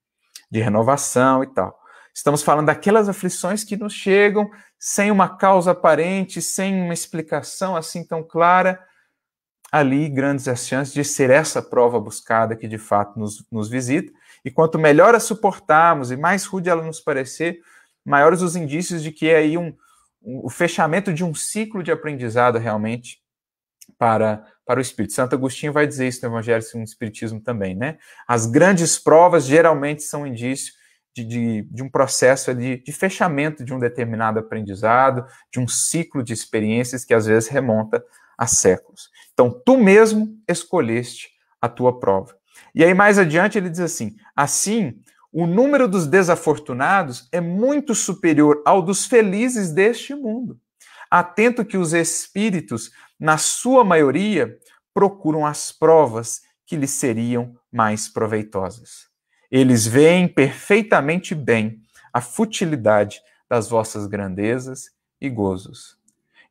de 0.49 0.61
renovação 0.61 1.43
e 1.43 1.47
tal. 1.47 1.77
Estamos 2.13 2.41
falando 2.41 2.67
daquelas 2.67 3.09
aflições 3.09 3.65
que 3.65 3.75
nos 3.75 3.91
chegam 3.91 4.49
sem 4.79 5.11
uma 5.11 5.35
causa 5.35 5.71
aparente, 5.71 6.41
sem 6.41 6.81
uma 6.81 6.93
explicação 6.93 7.75
assim 7.75 8.07
tão 8.07 8.23
clara, 8.23 8.81
ali 9.69 10.07
grandes 10.07 10.47
as 10.47 10.65
chances 10.65 10.93
de 10.93 11.03
ser 11.03 11.29
essa 11.29 11.61
prova 11.61 11.99
buscada 11.99 12.55
que 12.55 12.69
de 12.69 12.77
fato 12.77 13.19
nos, 13.19 13.45
nos 13.51 13.67
visita. 13.67 14.09
E 14.45 14.49
quanto 14.49 14.79
melhor 14.79 15.13
a 15.13 15.19
suportarmos 15.19 16.09
e 16.09 16.15
mais 16.15 16.45
rude 16.45 16.69
ela 16.69 16.85
nos 16.85 17.01
parecer, 17.01 17.59
maiores 18.05 18.41
os 18.41 18.55
indícios 18.55 19.03
de 19.03 19.11
que 19.11 19.27
é 19.27 19.39
aí 19.39 19.57
um, 19.57 19.75
um, 20.23 20.45
o 20.45 20.49
fechamento 20.49 21.13
de 21.13 21.25
um 21.25 21.35
ciclo 21.35 21.83
de 21.83 21.91
aprendizado 21.91 22.57
realmente 22.57 23.21
para, 23.97 24.45
para 24.65 24.79
o 24.79 24.81
Espírito. 24.81 25.13
Santo 25.13 25.35
Agostinho 25.35 25.71
vai 25.71 25.85
dizer 25.85 26.07
isso 26.07 26.21
no 26.23 26.33
Evangelho 26.33 26.61
segundo 26.61 26.85
o 26.85 26.89
Espiritismo 26.89 27.39
também, 27.39 27.75
né? 27.75 27.97
As 28.27 28.45
grandes 28.45 28.97
provas 28.97 29.45
geralmente 29.45 30.03
são 30.03 30.25
indício 30.25 30.73
de, 31.15 31.23
de, 31.23 31.61
de 31.71 31.83
um 31.83 31.89
processo 31.89 32.53
de, 32.53 32.77
de 32.83 32.91
fechamento 32.91 33.63
de 33.63 33.73
um 33.73 33.79
determinado 33.79 34.39
aprendizado, 34.39 35.25
de 35.51 35.59
um 35.59 35.67
ciclo 35.67 36.21
de 36.23 36.33
experiências 36.33 37.05
que 37.05 37.13
às 37.13 37.25
vezes 37.25 37.47
remonta 37.47 38.03
há 38.37 38.47
séculos. 38.47 39.09
Então, 39.33 39.61
tu 39.65 39.77
mesmo 39.77 40.37
escolheste 40.47 41.29
a 41.61 41.69
tua 41.69 41.99
prova. 41.99 42.35
E 42.73 42.83
aí, 42.83 42.93
mais 42.93 43.17
adiante, 43.17 43.57
ele 43.57 43.69
diz 43.69 43.79
assim: 43.79 44.15
assim, 44.35 44.99
o 45.31 45.45
número 45.45 45.87
dos 45.87 46.07
desafortunados 46.07 47.27
é 47.31 47.39
muito 47.39 47.95
superior 47.95 48.61
ao 48.65 48.81
dos 48.81 49.05
felizes 49.05 49.71
deste 49.71 50.13
mundo. 50.13 50.59
Atento 51.09 51.65
que 51.65 51.77
os 51.77 51.93
espíritos, 51.93 52.91
na 53.19 53.37
sua 53.37 53.83
maioria, 53.83 54.57
procuram 54.93 55.45
as 55.45 55.71
provas 55.71 56.41
que 56.65 56.75
lhes 56.75 56.91
seriam 56.91 57.55
mais 57.71 58.07
proveitosas. 58.07 59.07
Eles 59.51 59.85
veem 59.85 60.27
perfeitamente 60.27 61.35
bem 61.35 61.81
a 62.11 62.21
futilidade 62.21 63.21
das 63.49 63.69
vossas 63.69 64.07
grandezas 64.07 64.89
e 65.21 65.29
gozos. 65.29 65.97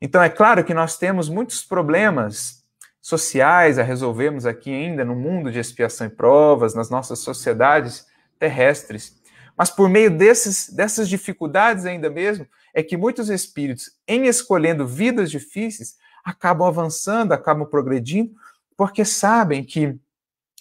Então, 0.01 0.21
é 0.21 0.29
claro 0.29 0.63
que 0.63 0.73
nós 0.73 0.97
temos 0.97 1.29
muitos 1.29 1.63
problemas 1.63 2.63
sociais 3.01 3.77
a 3.77 3.83
resolvermos 3.83 4.45
aqui 4.45 4.71
ainda 4.71 5.05
no 5.05 5.15
mundo 5.15 5.51
de 5.51 5.59
expiação 5.59 6.07
e 6.07 6.09
provas, 6.09 6.73
nas 6.73 6.89
nossas 6.89 7.19
sociedades 7.19 8.05
terrestres. 8.39 9.21
Mas 9.57 9.69
por 9.69 9.87
meio 9.87 10.09
desses, 10.09 10.69
dessas 10.69 11.07
dificuldades 11.07 11.85
ainda 11.85 12.09
mesmo, 12.09 12.47
é 12.75 12.83
que 12.83 12.97
muitos 12.97 13.29
espíritos, 13.29 13.89
em 14.05 14.27
escolhendo 14.27 14.85
vidas 14.85 15.31
difíceis, 15.31 15.95
acabam 16.25 16.67
avançando, 16.67 17.31
acabam 17.31 17.65
progredindo, 17.65 18.33
porque 18.75 19.05
sabem 19.05 19.63
que 19.63 19.97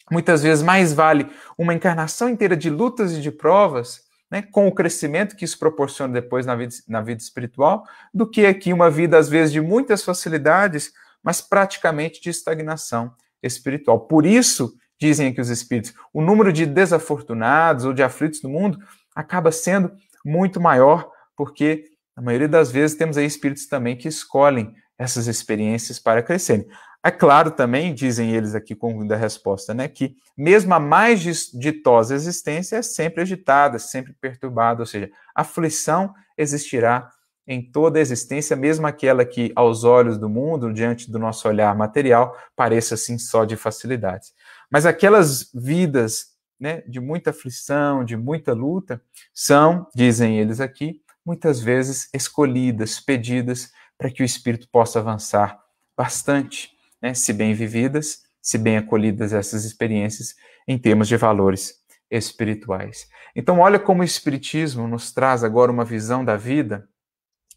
muitas 0.09 0.45
vezes 0.45 0.63
mais 0.63 0.93
vale 0.93 1.29
uma 1.59 1.75
encarnação 1.75 2.29
inteira 2.29 2.57
de 2.57 2.71
lutas 2.71 3.13
e 3.13 3.21
de 3.21 3.33
provas, 3.33 4.03
né, 4.31 4.43
com 4.43 4.69
o 4.69 4.73
crescimento 4.73 5.35
que 5.35 5.45
isso 5.45 5.59
proporciona 5.59 6.13
depois 6.13 6.47
na 6.47 6.55
vida, 6.55 6.75
na 6.87 7.01
vida 7.01 7.21
espiritual, 7.21 7.85
do 8.13 8.31
que 8.31 8.47
aqui 8.47 8.73
uma 8.73 8.89
vida, 8.89 9.19
às 9.19 9.29
vezes, 9.29 9.53
de 9.53 9.61
muitas 9.61 10.05
facilidades, 10.05 10.93
mas 11.21 11.41
praticamente 11.41 12.21
de 12.21 12.31
estagnação 12.31 13.13
espiritual. 13.43 14.01
Por 14.01 14.25
isso 14.25 14.73
dizem 15.01 15.29
aqui 15.29 15.41
os 15.41 15.51
espíritos, 15.51 15.93
o 16.13 16.23
número 16.23 16.53
de 16.53 16.65
desafortunados 16.65 17.85
ou 17.85 17.93
de 17.93 18.05
aflitos 18.05 18.41
no 18.41 18.49
mundo 18.49 18.79
acaba 19.17 19.51
sendo 19.51 19.91
muito 20.25 20.61
maior, 20.61 21.11
porque 21.37 21.94
na 22.17 22.23
maioria 22.23 22.49
das 22.49 22.71
vezes 22.71 22.97
temos 22.97 23.17
aí 23.17 23.27
espíritos 23.27 23.67
também 23.67 23.97
que 23.97 24.09
escolhem 24.09 24.75
essas 24.99 25.27
experiências 25.27 25.99
para 25.99 26.23
crescerem. 26.23 26.67
É 27.05 27.11
claro 27.11 27.51
também, 27.51 27.93
dizem 27.93 28.35
eles 28.35 28.55
aqui 28.55 28.75
com 28.75 29.07
a 29.13 29.17
resposta, 29.17 29.75
né, 29.75 29.89
que 29.89 30.17
mesmo 30.37 30.73
a 30.73 30.81
mais 30.81 31.21
ditosa 31.53 32.15
existência 32.15 32.77
é 32.77 32.83
sempre 32.83 33.21
agitada, 33.21 33.79
sempre 33.79 34.15
perturbada, 34.15 34.81
ou 34.81 34.87
seja, 34.87 35.11
aflição 35.35 36.15
existirá 36.39 37.11
em 37.47 37.61
toda 37.61 37.99
a 37.99 38.03
existência, 38.03 38.57
mesmo 38.57 38.87
aquela 38.87 39.23
que 39.25 39.53
aos 39.55 39.85
olhos 39.85 40.17
do 40.17 40.31
mundo, 40.31 40.73
diante 40.73 41.11
do 41.11 41.19
nosso 41.19 41.47
olhar 41.47 41.77
material, 41.77 42.35
pareça 42.57 42.95
assim 42.95 43.19
só 43.19 43.45
de 43.45 43.55
facilidades. 43.55 44.33
Mas 44.71 44.87
aquelas 44.87 45.51
vidas 45.53 46.29
né, 46.59 46.81
de 46.89 47.01
muita 47.01 47.31
aflição, 47.31 48.03
de 48.03 48.17
muita 48.17 48.55
luta, 48.55 49.03
são, 49.35 49.87
dizem 49.95 50.39
eles 50.39 50.59
aqui, 50.59 51.03
muitas 51.25 51.61
vezes 51.61 52.09
escolhidas, 52.13 53.01
pedidas 53.01 53.73
para 53.97 54.11
que 54.11 54.23
o 54.23 54.25
espírito 54.25 54.69
possa 54.71 54.99
avançar 54.99 55.59
bastante, 55.97 56.71
né, 57.01 57.15
se 57.15 57.33
bem 57.33 57.55
vividas, 57.55 58.23
se 58.43 58.59
bem 58.59 58.77
acolhidas 58.77 59.33
essas 59.33 59.65
experiências 59.65 60.35
em 60.69 60.79
termos 60.79 61.09
de 61.09 61.17
valores 61.17 61.75
espirituais. 62.11 63.09
Então, 63.35 63.59
olha 63.61 63.79
como 63.79 64.03
o 64.03 64.05
Espiritismo 64.05 64.87
nos 64.87 65.13
traz 65.13 65.43
agora 65.43 65.73
uma 65.73 65.85
visão 65.85 66.25
da 66.25 66.37
vida 66.37 66.89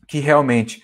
que 0.08 0.20
realmente, 0.20 0.84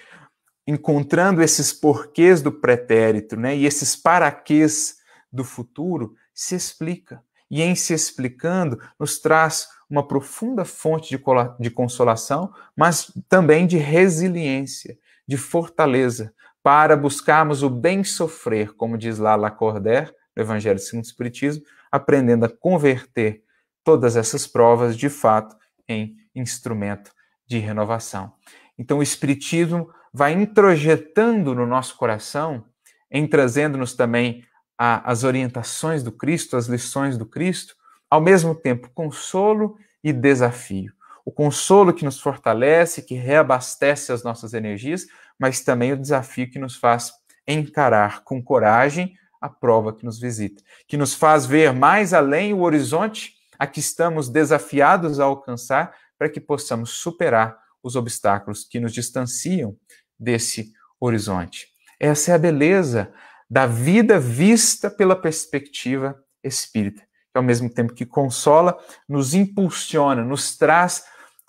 encontrando 0.68 1.42
esses 1.42 1.72
porquês 1.72 2.42
do 2.42 2.52
pretérito 2.52 3.36
né, 3.36 3.56
e 3.56 3.66
esses 3.66 3.96
paraquês 3.96 4.98
do 5.32 5.44
futuro, 5.44 6.16
se 6.34 6.56
explica. 6.56 7.24
E 7.50 7.62
em 7.62 7.76
se 7.76 7.94
explicando, 7.94 8.80
nos 9.00 9.20
traz 9.20 9.68
uma 9.90 10.08
profunda 10.08 10.66
fonte 10.66 11.10
de, 11.10 11.24
de 11.60 11.70
consolação, 11.70 12.54
mas 12.76 13.12
também 13.30 13.68
de 13.68 13.78
resiliência, 13.78 14.98
de 15.28 15.38
fortaleza, 15.38 16.34
para 16.62 16.96
buscarmos 16.96 17.62
o 17.62 17.70
bem 17.70 18.04
sofrer, 18.04 18.74
como 18.74 18.98
diz 18.98 19.18
lá 19.18 19.36
Lacordaire, 19.36 20.14
no 20.36 20.42
Evangelho 20.42 20.80
segundo 20.80 21.04
o 21.04 21.08
Espiritismo, 21.08 21.64
aprendendo 21.92 22.46
a 22.46 22.50
converter 22.50 23.44
todas 23.84 24.16
essas 24.16 24.48
provas, 24.48 24.98
de 24.98 25.10
fato, 25.10 25.56
em 25.88 26.16
instrumento 26.34 27.12
de 27.46 27.60
renovação. 27.60 28.34
Então, 28.78 29.00
o 29.00 29.04
Espiritismo 29.04 29.90
vai 30.12 30.34
introjetando 30.34 31.54
no 31.54 31.68
nosso 31.68 31.98
coração, 31.98 32.66
em 33.12 33.28
trazendo-nos 33.28 33.94
também 33.94 34.44
a, 34.78 35.10
as 35.12 35.24
orientações 35.24 36.02
do 36.02 36.12
Cristo, 36.12 36.58
as 36.58 36.68
lições 36.68 37.18
do 37.18 37.26
Cristo, 37.26 37.76
ao 38.14 38.22
mesmo 38.22 38.54
tempo 38.54 38.92
consolo 38.94 39.76
e 40.04 40.14
desafio. 40.14 40.94
O 41.26 41.32
consolo 41.32 41.92
que 41.92 42.06
nos 42.06 42.20
fortalece, 42.20 43.02
que 43.02 43.16
reabastece 43.16 44.12
as 44.12 44.24
nossas 44.24 44.54
energias, 44.54 45.08
mas 45.40 45.62
também 45.62 45.94
o 45.94 45.98
desafio 45.98 46.48
que 46.48 46.60
nos 46.60 46.76
faz 46.76 47.12
encarar 47.48 48.24
com 48.24 48.40
coragem 48.40 49.16
a 49.42 49.50
prova 49.50 49.92
que 49.92 50.06
nos 50.06 50.20
visita, 50.20 50.62
que 50.88 50.96
nos 50.96 51.16
faz 51.16 51.48
ver 51.48 51.74
mais 51.74 52.14
além 52.14 52.54
o 52.54 52.62
horizonte 52.62 53.34
a 53.58 53.66
que 53.66 53.80
estamos 53.80 54.30
desafiados 54.30 55.20
a 55.20 55.24
alcançar 55.24 55.96
para 56.16 56.30
que 56.30 56.40
possamos 56.40 56.92
superar 56.92 57.58
os 57.82 57.96
obstáculos 57.96 58.64
que 58.64 58.80
nos 58.80 58.94
distanciam 58.94 59.76
desse 60.20 60.72
horizonte. 61.00 61.66
Essa 62.00 62.30
é 62.30 62.36
a 62.36 62.38
beleza 62.38 63.12
da 63.50 63.66
vida 63.66 64.20
vista 64.20 64.92
pela 64.92 65.16
perspectiva 65.16 66.24
espírita, 66.44 67.02
que 67.34 67.38
ao 67.38 67.44
mesmo 67.44 67.68
tempo 67.68 67.96
que 67.96 68.06
consola, 68.06 68.78
nos 69.10 69.34
impulsiona, 69.34 70.24
nos 70.24 70.56
traz 70.56 71.04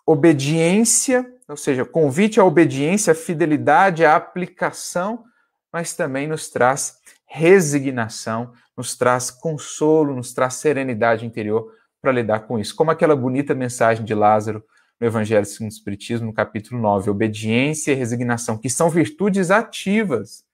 obediência, 0.06 1.30
ou 1.46 1.58
seja, 1.58 1.84
convite 1.84 2.40
à 2.40 2.44
obediência, 2.44 3.12
à 3.12 3.14
fidelidade, 3.14 4.04
à 4.04 4.16
aplicação, 4.16 5.24
mas 5.70 5.92
também 5.92 6.26
nos 6.26 6.48
traz 6.48 6.96
resignação, 7.26 8.52
nos 8.74 8.96
traz 8.96 9.30
consolo, 9.30 10.16
nos 10.16 10.32
traz 10.32 10.54
serenidade 10.54 11.26
interior 11.26 11.70
para 12.00 12.12
lidar 12.12 12.40
com 12.40 12.58
isso. 12.58 12.74
Como 12.74 12.90
aquela 12.90 13.14
bonita 13.14 13.54
mensagem 13.54 14.04
de 14.04 14.14
Lázaro 14.14 14.64
no 14.98 15.06
Evangelho 15.06 15.44
segundo 15.44 15.70
o 15.70 15.74
Espiritismo, 15.74 16.28
no 16.28 16.32
capítulo 16.32 16.80
9, 16.80 17.10
obediência 17.10 17.92
e 17.92 17.94
resignação, 17.94 18.56
que 18.56 18.70
são 18.70 18.88
virtudes 18.88 19.50
ativas. 19.50 20.44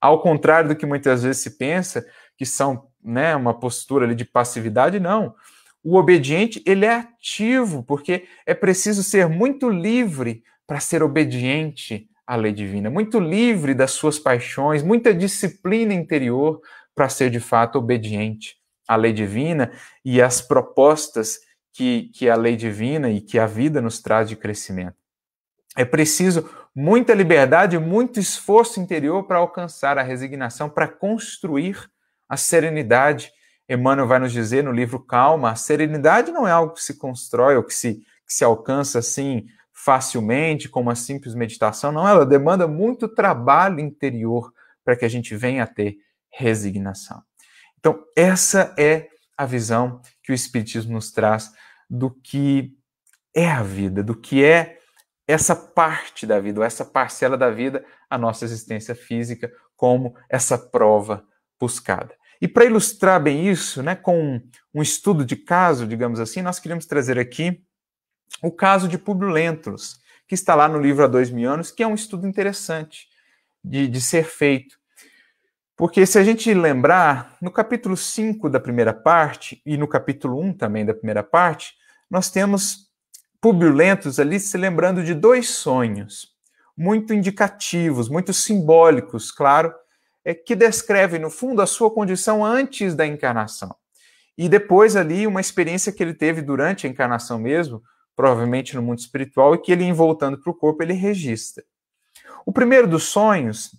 Ao 0.00 0.20
contrário 0.20 0.68
do 0.68 0.76
que 0.76 0.84
muitas 0.84 1.22
vezes 1.22 1.42
se 1.42 1.56
pensa, 1.56 2.04
que 2.36 2.44
são 2.44 2.87
né, 3.02 3.34
uma 3.36 3.54
postura 3.58 4.04
ali 4.04 4.14
de 4.14 4.24
passividade, 4.24 4.98
não. 5.00 5.34
O 5.82 5.96
obediente, 5.96 6.62
ele 6.66 6.84
é 6.84 6.94
ativo, 6.94 7.82
porque 7.82 8.26
é 8.44 8.54
preciso 8.54 9.02
ser 9.02 9.28
muito 9.28 9.68
livre 9.68 10.42
para 10.66 10.80
ser 10.80 11.02
obediente 11.02 12.08
à 12.26 12.36
lei 12.36 12.52
divina, 12.52 12.90
muito 12.90 13.18
livre 13.18 13.72
das 13.72 13.92
suas 13.92 14.18
paixões, 14.18 14.82
muita 14.82 15.14
disciplina 15.14 15.94
interior 15.94 16.60
para 16.94 17.08
ser 17.08 17.30
de 17.30 17.40
fato 17.40 17.78
obediente 17.78 18.56
à 18.86 18.96
lei 18.96 19.12
divina 19.12 19.70
e 20.04 20.20
às 20.20 20.40
propostas 20.40 21.38
que, 21.72 22.10
que 22.14 22.28
a 22.28 22.34
lei 22.34 22.56
divina 22.56 23.10
e 23.10 23.20
que 23.20 23.38
a 23.38 23.46
vida 23.46 23.80
nos 23.80 24.00
traz 24.00 24.28
de 24.28 24.36
crescimento. 24.36 24.96
É 25.76 25.84
preciso 25.84 26.50
muita 26.74 27.14
liberdade, 27.14 27.78
muito 27.78 28.18
esforço 28.18 28.80
interior 28.80 29.24
para 29.24 29.38
alcançar 29.38 29.96
a 29.96 30.02
resignação, 30.02 30.68
para 30.68 30.88
construir 30.88 31.88
a 32.28 32.36
serenidade. 32.36 33.32
Emmanuel 33.68 34.06
vai 34.06 34.18
nos 34.18 34.32
dizer 34.32 34.62
no 34.64 34.72
livro 34.72 35.00
Calma: 35.00 35.50
a 35.50 35.56
serenidade 35.56 36.30
não 36.32 36.46
é 36.46 36.50
algo 36.50 36.74
que 36.74 36.82
se 36.82 36.98
constrói 36.98 37.56
ou 37.56 37.62
que 37.62 37.74
se, 37.74 37.94
que 38.26 38.34
se 38.34 38.44
alcança 38.44 38.98
assim 38.98 39.46
facilmente, 39.72 40.68
com 40.68 40.80
uma 40.80 40.96
simples 40.96 41.34
meditação. 41.34 41.92
Não, 41.92 42.06
ela 42.06 42.26
demanda 42.26 42.66
muito 42.66 43.08
trabalho 43.08 43.78
interior 43.78 44.52
para 44.84 44.96
que 44.96 45.04
a 45.04 45.08
gente 45.08 45.36
venha 45.36 45.62
a 45.62 45.66
ter 45.66 45.98
resignação. 46.30 47.22
Então, 47.78 48.04
essa 48.16 48.74
é 48.76 49.08
a 49.36 49.46
visão 49.46 50.02
que 50.22 50.32
o 50.32 50.34
Espiritismo 50.34 50.94
nos 50.94 51.12
traz 51.12 51.52
do 51.88 52.10
que 52.10 52.76
é 53.34 53.48
a 53.48 53.62
vida, 53.62 54.02
do 54.02 54.16
que 54.16 54.44
é 54.44 54.78
essa 55.28 55.54
parte 55.54 56.26
da 56.26 56.40
vida, 56.40 56.58
ou 56.58 56.64
essa 56.64 56.84
parcela 56.84 57.36
da 57.36 57.50
vida, 57.50 57.84
a 58.10 58.18
nossa 58.18 58.44
existência 58.44 58.94
física, 58.94 59.52
como 59.76 60.16
essa 60.28 60.58
prova 60.58 61.24
buscada. 61.60 62.14
E 62.40 62.46
para 62.46 62.64
ilustrar 62.64 63.20
bem 63.20 63.48
isso, 63.48 63.82
né, 63.82 63.96
com 63.96 64.40
um 64.72 64.82
estudo 64.82 65.24
de 65.24 65.36
caso, 65.36 65.86
digamos 65.86 66.20
assim, 66.20 66.40
nós 66.40 66.60
queríamos 66.60 66.86
trazer 66.86 67.18
aqui 67.18 67.62
o 68.42 68.50
caso 68.50 68.86
de 68.86 68.96
Publio 68.96 69.30
Lentulus, 69.30 69.98
que 70.26 70.34
está 70.34 70.54
lá 70.54 70.68
no 70.68 70.80
livro 70.80 71.04
Há 71.04 71.08
Dois 71.08 71.30
Mil 71.30 71.50
Anos, 71.50 71.70
que 71.70 71.82
é 71.82 71.86
um 71.86 71.94
estudo 71.94 72.26
interessante 72.26 73.08
de, 73.64 73.88
de 73.88 74.00
ser 74.00 74.24
feito. 74.24 74.78
Porque 75.76 76.04
se 76.06 76.18
a 76.18 76.24
gente 76.24 76.52
lembrar, 76.52 77.36
no 77.40 77.50
capítulo 77.50 77.96
5 77.96 78.50
da 78.50 78.60
primeira 78.60 78.92
parte, 78.92 79.62
e 79.64 79.76
no 79.76 79.88
capítulo 79.88 80.40
1 80.40 80.52
também 80.54 80.84
da 80.84 80.94
primeira 80.94 81.22
parte, 81.22 81.74
nós 82.10 82.30
temos 82.30 82.88
Publio 83.40 83.72
Lentulus 83.72 84.18
ali 84.18 84.40
se 84.40 84.56
lembrando 84.56 85.04
de 85.04 85.14
dois 85.14 85.50
sonhos, 85.50 86.36
muito 86.76 87.14
indicativos, 87.14 88.08
muito 88.08 88.32
simbólicos, 88.32 89.30
claro, 89.30 89.72
que 90.34 90.54
descreve, 90.54 91.18
no 91.18 91.30
fundo, 91.30 91.62
a 91.62 91.66
sua 91.66 91.90
condição 91.90 92.44
antes 92.44 92.94
da 92.94 93.06
encarnação. 93.06 93.74
E 94.36 94.48
depois 94.48 94.94
ali, 94.94 95.26
uma 95.26 95.40
experiência 95.40 95.92
que 95.92 96.02
ele 96.02 96.14
teve 96.14 96.42
durante 96.42 96.86
a 96.86 96.90
encarnação 96.90 97.38
mesmo, 97.38 97.82
provavelmente 98.14 98.76
no 98.76 98.82
mundo 98.82 98.98
espiritual, 98.98 99.54
e 99.54 99.58
que 99.58 99.72
ele, 99.72 99.92
voltando 99.92 100.38
para 100.38 100.50
o 100.50 100.54
corpo, 100.54 100.82
ele 100.82 100.92
registra. 100.92 101.64
O 102.44 102.52
primeiro 102.52 102.86
dos 102.86 103.04
sonhos 103.04 103.72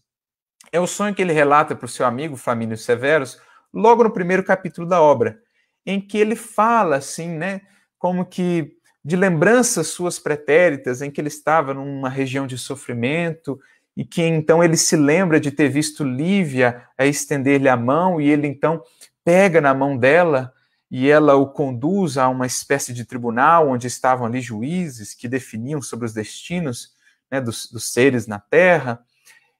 é 0.71 0.79
o 0.79 0.87
sonho 0.87 1.15
que 1.15 1.21
ele 1.21 1.33
relata 1.33 1.75
para 1.75 1.85
o 1.85 1.89
seu 1.89 2.05
amigo 2.05 2.35
Flamínio 2.35 2.77
Severus, 2.77 3.39
logo 3.73 4.03
no 4.03 4.11
primeiro 4.11 4.43
capítulo 4.43 4.87
da 4.87 5.01
obra, 5.01 5.39
em 5.85 5.99
que 5.99 6.17
ele 6.17 6.35
fala 6.35 6.97
assim, 6.97 7.29
né, 7.29 7.61
como 7.97 8.25
que 8.25 8.73
de 9.03 9.15
lembranças 9.15 9.87
suas 9.87 10.19
pretéritas, 10.19 11.01
em 11.01 11.09
que 11.09 11.21
ele 11.21 11.29
estava 11.29 11.73
numa 11.73 12.09
região 12.09 12.45
de 12.45 12.57
sofrimento 12.57 13.59
e 13.99 14.05
que 14.05 14.23
então 14.23 14.63
ele 14.63 14.77
se 14.77 14.95
lembra 14.95 15.41
de 15.41 15.51
ter 15.51 15.67
visto 15.67 16.05
Lívia 16.05 16.87
a 16.97 17.05
estender-lhe 17.05 17.67
a 17.67 17.75
mão 17.75 18.21
e 18.21 18.29
ele 18.29 18.47
então 18.47 18.81
pega 19.25 19.59
na 19.59 19.73
mão 19.73 19.97
dela 19.97 20.53
e 20.89 21.09
ela 21.09 21.35
o 21.35 21.47
conduz 21.47 22.17
a 22.17 22.29
uma 22.29 22.45
espécie 22.45 22.93
de 22.93 23.03
tribunal 23.03 23.67
onde 23.67 23.87
estavam 23.87 24.25
ali 24.25 24.39
juízes 24.39 25.13
que 25.13 25.27
definiam 25.27 25.81
sobre 25.81 26.05
os 26.05 26.13
destinos 26.13 26.93
né, 27.29 27.41
dos, 27.41 27.69
dos 27.69 27.91
seres 27.91 28.25
na 28.25 28.39
terra 28.39 29.03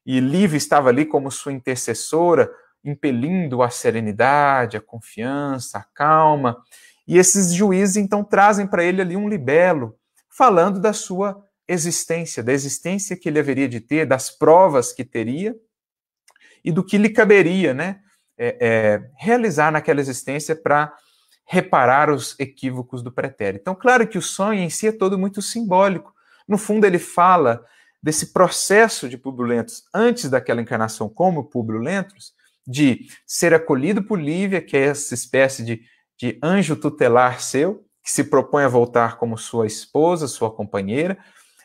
e 0.06 0.22
Lívia 0.22 0.56
estava 0.56 0.88
ali 0.88 1.06
como 1.06 1.30
sua 1.30 1.52
intercessora 1.52 2.50
impelindo 2.82 3.62
a 3.62 3.70
serenidade, 3.70 4.78
a 4.78 4.82
confiança, 4.82 5.80
a 5.80 5.84
calma. 5.84 6.64
E 7.06 7.18
esses 7.18 7.52
juízes 7.54 7.98
então 7.98 8.24
trazem 8.24 8.66
para 8.66 8.86
ele 8.86 9.02
ali 9.02 9.18
um 9.18 9.28
libelo, 9.28 9.98
falando 10.30 10.80
da 10.80 10.94
sua 10.94 11.44
existência, 11.74 12.44
da 12.44 12.52
existência 12.52 13.16
que 13.16 13.30
ele 13.30 13.40
haveria 13.40 13.70
de 13.70 13.80
ter, 13.80 14.06
das 14.06 14.30
provas 14.30 14.92
que 14.92 15.06
teria 15.06 15.56
e 16.64 16.72
do 16.72 16.84
que 16.84 16.98
lhe 16.98 17.10
caberia, 17.10 17.74
né, 17.74 18.02
é, 18.38 18.58
é, 18.60 19.10
realizar 19.18 19.72
naquela 19.72 20.00
existência 20.00 20.56
para 20.56 20.94
reparar 21.46 22.10
os 22.10 22.40
equívocos 22.40 23.02
do 23.02 23.12
pretérito. 23.12 23.62
Então, 23.62 23.76
claro 23.76 24.08
que 24.08 24.18
o 24.18 24.22
sonho 24.22 24.62
em 24.62 24.70
si 24.70 24.88
é 24.88 24.92
todo 24.92 25.18
muito 25.18 25.42
simbólico. 25.42 26.14
No 26.48 26.58
fundo, 26.58 26.86
ele 26.86 27.00
fala 27.00 27.64
desse 28.02 28.32
processo 28.32 29.10
de 29.10 29.18
Públio 29.18 29.48
Lentos 29.48 29.84
antes 29.94 30.30
daquela 30.30 30.62
encarnação 30.62 31.10
como 31.10 31.50
Públio 31.50 31.80
Lentos, 31.80 32.34
de 32.66 33.08
ser 33.26 33.54
acolhido 33.54 34.04
por 34.04 34.20
Lívia, 34.20 34.62
que 34.62 34.78
é 34.78 34.86
essa 34.86 35.14
espécie 35.14 35.64
de, 35.64 35.82
de 36.18 36.40
anjo 36.44 36.76
tutelar 36.76 37.42
seu, 37.42 37.84
que 38.04 38.12
se 38.12 38.24
propõe 38.24 38.64
a 38.64 38.68
voltar 38.70 39.18
como 39.18 39.38
sua 39.38 39.66
esposa, 39.66 40.28
sua 40.28 40.52
companheira. 40.52 41.18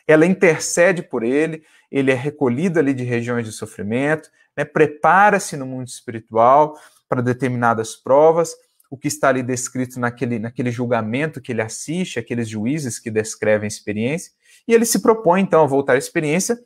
Ela 0.07 0.25
intercede 0.25 1.01
por 1.01 1.23
ele, 1.23 1.63
ele 1.91 2.11
é 2.11 2.15
recolhido 2.15 2.79
ali 2.79 2.93
de 2.93 3.03
regiões 3.03 3.45
de 3.45 3.51
sofrimento, 3.51 4.29
né, 4.55 4.63
prepara-se 4.63 5.57
no 5.57 5.65
mundo 5.65 5.87
espiritual 5.87 6.79
para 7.07 7.21
determinadas 7.21 7.95
provas, 7.95 8.55
o 8.89 8.97
que 8.97 9.07
está 9.07 9.29
ali 9.29 9.43
descrito 9.43 9.99
naquele, 9.99 10.39
naquele 10.39 10.71
julgamento 10.71 11.41
que 11.41 11.51
ele 11.51 11.61
assiste, 11.61 12.19
aqueles 12.19 12.47
juízes 12.47 12.99
que 12.99 13.11
descrevem 13.11 13.65
a 13.65 13.67
experiência, 13.67 14.31
e 14.67 14.73
ele 14.73 14.85
se 14.85 14.99
propõe 14.99 15.41
então 15.41 15.63
a 15.63 15.67
voltar 15.67 15.93
à 15.93 15.97
experiência 15.97 16.57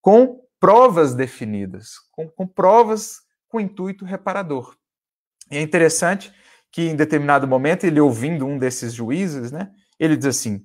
com 0.00 0.40
provas 0.58 1.14
definidas, 1.14 1.98
com, 2.12 2.28
com 2.28 2.46
provas 2.46 3.22
com 3.48 3.60
intuito 3.60 4.04
reparador. 4.04 4.76
E 5.50 5.56
é 5.56 5.60
interessante 5.60 6.32
que 6.70 6.82
em 6.82 6.96
determinado 6.96 7.48
momento, 7.48 7.84
ele 7.84 8.00
ouvindo 8.00 8.46
um 8.46 8.56
desses 8.56 8.94
juízes, 8.94 9.50
né, 9.50 9.70
ele 9.98 10.16
diz 10.16 10.26
assim: 10.26 10.64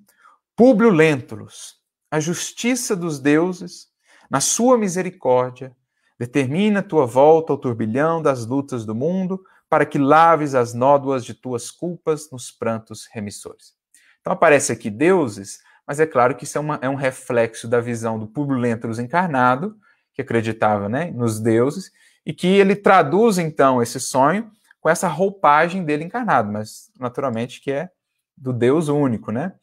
Públio 0.55 0.91
Lentulus, 0.91 1.75
a 2.15 2.19
justiça 2.21 2.95
dos 2.95 3.19
deuses, 3.19 3.89
na 4.29 4.39
sua 4.39 4.77
misericórdia, 4.77 5.75
determina 6.17 6.81
tua 6.81 7.05
volta 7.05 7.51
ao 7.51 7.57
turbilhão 7.57 8.21
das 8.21 8.45
lutas 8.45 8.85
do 8.85 8.95
mundo, 8.95 9.43
para 9.69 9.85
que 9.85 9.97
laves 9.97 10.55
as 10.55 10.73
nódoas 10.73 11.25
de 11.25 11.33
tuas 11.33 11.69
culpas 11.69 12.31
nos 12.31 12.49
prantos 12.49 13.05
remissores. 13.11 13.73
Então 14.21 14.31
aparece 14.31 14.71
aqui 14.71 14.89
deuses, 14.89 15.59
mas 15.85 15.99
é 15.99 16.07
claro 16.07 16.37
que 16.37 16.45
isso 16.45 16.57
é, 16.57 16.61
uma, 16.61 16.79
é 16.81 16.87
um 16.87 16.95
reflexo 16.95 17.67
da 17.67 17.81
visão 17.81 18.17
do 18.17 18.31
Lentulus 18.53 18.97
encarnado, 18.97 19.75
que 20.13 20.21
acreditava 20.21 20.87
né, 20.87 21.11
nos 21.11 21.41
deuses, 21.41 21.91
e 22.25 22.31
que 22.31 22.47
ele 22.47 22.77
traduz 22.77 23.37
então 23.37 23.81
esse 23.81 23.99
sonho 23.99 24.49
com 24.79 24.89
essa 24.89 25.09
roupagem 25.09 25.83
dele 25.83 26.05
encarnado, 26.05 26.49
mas 26.49 26.89
naturalmente 26.97 27.59
que 27.59 27.73
é 27.73 27.89
do 28.37 28.53
Deus 28.53 28.87
único, 28.87 29.33
né? 29.33 29.53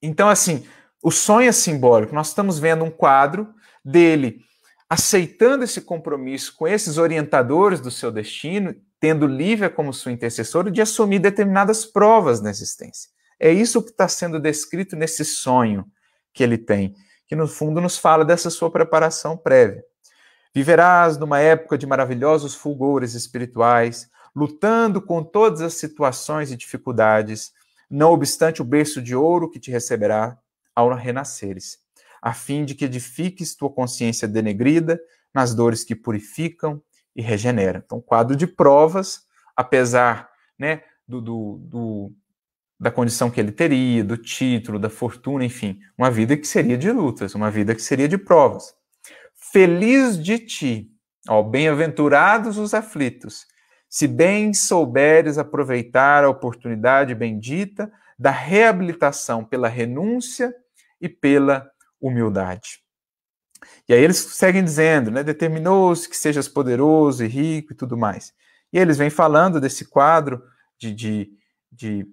Então 0.00 0.28
assim, 0.28 0.64
o 1.02 1.10
sonho 1.10 1.48
é 1.48 1.52
simbólico. 1.52 2.14
Nós 2.14 2.28
estamos 2.28 2.58
vendo 2.58 2.84
um 2.84 2.90
quadro 2.90 3.48
dele 3.84 4.40
aceitando 4.88 5.64
esse 5.64 5.82
compromisso 5.82 6.54
com 6.56 6.66
esses 6.66 6.96
orientadores 6.96 7.80
do 7.80 7.90
seu 7.90 8.10
destino, 8.10 8.74
tendo 8.98 9.26
Lívia 9.26 9.68
como 9.68 9.92
sua 9.92 10.12
intercessora, 10.12 10.70
de 10.70 10.80
assumir 10.80 11.18
determinadas 11.18 11.84
provas 11.84 12.40
na 12.40 12.50
existência. 12.50 13.10
É 13.38 13.52
isso 13.52 13.82
que 13.82 13.90
está 13.90 14.08
sendo 14.08 14.40
descrito 14.40 14.96
nesse 14.96 15.24
sonho 15.24 15.84
que 16.32 16.42
ele 16.42 16.56
tem, 16.56 16.94
que 17.26 17.36
no 17.36 17.46
fundo 17.46 17.80
nos 17.80 17.98
fala 17.98 18.24
dessa 18.24 18.50
sua 18.50 18.70
preparação 18.70 19.36
prévia. 19.36 19.84
Viverás 20.54 21.18
numa 21.18 21.38
época 21.38 21.76
de 21.76 21.86
maravilhosos 21.86 22.54
fulgores 22.54 23.14
espirituais, 23.14 24.08
lutando 24.34 25.00
com 25.00 25.22
todas 25.22 25.60
as 25.60 25.74
situações 25.74 26.50
e 26.50 26.56
dificuldades, 26.56 27.52
não 27.90 28.12
obstante 28.12 28.62
o 28.62 28.64
berço 28.64 29.00
de 29.02 29.14
ouro 29.14 29.50
que 29.50 29.60
te 29.60 29.70
receberá 29.70 30.36
ao 30.78 30.94
renasceres, 30.94 31.78
a 32.22 32.32
fim 32.32 32.64
de 32.64 32.74
que 32.74 32.84
edifiques 32.84 33.56
tua 33.56 33.68
consciência 33.68 34.28
denegrida 34.28 35.00
nas 35.34 35.54
dores 35.54 35.82
que 35.82 35.94
purificam 35.94 36.80
e 37.16 37.20
regeneram. 37.20 37.82
Então, 37.84 38.00
quadro 38.00 38.36
de 38.36 38.46
provas, 38.46 39.22
apesar 39.56 40.30
né, 40.56 40.82
do, 41.06 41.20
do, 41.20 41.58
do, 41.62 42.12
da 42.78 42.92
condição 42.92 43.28
que 43.28 43.40
ele 43.40 43.50
teria, 43.50 44.04
do 44.04 44.16
título, 44.16 44.78
da 44.78 44.88
fortuna, 44.88 45.44
enfim, 45.44 45.80
uma 45.96 46.10
vida 46.10 46.36
que 46.36 46.46
seria 46.46 46.78
de 46.78 46.92
lutas, 46.92 47.34
uma 47.34 47.50
vida 47.50 47.74
que 47.74 47.82
seria 47.82 48.08
de 48.08 48.16
provas. 48.16 48.72
Feliz 49.34 50.22
de 50.22 50.38
ti, 50.38 50.92
ó, 51.28 51.42
bem-aventurados 51.42 52.56
os 52.56 52.72
aflitos, 52.72 53.46
se 53.88 54.06
bem 54.06 54.54
souberes 54.54 55.38
aproveitar 55.38 56.22
a 56.22 56.28
oportunidade 56.28 57.14
bendita 57.14 57.90
da 58.16 58.30
reabilitação 58.30 59.44
pela 59.44 59.68
renúncia 59.68 60.54
e 61.00 61.08
pela 61.08 61.70
humildade. 62.00 62.80
E 63.88 63.94
aí 63.94 64.02
eles 64.02 64.18
seguem 64.18 64.62
dizendo, 64.62 65.10
né, 65.10 65.22
determinou-se 65.22 66.08
que 66.08 66.16
sejas 66.16 66.48
poderoso 66.48 67.24
e 67.24 67.28
rico 67.28 67.72
e 67.72 67.76
tudo 67.76 67.96
mais. 67.96 68.32
E 68.72 68.78
eles 68.78 68.98
vêm 68.98 69.10
falando 69.10 69.60
desse 69.60 69.86
quadro 69.86 70.42
de, 70.78 70.92
de, 70.92 71.30
de, 71.72 72.06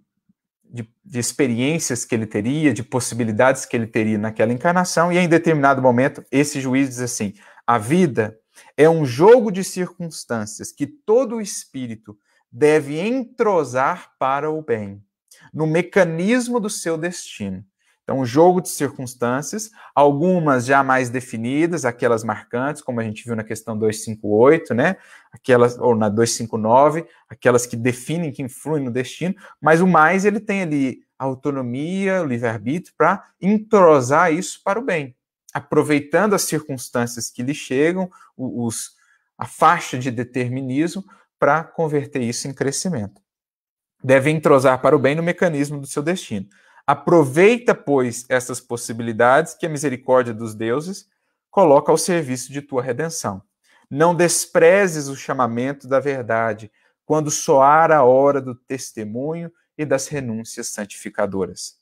de, 0.63 0.89
de 1.03 1.19
experiências 1.19 2.05
que 2.05 2.15
ele 2.15 2.25
teria, 2.25 2.73
de 2.73 2.83
possibilidades 2.83 3.65
que 3.65 3.75
ele 3.75 3.87
teria 3.87 4.17
naquela 4.17 4.53
encarnação, 4.53 5.11
e 5.11 5.17
em 5.17 5.27
determinado 5.27 5.81
momento 5.81 6.23
esse 6.31 6.59
juiz 6.59 6.89
diz 6.89 6.99
assim: 6.99 7.33
a 7.67 7.77
vida 7.77 8.39
é 8.77 8.89
um 8.89 9.05
jogo 9.05 9.51
de 9.51 9.63
circunstâncias 9.63 10.71
que 10.71 10.87
todo 10.87 11.41
espírito 11.41 12.17
deve 12.51 12.99
entrosar 12.99 14.13
para 14.17 14.49
o 14.49 14.61
bem, 14.61 15.03
no 15.53 15.67
mecanismo 15.67 16.59
do 16.59 16.69
seu 16.69 16.97
destino. 16.97 17.65
Então, 18.05 18.19
um 18.19 18.25
jogo 18.25 18.61
de 18.61 18.69
circunstâncias, 18.69 19.71
algumas 19.95 20.63
já 20.63 20.83
mais 20.83 21.09
definidas, 21.09 21.85
aquelas 21.85 22.23
marcantes, 22.23 22.83
como 22.83 22.99
a 22.99 23.03
gente 23.03 23.25
viu 23.25 23.35
na 23.35 23.43
questão 23.43 23.75
258, 23.75 24.75
né? 24.75 24.97
Aquelas, 25.31 25.75
ou 25.79 25.95
na 25.95 26.07
259, 26.07 27.07
aquelas 27.27 27.65
que 27.65 27.75
definem, 27.75 28.31
que 28.31 28.43
influem 28.43 28.83
no 28.83 28.91
destino, 28.91 29.33
mas 29.59 29.81
o 29.81 29.87
mais 29.87 30.23
ele 30.23 30.39
tem 30.39 30.61
ali 30.61 30.99
autonomia, 31.17 32.21
livre-arbítrio, 32.21 32.93
para 32.95 33.25
entrosar 33.41 34.31
isso 34.31 34.61
para 34.63 34.79
o 34.79 34.83
bem, 34.83 35.15
aproveitando 35.51 36.35
as 36.35 36.43
circunstâncias 36.43 37.31
que 37.31 37.41
lhe 37.41 37.55
chegam, 37.55 38.07
os, 38.37 38.91
a 39.35 39.47
faixa 39.47 39.97
de 39.97 40.11
determinismo, 40.11 41.03
para 41.39 41.63
converter 41.63 42.21
isso 42.21 42.47
em 42.47 42.53
crescimento. 42.53 43.19
Deve 44.03 44.29
entrosar 44.29 44.79
para 44.79 44.95
o 44.95 44.99
bem 44.99 45.15
no 45.15 45.23
mecanismo 45.23 45.79
do 45.79 45.87
seu 45.87 46.03
destino. 46.03 46.47
Aproveita, 46.87 47.73
pois, 47.73 48.25
essas 48.29 48.59
possibilidades 48.59 49.55
que 49.55 49.65
a 49.65 49.69
misericórdia 49.69 50.33
dos 50.33 50.53
deuses 50.53 51.07
coloca 51.49 51.91
ao 51.91 51.97
serviço 51.97 52.53
de 52.53 52.61
tua 52.61 52.83
redenção. 52.83 53.41
Não 53.89 54.13
desprezes 54.13 55.07
o 55.07 55.15
chamamento 55.15 55.87
da 55.87 55.99
verdade 55.99 56.71
quando 57.05 57.31
soar 57.31 57.91
a 57.91 58.03
hora 58.03 58.41
do 58.41 58.53
testemunho 58.53 59.51
e 59.77 59.85
das 59.85 60.07
renúncias 60.07 60.67
santificadoras. 60.67 61.75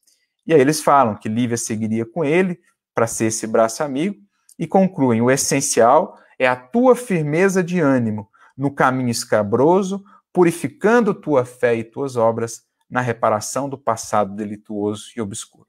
E 0.45 0.54
aí 0.54 0.62
eles 0.62 0.82
falam 0.82 1.16
que 1.16 1.30
Lívia 1.30 1.58
seguiria 1.58 2.06
com 2.06 2.24
ele 2.24 2.60
para 2.93 3.08
ser 3.08 3.26
esse 3.26 3.47
braço 3.47 3.84
amigo 3.84 4.18
e 4.58 4.68
concluem: 4.68 5.22
o 5.22 5.32
essencial 5.32 6.18
é 6.38 6.47
a 6.47 6.56
tua 6.56 6.95
firmeza 6.95 7.64
de 7.64 7.80
ânimo 7.80 8.30
no 8.56 8.74
caminho 8.74 9.10
escabroso, 9.10 10.04
purificando 10.32 11.14
tua 11.14 11.45
fé 11.45 11.76
e 11.76 11.84
tuas 11.84 12.16
obras 12.16 12.64
na 12.93 13.01
reparação 13.01 13.67
do 13.67 13.75
passado 13.75 14.35
delituoso 14.35 15.11
e 15.17 15.21
obscuro. 15.21 15.67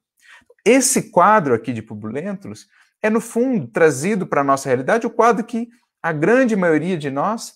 Esse 0.62 1.10
quadro 1.10 1.54
aqui 1.54 1.72
de 1.72 1.80
Publio 1.80 2.12
Lentulus 2.12 2.68
é, 3.02 3.08
no 3.08 3.20
fundo, 3.20 3.66
trazido 3.66 4.26
para 4.26 4.42
a 4.42 4.44
nossa 4.44 4.68
realidade 4.68 5.06
o 5.06 5.10
quadro 5.10 5.42
que 5.42 5.68
a 6.02 6.12
grande 6.12 6.54
maioria 6.54 6.98
de 6.98 7.10
nós 7.10 7.54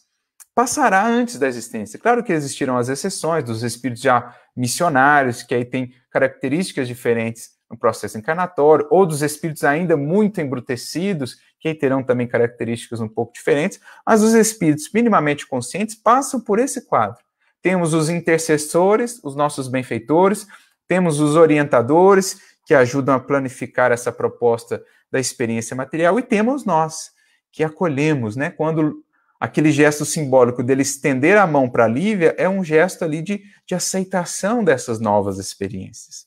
passará 0.54 1.06
antes 1.06 1.38
da 1.38 1.46
existência. 1.46 1.98
Claro 1.98 2.24
que 2.24 2.32
existirão 2.32 2.78
as 2.78 2.88
exceções 2.88 3.44
dos 3.44 3.62
espíritos 3.62 4.02
já 4.02 4.34
missionários, 4.56 5.42
que 5.42 5.54
aí 5.54 5.66
têm 5.66 5.92
características 6.10 6.88
diferentes 6.88 7.50
no 7.70 7.78
processo 7.78 8.16
encarnatório, 8.16 8.86
ou 8.90 9.04
dos 9.04 9.20
espíritos 9.20 9.64
ainda 9.64 9.98
muito 9.98 10.40
embrutecidos, 10.40 11.36
que 11.60 11.68
aí 11.68 11.74
terão 11.74 12.02
também 12.02 12.26
características 12.26 13.00
um 13.00 13.08
pouco 13.08 13.34
diferentes, 13.34 13.78
mas 14.06 14.22
os 14.22 14.32
espíritos 14.32 14.90
minimamente 14.94 15.46
conscientes 15.46 15.94
passam 15.94 16.40
por 16.40 16.58
esse 16.58 16.86
quadro. 16.86 17.27
Temos 17.68 17.92
os 17.92 18.08
intercessores, 18.08 19.20
os 19.22 19.36
nossos 19.36 19.68
benfeitores, 19.68 20.46
temos 20.88 21.20
os 21.20 21.36
orientadores, 21.36 22.40
que 22.64 22.72
ajudam 22.72 23.14
a 23.14 23.20
planificar 23.20 23.92
essa 23.92 24.10
proposta 24.10 24.82
da 25.12 25.20
experiência 25.20 25.76
material, 25.76 26.18
e 26.18 26.22
temos 26.22 26.64
nós, 26.64 27.10
que 27.52 27.62
acolhemos, 27.62 28.36
né? 28.36 28.48
Quando 28.48 29.04
aquele 29.38 29.70
gesto 29.70 30.06
simbólico 30.06 30.62
dele 30.62 30.80
estender 30.80 31.36
a 31.36 31.46
mão 31.46 31.68
para 31.68 31.84
a 31.84 31.88
Lívia 31.88 32.34
é 32.38 32.48
um 32.48 32.64
gesto 32.64 33.04
ali 33.04 33.20
de, 33.20 33.42
de 33.66 33.74
aceitação 33.74 34.64
dessas 34.64 34.98
novas 34.98 35.38
experiências. 35.38 36.26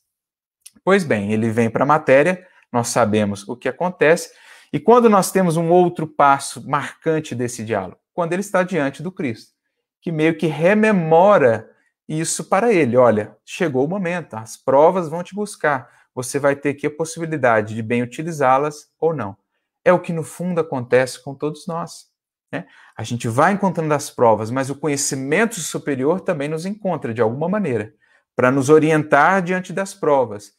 Pois 0.83 1.03
bem, 1.03 1.33
ele 1.33 1.49
vem 1.49 1.71
para 1.71 1.85
a 1.85 1.87
matéria, 1.87 2.47
nós 2.71 2.89
sabemos 2.89 3.49
o 3.49 3.57
que 3.57 3.67
acontece, 3.67 4.29
e 4.71 4.79
quando 4.79 5.09
nós 5.09 5.31
temos 5.31 5.57
um 5.57 5.71
outro 5.71 6.05
passo 6.05 6.69
marcante 6.69 7.33
desse 7.33 7.65
diálogo? 7.65 7.97
Quando 8.13 8.33
ele 8.33 8.41
está 8.41 8.61
diante 8.61 9.01
do 9.01 9.11
Cristo, 9.11 9.59
que 10.01 10.11
meio 10.11 10.37
que 10.37 10.47
rememora 10.47 11.69
isso 12.07 12.45
para 12.45 12.73
ele. 12.73 12.97
Olha, 12.97 13.37
chegou 13.45 13.85
o 13.85 13.89
momento, 13.89 14.33
as 14.35 14.57
provas 14.57 15.07
vão 15.07 15.23
te 15.23 15.35
buscar, 15.35 15.89
você 16.13 16.39
vai 16.39 16.55
ter 16.55 16.69
aqui 16.69 16.87
a 16.87 16.95
possibilidade 16.95 17.73
de 17.75 17.81
bem 17.81 18.01
utilizá-las 18.01 18.89
ou 18.99 19.13
não. 19.13 19.37
É 19.85 19.93
o 19.93 19.99
que 19.99 20.11
no 20.11 20.23
fundo 20.23 20.59
acontece 20.59 21.23
com 21.23 21.33
todos 21.33 21.65
nós. 21.67 22.11
Né? 22.51 22.67
A 22.97 23.03
gente 23.03 23.27
vai 23.27 23.53
encontrando 23.53 23.93
as 23.93 24.09
provas, 24.09 24.51
mas 24.51 24.69
o 24.69 24.75
conhecimento 24.75 25.59
superior 25.59 26.19
também 26.19 26.49
nos 26.49 26.65
encontra 26.65 27.13
de 27.13 27.21
alguma 27.21 27.47
maneira, 27.47 27.93
para 28.35 28.51
nos 28.51 28.69
orientar 28.69 29.41
diante 29.41 29.71
das 29.71 29.93
provas, 29.93 30.53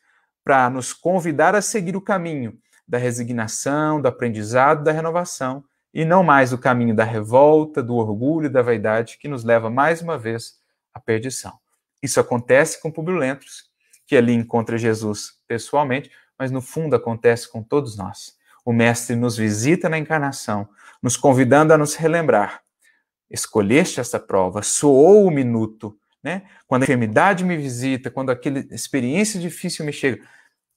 para 0.45 0.70
nos 0.70 0.93
convidar 0.93 1.55
a 1.55 1.62
seguir 1.62 1.97
o 1.97 2.01
caminho 2.01 2.59
da 2.86 2.99
resignação, 2.99 4.01
do 4.01 4.09
aprendizado, 4.09 4.82
da 4.82 4.93
renovação, 4.93 5.64
e 5.93 6.05
não 6.05 6.22
mais 6.22 6.53
o 6.53 6.59
caminho 6.59 6.95
da 6.95 7.05
revolta, 7.05 7.82
do 7.82 7.97
orgulho 7.97 8.47
e 8.47 8.49
da 8.49 8.62
vaidade, 8.62 9.18
que 9.18 9.28
nos 9.28 9.45
leva 9.45 9.68
mais 9.68 10.01
uma 10.01 10.16
vez 10.16 10.59
à 10.95 10.99
perdição. 10.99 11.53
Isso 12.03 12.18
acontece 12.18 12.80
com 12.80 12.90
Publio 12.90 13.16
Lentros, 13.16 13.70
que 14.07 14.16
ali 14.16 14.32
encontra 14.32 14.78
Jesus 14.78 15.34
pessoalmente, 15.47 16.11
mas 16.38 16.51
no 16.51 16.61
fundo 16.61 16.97
acontece 16.97 17.51
com 17.51 17.62
todos 17.62 17.97
nós. 17.97 18.36
O 18.64 18.72
Mestre 18.72 19.14
nos 19.16 19.36
visita 19.36 19.88
na 19.88 19.99
encarnação, 19.99 20.68
nos 21.03 21.16
convidando 21.16 21.72
a 21.72 21.78
nos 21.78 21.95
relembrar. 21.95 22.62
Escolheste 23.30 24.01
essa 24.01 24.18
prova, 24.18 24.62
soou 24.62 25.26
o 25.26 25.30
minuto, 25.30 25.97
né? 26.22 26.43
Quando 26.66 26.82
a 26.82 26.84
enfermidade 26.84 27.45
me 27.45 27.57
visita, 27.57 28.11
quando 28.11 28.30
aquela 28.30 28.59
experiência 28.59 29.40
difícil 29.40 29.84
me 29.84 29.93
chega, 29.93 30.22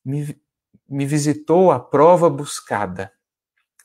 me, 0.03 0.39
me 0.87 1.05
visitou 1.05 1.71
a 1.71 1.79
prova 1.79 2.29
buscada. 2.29 3.11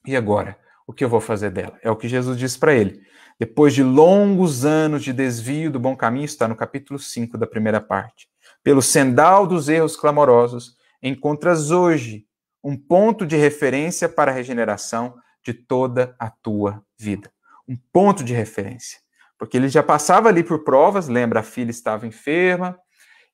E 0.07 0.17
agora? 0.17 0.57
O 0.91 0.93
que 0.93 1.05
eu 1.05 1.09
vou 1.09 1.21
fazer 1.21 1.53
dela? 1.53 1.79
É 1.85 1.89
o 1.89 1.95
que 1.95 2.09
Jesus 2.09 2.37
diz 2.37 2.57
para 2.57 2.75
ele. 2.75 3.01
Depois 3.39 3.73
de 3.73 3.81
longos 3.81 4.65
anos 4.65 5.05
de 5.05 5.13
desvio 5.13 5.71
do 5.71 5.79
bom 5.79 5.95
caminho, 5.95 6.25
está 6.25 6.49
no 6.49 6.57
capítulo 6.57 6.99
5 6.99 7.39
da 7.39 7.47
primeira 7.47 7.81
parte. 7.81 8.29
Pelo 8.61 8.83
sendal 8.83 9.47
dos 9.47 9.69
erros 9.69 9.97
clamorosos, 9.97 10.75
encontras 11.01 11.71
hoje 11.71 12.27
um 12.61 12.77
ponto 12.77 13.25
de 13.25 13.37
referência 13.37 14.09
para 14.09 14.33
a 14.33 14.35
regeneração 14.35 15.15
de 15.45 15.55
toda 15.55 16.13
a 16.19 16.29
tua 16.29 16.83
vida. 16.99 17.31
Um 17.69 17.77
ponto 17.93 18.25
de 18.25 18.35
referência. 18.35 18.99
Porque 19.39 19.57
ele 19.57 19.69
já 19.69 19.85
passava 19.85 20.29
ali 20.29 20.43
por 20.43 20.65
provas, 20.65 21.07
lembra, 21.07 21.39
a 21.39 21.45
filha 21.45 21.71
estava 21.71 22.05
enferma, 22.05 22.77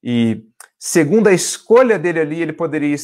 e 0.05 0.45
segundo 0.79 1.27
a 1.27 1.33
escolha 1.33 1.99
dele 1.99 2.21
ali, 2.21 2.43
ele 2.43 2.53
poderia 2.53 2.95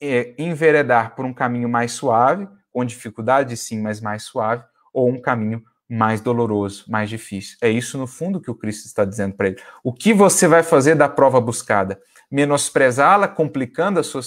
é, 0.00 0.34
enveredar 0.38 1.14
por 1.14 1.26
um 1.26 1.34
caminho 1.34 1.68
mais 1.68 1.92
suave, 1.92 2.48
com 2.72 2.84
dificuldade 2.84 3.56
sim, 3.56 3.80
mas 3.80 4.00
mais 4.00 4.24
suave, 4.24 4.64
ou 4.92 5.08
um 5.08 5.20
caminho 5.20 5.62
mais 5.88 6.22
doloroso, 6.22 6.84
mais 6.88 7.10
difícil. 7.10 7.58
É 7.60 7.68
isso, 7.68 7.98
no 7.98 8.06
fundo, 8.06 8.40
que 8.40 8.50
o 8.50 8.54
Cristo 8.54 8.86
está 8.86 9.04
dizendo 9.04 9.34
para 9.34 9.48
ele. 9.48 9.60
O 9.84 9.92
que 9.92 10.14
você 10.14 10.48
vai 10.48 10.62
fazer 10.62 10.94
da 10.94 11.08
prova 11.08 11.38
buscada? 11.38 12.00
Menosprezá-la, 12.30 13.28
complicando 13.28 14.00
a 14.00 14.02
sua, 14.02 14.22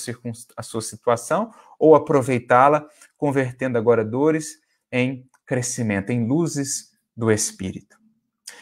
a 0.56 0.62
sua 0.62 0.82
situação, 0.82 1.52
ou 1.80 1.96
aproveitá-la, 1.96 2.88
convertendo 3.18 3.80
agora 3.80 4.06
dores 4.06 4.60
em 4.92 5.28
crescimento, 5.44 6.12
em 6.12 6.28
luzes 6.28 6.92
do 7.18 7.32
Espírito. 7.32 7.98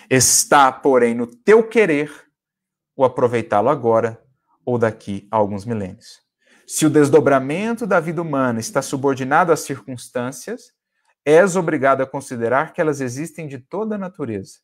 Está, 0.09 0.71
porém, 0.71 1.13
no 1.13 1.27
teu 1.27 1.67
querer 1.67 2.09
o 2.95 3.03
aproveitá-lo 3.03 3.69
agora 3.69 4.21
ou 4.65 4.77
daqui 4.77 5.27
a 5.29 5.35
alguns 5.35 5.65
milênios. 5.65 6.22
Se 6.65 6.85
o 6.85 6.89
desdobramento 6.89 7.85
da 7.85 7.99
vida 7.99 8.21
humana 8.21 8.59
está 8.59 8.81
subordinado 8.81 9.51
às 9.51 9.61
circunstâncias, 9.61 10.71
és 11.25 11.55
obrigado 11.55 12.01
a 12.01 12.07
considerar 12.07 12.73
que 12.73 12.81
elas 12.81 13.01
existem 13.01 13.47
de 13.47 13.57
toda 13.57 13.95
a 13.95 13.97
natureza, 13.97 14.59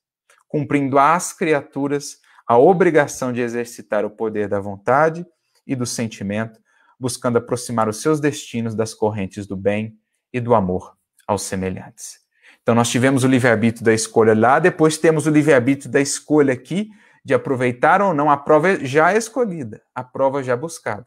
cumprindo 0.47 0.97
às 0.97 1.33
criaturas 1.33 2.17
a 2.47 2.57
obrigação 2.57 3.31
de 3.31 3.41
exercitar 3.41 4.05
o 4.05 4.09
poder 4.09 4.47
da 4.47 4.59
vontade 4.59 5.25
e 5.67 5.75
do 5.75 5.85
sentimento, 5.85 6.59
buscando 6.99 7.37
aproximar 7.37 7.87
os 7.87 8.01
seus 8.01 8.19
destinos 8.19 8.75
das 8.75 8.93
correntes 8.93 9.45
do 9.45 9.55
bem 9.55 9.97
e 10.33 10.39
do 10.39 10.55
amor 10.55 10.95
aos 11.27 11.43
semelhantes. 11.43 12.19
Então, 12.61 12.75
nós 12.75 12.89
tivemos 12.89 13.23
o 13.23 13.27
livre-arbítrio 13.27 13.85
da 13.85 13.93
escolha 13.93 14.33
lá, 14.37 14.59
depois 14.59 14.97
temos 14.97 15.27
o 15.27 15.29
livre-arbítrio 15.29 15.91
da 15.91 16.01
escolha 16.01 16.53
aqui, 16.53 16.89
de 17.23 17.33
aproveitar 17.33 18.01
ou 18.01 18.13
não 18.13 18.29
a 18.29 18.37
prova 18.37 18.83
já 18.83 19.13
escolhida, 19.15 19.81
a 19.93 20.03
prova 20.03 20.41
já 20.41 20.55
buscada, 20.55 21.05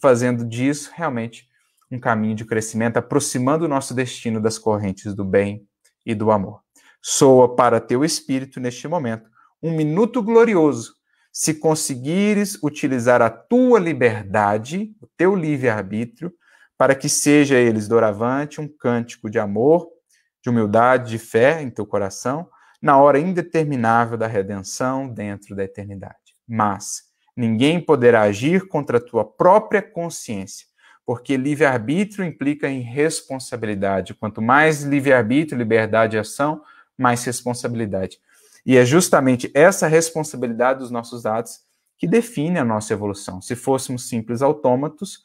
fazendo 0.00 0.44
disso 0.44 0.90
realmente 0.94 1.48
um 1.90 1.98
caminho 1.98 2.34
de 2.34 2.44
crescimento, 2.44 2.98
aproximando 2.98 3.64
o 3.64 3.68
nosso 3.68 3.94
destino 3.94 4.40
das 4.40 4.58
correntes 4.58 5.14
do 5.14 5.24
bem 5.24 5.66
e 6.04 6.14
do 6.14 6.30
amor. 6.30 6.60
Soa 7.02 7.54
para 7.54 7.80
teu 7.80 8.04
espírito 8.04 8.60
neste 8.60 8.86
momento 8.86 9.28
um 9.62 9.74
minuto 9.74 10.22
glorioso, 10.22 10.94
se 11.32 11.54
conseguires 11.54 12.58
utilizar 12.62 13.20
a 13.22 13.30
tua 13.30 13.78
liberdade, 13.78 14.94
o 15.00 15.06
teu 15.16 15.34
livre-arbítrio, 15.34 16.32
para 16.76 16.94
que 16.94 17.08
seja 17.08 17.56
eles 17.56 17.88
doravante 17.88 18.60
um 18.60 18.68
cântico 18.68 19.28
de 19.28 19.38
amor, 19.38 19.88
de 20.42 20.48
humildade, 20.48 21.10
de 21.10 21.18
fé 21.18 21.60
em 21.60 21.70
teu 21.70 21.84
coração, 21.84 22.48
na 22.80 22.96
hora 22.96 23.18
indeterminável 23.18 24.16
da 24.16 24.28
redenção 24.28 25.08
dentro 25.08 25.56
da 25.56 25.64
eternidade. 25.64 26.36
Mas 26.46 27.07
ninguém 27.38 27.80
poderá 27.80 28.22
agir 28.22 28.66
contra 28.66 28.98
a 28.98 29.00
tua 29.00 29.24
própria 29.24 29.80
consciência, 29.80 30.66
porque 31.06 31.36
livre-arbítrio 31.36 32.24
implica 32.24 32.68
em 32.68 32.80
responsabilidade. 32.80 34.12
Quanto 34.12 34.42
mais 34.42 34.82
livre-arbítrio, 34.82 35.56
liberdade 35.56 36.16
e 36.16 36.18
ação, 36.18 36.60
mais 36.98 37.22
responsabilidade. 37.22 38.18
E 38.66 38.76
é 38.76 38.84
justamente 38.84 39.50
essa 39.54 39.86
responsabilidade 39.86 40.80
dos 40.80 40.90
nossos 40.90 41.24
atos 41.26 41.60
que 41.96 42.08
define 42.08 42.58
a 42.58 42.64
nossa 42.64 42.92
evolução. 42.92 43.40
Se 43.40 43.54
fôssemos 43.54 44.08
simples 44.08 44.42
autômatos, 44.42 45.22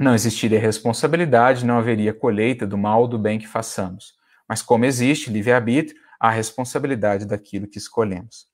não 0.00 0.16
existiria 0.16 0.58
responsabilidade, 0.58 1.64
não 1.64 1.78
haveria 1.78 2.12
colheita 2.12 2.66
do 2.66 2.76
mal 2.76 3.02
ou 3.02 3.08
do 3.08 3.20
bem 3.20 3.38
que 3.38 3.46
façamos. 3.46 4.14
Mas 4.48 4.62
como 4.62 4.84
existe 4.84 5.30
livre-arbítrio, 5.30 5.96
há 6.18 6.28
responsabilidade 6.28 7.24
daquilo 7.24 7.68
que 7.68 7.78
escolhemos. 7.78 8.52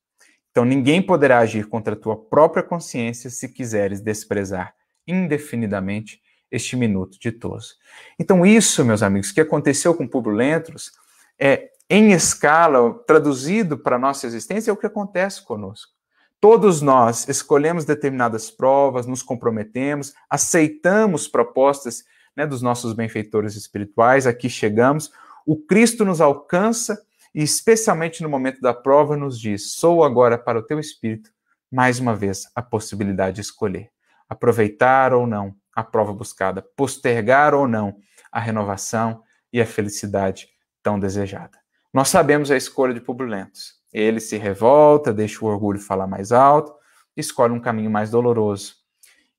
Então 0.50 0.64
ninguém 0.64 1.00
poderá 1.00 1.38
agir 1.38 1.66
contra 1.66 1.94
a 1.94 1.96
tua 1.96 2.16
própria 2.16 2.62
consciência 2.62 3.30
se 3.30 3.48
quiseres 3.48 4.00
desprezar 4.00 4.74
indefinidamente 5.06 6.20
este 6.50 6.76
minuto 6.76 7.18
ditoso. 7.18 7.74
Então 8.18 8.44
isso, 8.44 8.84
meus 8.84 9.02
amigos, 9.02 9.30
que 9.30 9.40
aconteceu 9.40 9.94
com 9.94 10.06
Publio 10.06 10.34
Lentros, 10.34 10.92
é 11.38 11.70
em 11.88 12.12
escala, 12.12 12.94
traduzido 13.06 13.76
para 13.76 13.96
a 13.96 13.98
nossa 13.98 14.26
existência, 14.26 14.70
é 14.70 14.74
o 14.74 14.76
que 14.76 14.86
acontece 14.86 15.44
conosco. 15.44 15.92
Todos 16.40 16.80
nós 16.80 17.28
escolhemos 17.28 17.84
determinadas 17.84 18.50
provas, 18.50 19.06
nos 19.06 19.22
comprometemos, 19.22 20.14
aceitamos 20.28 21.28
propostas 21.28 22.04
né, 22.34 22.46
dos 22.46 22.62
nossos 22.62 22.92
benfeitores 22.92 23.56
espirituais, 23.56 24.26
aqui 24.26 24.48
chegamos, 24.48 25.12
o 25.44 25.56
Cristo 25.56 26.04
nos 26.04 26.20
alcança 26.20 27.02
e, 27.34 27.42
especialmente 27.42 28.22
no 28.22 28.28
momento 28.28 28.60
da 28.60 28.74
prova, 28.74 29.16
nos 29.16 29.38
diz: 29.38 29.74
sou 29.74 30.04
agora 30.04 30.36
para 30.36 30.58
o 30.58 30.62
teu 30.62 30.78
espírito, 30.78 31.30
mais 31.70 31.98
uma 31.98 32.14
vez, 32.14 32.50
a 32.54 32.62
possibilidade 32.62 33.36
de 33.36 33.42
escolher, 33.42 33.90
aproveitar 34.28 35.12
ou 35.12 35.26
não 35.26 35.54
a 35.74 35.84
prova 35.84 36.12
buscada, 36.12 36.62
postergar 36.76 37.54
ou 37.54 37.68
não 37.68 37.96
a 38.32 38.40
renovação 38.40 39.22
e 39.52 39.60
a 39.60 39.66
felicidade 39.66 40.48
tão 40.82 40.98
desejada. 40.98 41.58
Nós 41.92 42.08
sabemos 42.08 42.50
a 42.50 42.56
escolha 42.56 42.94
de 42.94 43.00
Publio. 43.00 43.48
Ele 43.92 44.20
se 44.20 44.36
revolta, 44.36 45.12
deixa 45.12 45.44
o 45.44 45.48
orgulho 45.48 45.80
falar 45.80 46.06
mais 46.06 46.30
alto, 46.30 46.72
escolhe 47.16 47.52
um 47.52 47.60
caminho 47.60 47.90
mais 47.90 48.10
doloroso. 48.10 48.74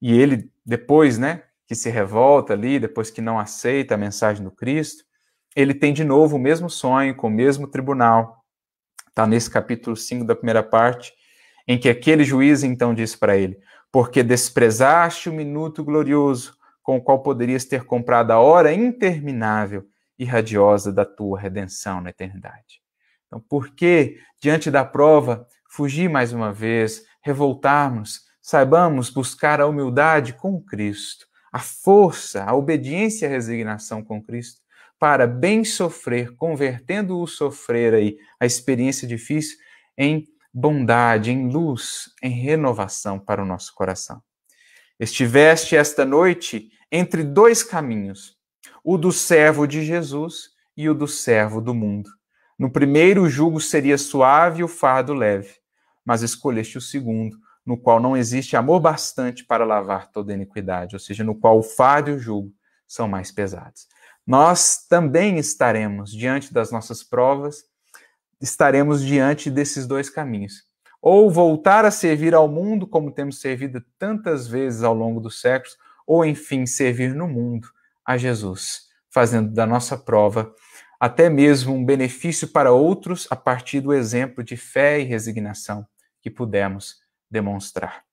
E 0.01 0.13
ele, 0.13 0.51
depois, 0.65 1.17
né, 1.17 1.43
que 1.65 1.75
se 1.75 1.89
revolta 1.89 2.53
ali, 2.53 2.79
depois 2.79 3.09
que 3.09 3.21
não 3.21 3.39
aceita 3.39 3.95
a 3.95 3.97
mensagem 3.97 4.43
do 4.43 4.51
Cristo, 4.51 5.03
ele 5.55 5.73
tem 5.73 5.93
de 5.93 6.03
novo 6.03 6.37
o 6.37 6.39
mesmo 6.39 6.69
sonho, 6.69 7.15
com 7.15 7.27
o 7.27 7.31
mesmo 7.31 7.67
tribunal. 7.67 8.45
Está 9.09 9.27
nesse 9.27 9.49
capítulo 9.49 9.95
5 9.95 10.25
da 10.25 10.35
primeira 10.35 10.63
parte, 10.63 11.13
em 11.67 11.77
que 11.77 11.89
aquele 11.89 12.23
juiz 12.23 12.63
então 12.63 12.93
diz 12.93 13.15
para 13.15 13.35
ele: 13.35 13.59
Porque 13.91 14.23
desprezaste 14.23 15.29
o 15.29 15.33
minuto 15.33 15.83
glorioso 15.83 16.55
com 16.81 16.97
o 16.97 17.01
qual 17.01 17.21
poderias 17.21 17.65
ter 17.65 17.83
comprado 17.83 18.31
a 18.31 18.39
hora 18.39 18.73
interminável 18.73 19.85
e 20.17 20.25
radiosa 20.25 20.91
da 20.91 21.05
tua 21.05 21.39
redenção 21.39 22.01
na 22.01 22.09
eternidade. 22.09 22.81
Então, 23.27 23.39
por 23.39 23.73
que, 23.73 24.19
diante 24.39 24.69
da 24.69 24.83
prova, 24.83 25.47
fugir 25.69 26.09
mais 26.09 26.33
uma 26.33 26.51
vez, 26.51 27.03
revoltarmos, 27.21 28.21
saibamos 28.41 29.09
buscar 29.09 29.61
a 29.61 29.67
humildade 29.67 30.33
com 30.33 30.61
Cristo, 30.61 31.27
a 31.51 31.59
força, 31.59 32.43
a 32.43 32.53
obediência 32.55 33.25
e 33.25 33.29
a 33.29 33.31
resignação 33.31 34.03
com 34.03 34.21
Cristo, 34.21 34.60
para 35.01 35.25
bem 35.25 35.65
sofrer, 35.65 36.35
convertendo 36.35 37.19
o 37.19 37.25
sofrer 37.25 37.95
aí, 37.95 38.19
a 38.39 38.45
experiência 38.45 39.07
difícil, 39.07 39.57
em 39.97 40.27
bondade, 40.53 41.31
em 41.31 41.51
luz, 41.51 42.11
em 42.21 42.29
renovação 42.29 43.17
para 43.17 43.41
o 43.41 43.45
nosso 43.45 43.73
coração. 43.73 44.21
Estiveste 44.99 45.75
esta 45.75 46.05
noite 46.05 46.69
entre 46.91 47.23
dois 47.23 47.63
caminhos, 47.63 48.37
o 48.83 48.95
do 48.95 49.11
servo 49.11 49.65
de 49.65 49.83
Jesus 49.83 50.49
e 50.77 50.87
o 50.87 50.93
do 50.93 51.07
servo 51.07 51.59
do 51.59 51.73
mundo. 51.73 52.11
No 52.55 52.71
primeiro, 52.71 53.23
o 53.23 53.29
jugo 53.29 53.59
seria 53.59 53.97
suave 53.97 54.59
e 54.61 54.63
o 54.63 54.67
fardo 54.67 55.15
leve, 55.15 55.55
mas 56.05 56.21
escolheste 56.21 56.77
o 56.77 56.81
segundo, 56.81 57.35
no 57.65 57.75
qual 57.75 57.99
não 57.99 58.15
existe 58.15 58.55
amor 58.55 58.79
bastante 58.79 59.43
para 59.45 59.65
lavar 59.65 60.11
toda 60.11 60.31
iniquidade, 60.31 60.95
ou 60.95 60.99
seja, 60.99 61.23
no 61.23 61.33
qual 61.33 61.57
o 61.57 61.63
fardo 61.63 62.11
e 62.11 62.13
o 62.13 62.19
jugo 62.19 62.53
são 62.87 63.07
mais 63.07 63.31
pesados. 63.31 63.87
Nós 64.25 64.85
também 64.87 65.37
estaremos 65.37 66.11
diante 66.11 66.53
das 66.53 66.71
nossas 66.71 67.03
provas, 67.03 67.63
estaremos 68.39 69.03
diante 69.03 69.49
desses 69.49 69.87
dois 69.87 70.09
caminhos. 70.09 70.63
Ou 71.01 71.31
voltar 71.31 71.83
a 71.85 71.91
servir 71.91 72.35
ao 72.35 72.47
mundo 72.47 72.87
como 72.87 73.11
temos 73.11 73.41
servido 73.41 73.83
tantas 73.97 74.47
vezes 74.47 74.83
ao 74.83 74.93
longo 74.93 75.19
dos 75.19 75.41
séculos, 75.41 75.75
ou 76.05 76.23
enfim, 76.23 76.65
servir 76.65 77.15
no 77.15 77.27
mundo 77.27 77.67
a 78.05 78.17
Jesus, 78.17 78.83
fazendo 79.09 79.51
da 79.53 79.65
nossa 79.65 79.97
prova 79.97 80.53
até 81.01 81.31
mesmo 81.31 81.73
um 81.73 81.83
benefício 81.83 82.47
para 82.47 82.71
outros 82.71 83.27
a 83.31 83.35
partir 83.35 83.81
do 83.81 83.91
exemplo 83.91 84.43
de 84.43 84.55
fé 84.55 84.99
e 84.99 85.03
resignação 85.03 85.83
que 86.21 86.29
pudemos 86.29 86.97
demonstrar. 87.27 88.03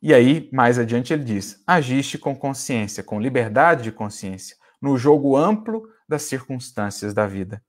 E 0.00 0.14
aí, 0.14 0.48
mais 0.50 0.78
adiante, 0.78 1.12
ele 1.12 1.24
diz: 1.24 1.62
agiste 1.66 2.16
com 2.16 2.34
consciência, 2.34 3.02
com 3.02 3.20
liberdade 3.20 3.82
de 3.82 3.92
consciência, 3.92 4.56
no 4.80 4.96
jogo 4.96 5.36
amplo 5.36 5.88
das 6.08 6.22
circunstâncias 6.22 7.12
da 7.12 7.26
vida. 7.26 7.62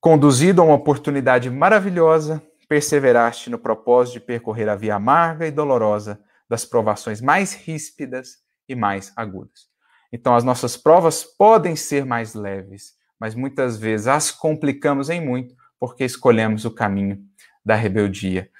Conduzido 0.00 0.62
a 0.62 0.64
uma 0.64 0.74
oportunidade 0.74 1.50
maravilhosa, 1.50 2.42
perseveraste 2.68 3.50
no 3.50 3.58
propósito 3.58 4.14
de 4.14 4.20
percorrer 4.20 4.68
a 4.68 4.76
via 4.76 4.94
amarga 4.94 5.46
e 5.46 5.50
dolorosa 5.50 6.22
das 6.48 6.64
provações 6.64 7.20
mais 7.20 7.52
ríspidas 7.52 8.38
e 8.68 8.74
mais 8.74 9.12
agudas. 9.16 9.66
Então, 10.12 10.34
as 10.34 10.44
nossas 10.44 10.76
provas 10.76 11.24
podem 11.24 11.76
ser 11.76 12.04
mais 12.04 12.34
leves, 12.34 12.94
mas 13.18 13.34
muitas 13.34 13.76
vezes 13.76 14.06
as 14.06 14.30
complicamos 14.30 15.10
em 15.10 15.20
muito 15.24 15.54
porque 15.78 16.04
escolhemos 16.04 16.64
o 16.64 16.70
caminho 16.70 17.22
da 17.64 17.74
rebeldia. 17.74 18.50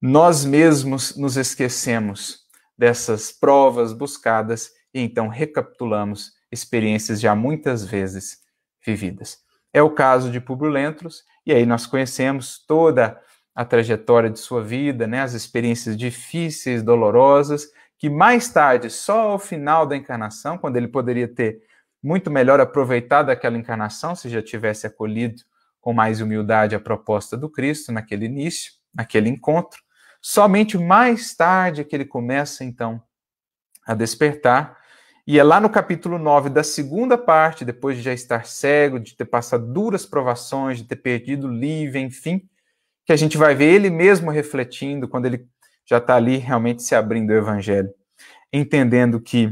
Nós 0.00 0.44
mesmos 0.44 1.16
nos 1.16 1.36
esquecemos 1.36 2.40
dessas 2.76 3.32
provas 3.32 3.92
buscadas 3.92 4.72
e 4.94 5.00
então 5.00 5.28
recapitulamos 5.28 6.32
experiências 6.50 7.20
já 7.20 7.34
muitas 7.34 7.84
vezes 7.84 8.38
vividas. 8.84 9.38
É 9.72 9.82
o 9.82 9.90
caso 9.90 10.30
de 10.30 10.40
Publio 10.40 10.70
Lentulus, 10.70 11.24
e 11.44 11.52
aí 11.52 11.66
nós 11.66 11.84
conhecemos 11.84 12.64
toda 12.64 13.20
a 13.54 13.64
trajetória 13.64 14.30
de 14.30 14.38
sua 14.38 14.62
vida, 14.62 15.06
né, 15.06 15.20
as 15.20 15.32
experiências 15.34 15.96
difíceis, 15.96 16.82
dolorosas, 16.82 17.66
que 17.98 18.08
mais 18.08 18.48
tarde, 18.48 18.90
só 18.90 19.30
ao 19.32 19.38
final 19.38 19.86
da 19.86 19.96
encarnação, 19.96 20.58
quando 20.58 20.76
ele 20.76 20.88
poderia 20.88 21.28
ter 21.28 21.62
muito 22.02 22.30
melhor 22.30 22.60
aproveitado 22.60 23.30
aquela 23.30 23.56
encarnação, 23.56 24.14
se 24.14 24.28
já 24.28 24.42
tivesse 24.42 24.86
acolhido 24.86 25.42
com 25.80 25.92
mais 25.92 26.20
humildade 26.20 26.74
a 26.74 26.80
proposta 26.80 27.36
do 27.36 27.48
Cristo 27.48 27.92
naquele 27.92 28.26
início, 28.26 28.72
naquele 28.94 29.28
encontro, 29.28 29.82
somente 30.20 30.78
mais 30.78 31.34
tarde 31.34 31.84
que 31.84 31.94
ele 31.94 32.04
começa 32.04 32.64
então 32.64 33.02
a 33.86 33.94
despertar. 33.94 34.78
E 35.26 35.38
é 35.38 35.42
lá 35.42 35.58
no 35.58 35.70
capítulo 35.70 36.18
9 36.18 36.50
da 36.50 36.62
segunda 36.62 37.16
parte, 37.16 37.64
depois 37.64 37.96
de 37.96 38.02
já 38.02 38.12
estar 38.12 38.44
cego, 38.44 39.00
de 39.00 39.16
ter 39.16 39.24
passado 39.24 39.66
duras 39.72 40.04
provações, 40.04 40.78
de 40.78 40.84
ter 40.84 40.96
perdido 40.96 41.48
livre, 41.48 41.98
enfim, 41.98 42.46
que 43.06 43.12
a 43.12 43.16
gente 43.16 43.38
vai 43.38 43.54
ver 43.54 43.72
ele 43.72 43.88
mesmo 43.88 44.30
refletindo 44.30 45.08
quando 45.08 45.24
ele 45.24 45.46
já 45.86 45.96
está 45.96 46.16
ali 46.16 46.36
realmente 46.36 46.82
se 46.82 46.94
abrindo 46.94 47.30
o 47.30 47.36
evangelho, 47.36 47.88
entendendo 48.52 49.18
que 49.18 49.50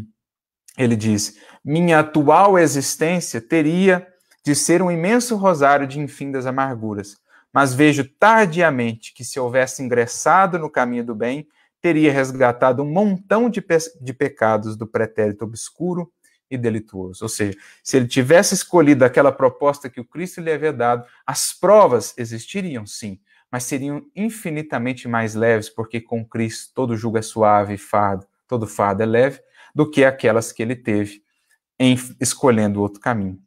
ele 0.77 0.95
diz: 0.95 1.39
minha 1.65 2.01
atual 2.01 2.59
existência 2.59 3.41
teria 3.41 4.07
de 4.45 4.55
ser 4.55 4.83
um 4.83 4.91
imenso 4.91 5.37
rosário 5.37 5.87
de 5.87 5.99
infindas 5.99 6.45
amarguras, 6.45 7.17
mas 7.51 7.73
vejo 7.73 8.05
tardiamente 8.05 9.15
que 9.15 9.25
se 9.25 9.41
houvesse 9.41 9.83
ingressado 9.83 10.59
no 10.59 10.69
caminho 10.69 11.05
do 11.05 11.15
bem, 11.15 11.47
teria 11.83 12.13
resgatado 12.13 12.83
um 12.83 12.91
montão 12.91 13.51
de, 13.51 13.61
pe 13.61 13.77
de 14.01 14.15
pecados 14.15 14.77
do 14.77 14.87
pretérito 14.87 15.45
obscuro 15.45 16.11
e 16.49 16.57
delituoso. 16.57 17.25
Ou 17.25 17.29
seja, 17.29 17.59
se 17.83 17.97
ele 17.97 18.07
tivesse 18.07 18.55
escolhido 18.55 19.05
aquela 19.05 19.33
proposta 19.33 19.91
que 19.91 20.01
o 20.01 20.05
Cristo 20.05 20.41
lhe 20.41 20.53
havia 20.53 20.73
dado, 20.73 21.05
as 21.27 21.53
provas 21.53 22.15
existiriam 22.17 22.87
sim, 22.87 23.19
mas 23.51 23.65
seriam 23.65 24.07
infinitamente 24.15 25.09
mais 25.09 25.35
leves, 25.35 25.69
porque 25.69 26.01
com 26.01 26.25
Cristo 26.25 26.73
todo 26.75 26.97
jugo 26.97 27.19
é 27.19 27.23
suave 27.23 27.75
e 27.75 27.79
fado, 27.79 28.27
todo 28.47 28.67
fado 28.67 29.03
é 29.03 29.07
leve, 29.07 29.41
do 29.75 29.91
que 29.91 30.05
aquelas 30.05 30.53
que 30.53 30.63
ele 30.63 30.77
teve 30.77 31.23
em 31.79 31.99
escolhendo 32.21 32.81
outro 32.81 33.01
caminho. 33.01 33.41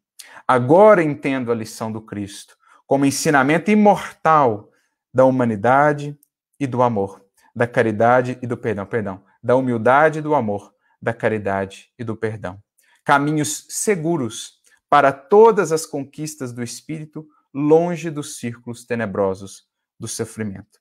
Agora 0.47 1.01
entendo 1.01 1.51
a 1.51 1.55
lição 1.55 1.91
do 1.91 2.01
Cristo 2.01 2.57
como 2.85 3.05
ensinamento 3.05 3.71
imortal 3.71 4.69
da 5.13 5.25
humanidade 5.25 6.17
e 6.59 6.67
do 6.67 6.83
amor, 6.83 7.24
da 7.55 7.65
caridade 7.65 8.37
e 8.41 8.47
do 8.47 8.57
perdão, 8.57 8.85
perdão, 8.85 9.23
da 9.41 9.55
humildade 9.55 10.19
e 10.19 10.21
do 10.21 10.35
amor, 10.35 10.73
da 11.01 11.13
caridade 11.13 11.89
e 11.97 12.03
do 12.03 12.15
perdão. 12.15 12.61
Caminhos 13.03 13.65
seguros 13.69 14.55
para 14.89 15.11
todas 15.11 15.71
as 15.71 15.85
conquistas 15.85 16.51
do 16.51 16.63
espírito, 16.63 17.27
longe 17.53 18.09
dos 18.09 18.37
círculos 18.37 18.85
tenebrosos 18.85 19.63
do 19.99 20.07
sofrimento. 20.07 20.79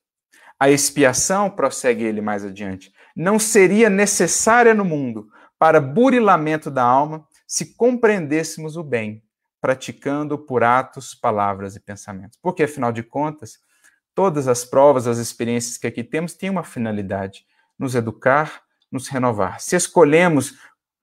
A 0.59 0.69
expiação, 0.69 1.49
prossegue 1.49 2.03
ele 2.03 2.21
mais 2.21 2.45
adiante, 2.45 2.91
não 3.15 3.37
seria 3.37 3.89
necessária 3.89 4.73
no 4.73 4.85
mundo 4.85 5.27
para 5.57 5.81
burilamento 5.81 6.69
da 6.69 6.83
alma 6.83 7.25
se 7.47 7.75
compreendêssemos 7.75 8.77
o 8.77 8.83
bem, 8.83 9.23
praticando 9.61 10.37
por 10.37 10.63
atos, 10.63 11.15
palavras 11.15 11.75
e 11.75 11.79
pensamentos. 11.79 12.37
Porque, 12.41 12.63
afinal 12.63 12.91
de 12.91 13.03
contas, 13.03 13.57
todas 14.15 14.47
as 14.47 14.63
provas, 14.65 15.05
as 15.05 15.17
experiências 15.17 15.77
que 15.77 15.85
aqui 15.85 16.03
temos 16.03 16.33
têm 16.33 16.49
uma 16.49 16.63
finalidade: 16.63 17.45
nos 17.77 17.93
educar, 17.93 18.63
nos 18.91 19.07
renovar. 19.07 19.59
Se 19.59 19.75
escolhemos 19.75 20.55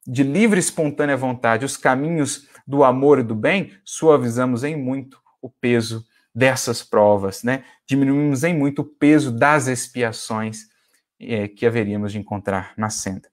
de 0.04 0.24
livre 0.24 0.58
e 0.58 0.60
espontânea 0.60 1.16
vontade 1.16 1.64
os 1.64 1.76
caminhos 1.76 2.48
do 2.66 2.82
amor 2.82 3.20
e 3.20 3.22
do 3.22 3.34
bem, 3.34 3.72
suavizamos 3.84 4.64
em 4.64 4.74
muito 4.74 5.20
o 5.40 5.48
peso 5.48 6.04
dessas 6.34 6.82
provas, 6.82 7.42
né? 7.42 7.64
Diminuímos 7.86 8.42
em 8.42 8.56
muito 8.56 8.80
o 8.80 8.84
peso 8.84 9.30
das 9.30 9.66
expiações 9.66 10.68
é, 11.20 11.46
que 11.46 11.66
haveríamos 11.66 12.12
de 12.12 12.18
encontrar 12.18 12.72
na 12.76 12.88
senda. 12.88 13.28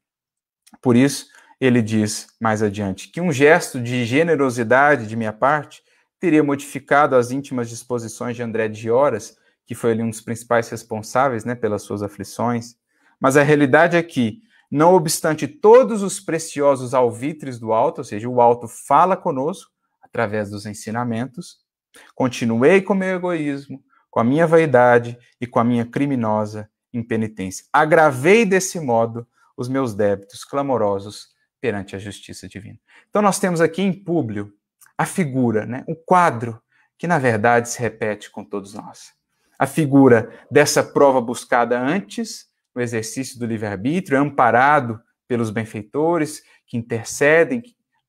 Por 0.81 0.95
isso, 0.95 1.27
ele 1.59 1.81
diz 1.81 2.27
mais 2.39 2.61
adiante 2.61 3.09
que 3.09 3.21
um 3.21 3.31
gesto 3.31 3.79
de 3.79 4.05
generosidade 4.05 5.07
de 5.07 5.15
minha 5.15 5.33
parte 5.33 5.81
teria 6.19 6.43
modificado 6.43 7.15
as 7.15 7.31
íntimas 7.31 7.69
disposições 7.69 8.35
de 8.35 8.43
André 8.43 8.67
de 8.67 8.91
Horas, 8.91 9.37
que 9.69 9.75
foi 9.75 9.91
ali 9.91 10.01
um 10.01 10.09
dos 10.09 10.19
principais 10.19 10.67
responsáveis, 10.67 11.45
né, 11.45 11.53
pelas 11.53 11.83
suas 11.83 12.01
aflições. 12.01 12.75
Mas 13.21 13.37
a 13.37 13.43
realidade 13.43 13.95
é 13.95 14.01
que, 14.01 14.41
não 14.69 14.95
obstante 14.95 15.47
todos 15.47 16.01
os 16.01 16.19
preciosos 16.19 16.95
alvitres 16.95 17.59
do 17.59 17.71
alto, 17.71 17.99
ou 17.99 18.03
seja, 18.03 18.27
o 18.27 18.41
alto 18.41 18.67
fala 18.67 19.15
conosco 19.15 19.71
através 20.01 20.49
dos 20.49 20.65
ensinamentos, 20.65 21.69
Continuei 22.15 22.81
com 22.81 22.93
meu 22.93 23.15
egoísmo, 23.15 23.83
com 24.09 24.19
a 24.19 24.23
minha 24.23 24.47
vaidade 24.47 25.17
e 25.39 25.47
com 25.47 25.59
a 25.59 25.63
minha 25.63 25.85
criminosa 25.85 26.69
impenitência. 26.93 27.65
Agravei 27.71 28.45
desse 28.45 28.79
modo 28.79 29.27
os 29.55 29.67
meus 29.67 29.93
débitos 29.93 30.43
clamorosos 30.43 31.29
perante 31.61 31.95
a 31.95 31.99
justiça 31.99 32.47
divina. 32.47 32.79
Então 33.09 33.21
nós 33.21 33.39
temos 33.39 33.61
aqui 33.61 33.81
em 33.81 33.93
Públio 33.93 34.51
a 34.97 35.05
figura, 35.05 35.65
né, 35.65 35.83
o 35.87 35.95
quadro 35.95 36.59
que 36.97 37.07
na 37.07 37.19
verdade 37.19 37.69
se 37.69 37.79
repete 37.79 38.29
com 38.29 38.43
todos 38.43 38.73
nós. 38.73 39.13
A 39.59 39.67
figura 39.67 40.31
dessa 40.49 40.81
prova 40.81 41.19
buscada 41.19 41.77
antes, 41.77 42.47
no 42.73 42.81
exercício 42.81 43.37
do 43.37 43.45
livre-arbítrio, 43.45 44.17
amparado 44.17 45.01
pelos 45.27 45.49
benfeitores 45.49 46.41
que 46.65 46.77
intercedem 46.77 47.61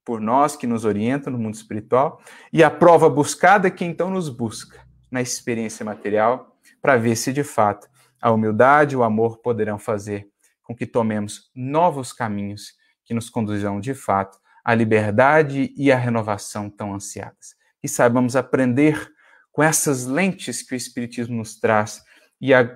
por 0.05 0.21
nós, 0.21 0.55
que 0.55 0.67
nos 0.67 0.85
orientam 0.85 1.33
no 1.33 1.39
mundo 1.39 1.55
espiritual, 1.55 2.23
e 2.53 2.63
a 2.63 2.71
prova 2.71 3.11
buscada 3.11 3.69
que 3.69 3.85
então 3.85 4.09
nos 4.09 4.29
busca 4.29 4.81
na 5.11 5.21
experiência 5.21 5.85
material, 5.85 6.57
para 6.81 6.97
ver 6.97 7.17
se 7.17 7.33
de 7.33 7.43
fato 7.43 7.89
a 8.23 8.31
humildade 8.31 8.95
e 8.95 8.97
o 8.97 9.03
amor 9.03 9.39
poderão 9.39 9.79
fazer 9.79 10.29
com 10.63 10.75
que 10.75 10.87
tomemos 10.87 11.51
novos 11.55 12.13
caminhos 12.13 12.75
que 13.05 13.13
nos 13.13 13.29
conduzam 13.29 13.81
de 13.81 13.93
fato 13.93 14.39
à 14.65 14.73
liberdade 14.73 15.75
e 15.77 15.91
à 15.91 15.97
renovação 15.97 16.71
tão 16.71 16.95
ansiadas. 16.95 17.57
E 17.83 17.89
saibamos 17.89 18.37
aprender 18.37 19.11
com 19.53 19.63
essas 19.63 20.07
lentes 20.07 20.63
que 20.63 20.75
o 20.75 20.77
Espiritismo 20.77 21.37
nos 21.37 21.59
traz 21.59 22.03
e 22.41 22.55
a 22.55 22.71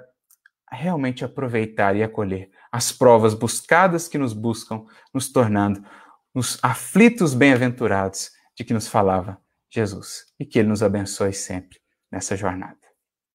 realmente 0.71 1.25
aproveitar 1.25 1.95
e 1.97 2.03
acolher 2.03 2.51
as 2.71 2.91
provas 2.91 3.35
buscadas 3.35 4.09
que 4.09 4.19
nos 4.19 4.33
buscam, 4.33 4.85
nos 5.13 5.31
tornando 5.31 5.85
os 6.35 6.59
aflitos 6.63 7.33
bem-aventurados 7.33 8.33
de 8.57 8.65
que 8.65 8.75
nos 8.75 8.89
falava 8.89 9.41
Jesus. 9.71 10.25
E 10.39 10.45
que 10.45 10.59
Ele 10.59 10.69
nos 10.69 10.83
abençoe 10.83 11.33
sempre 11.33 11.79
nessa 12.11 12.37
jornada. 12.37 12.84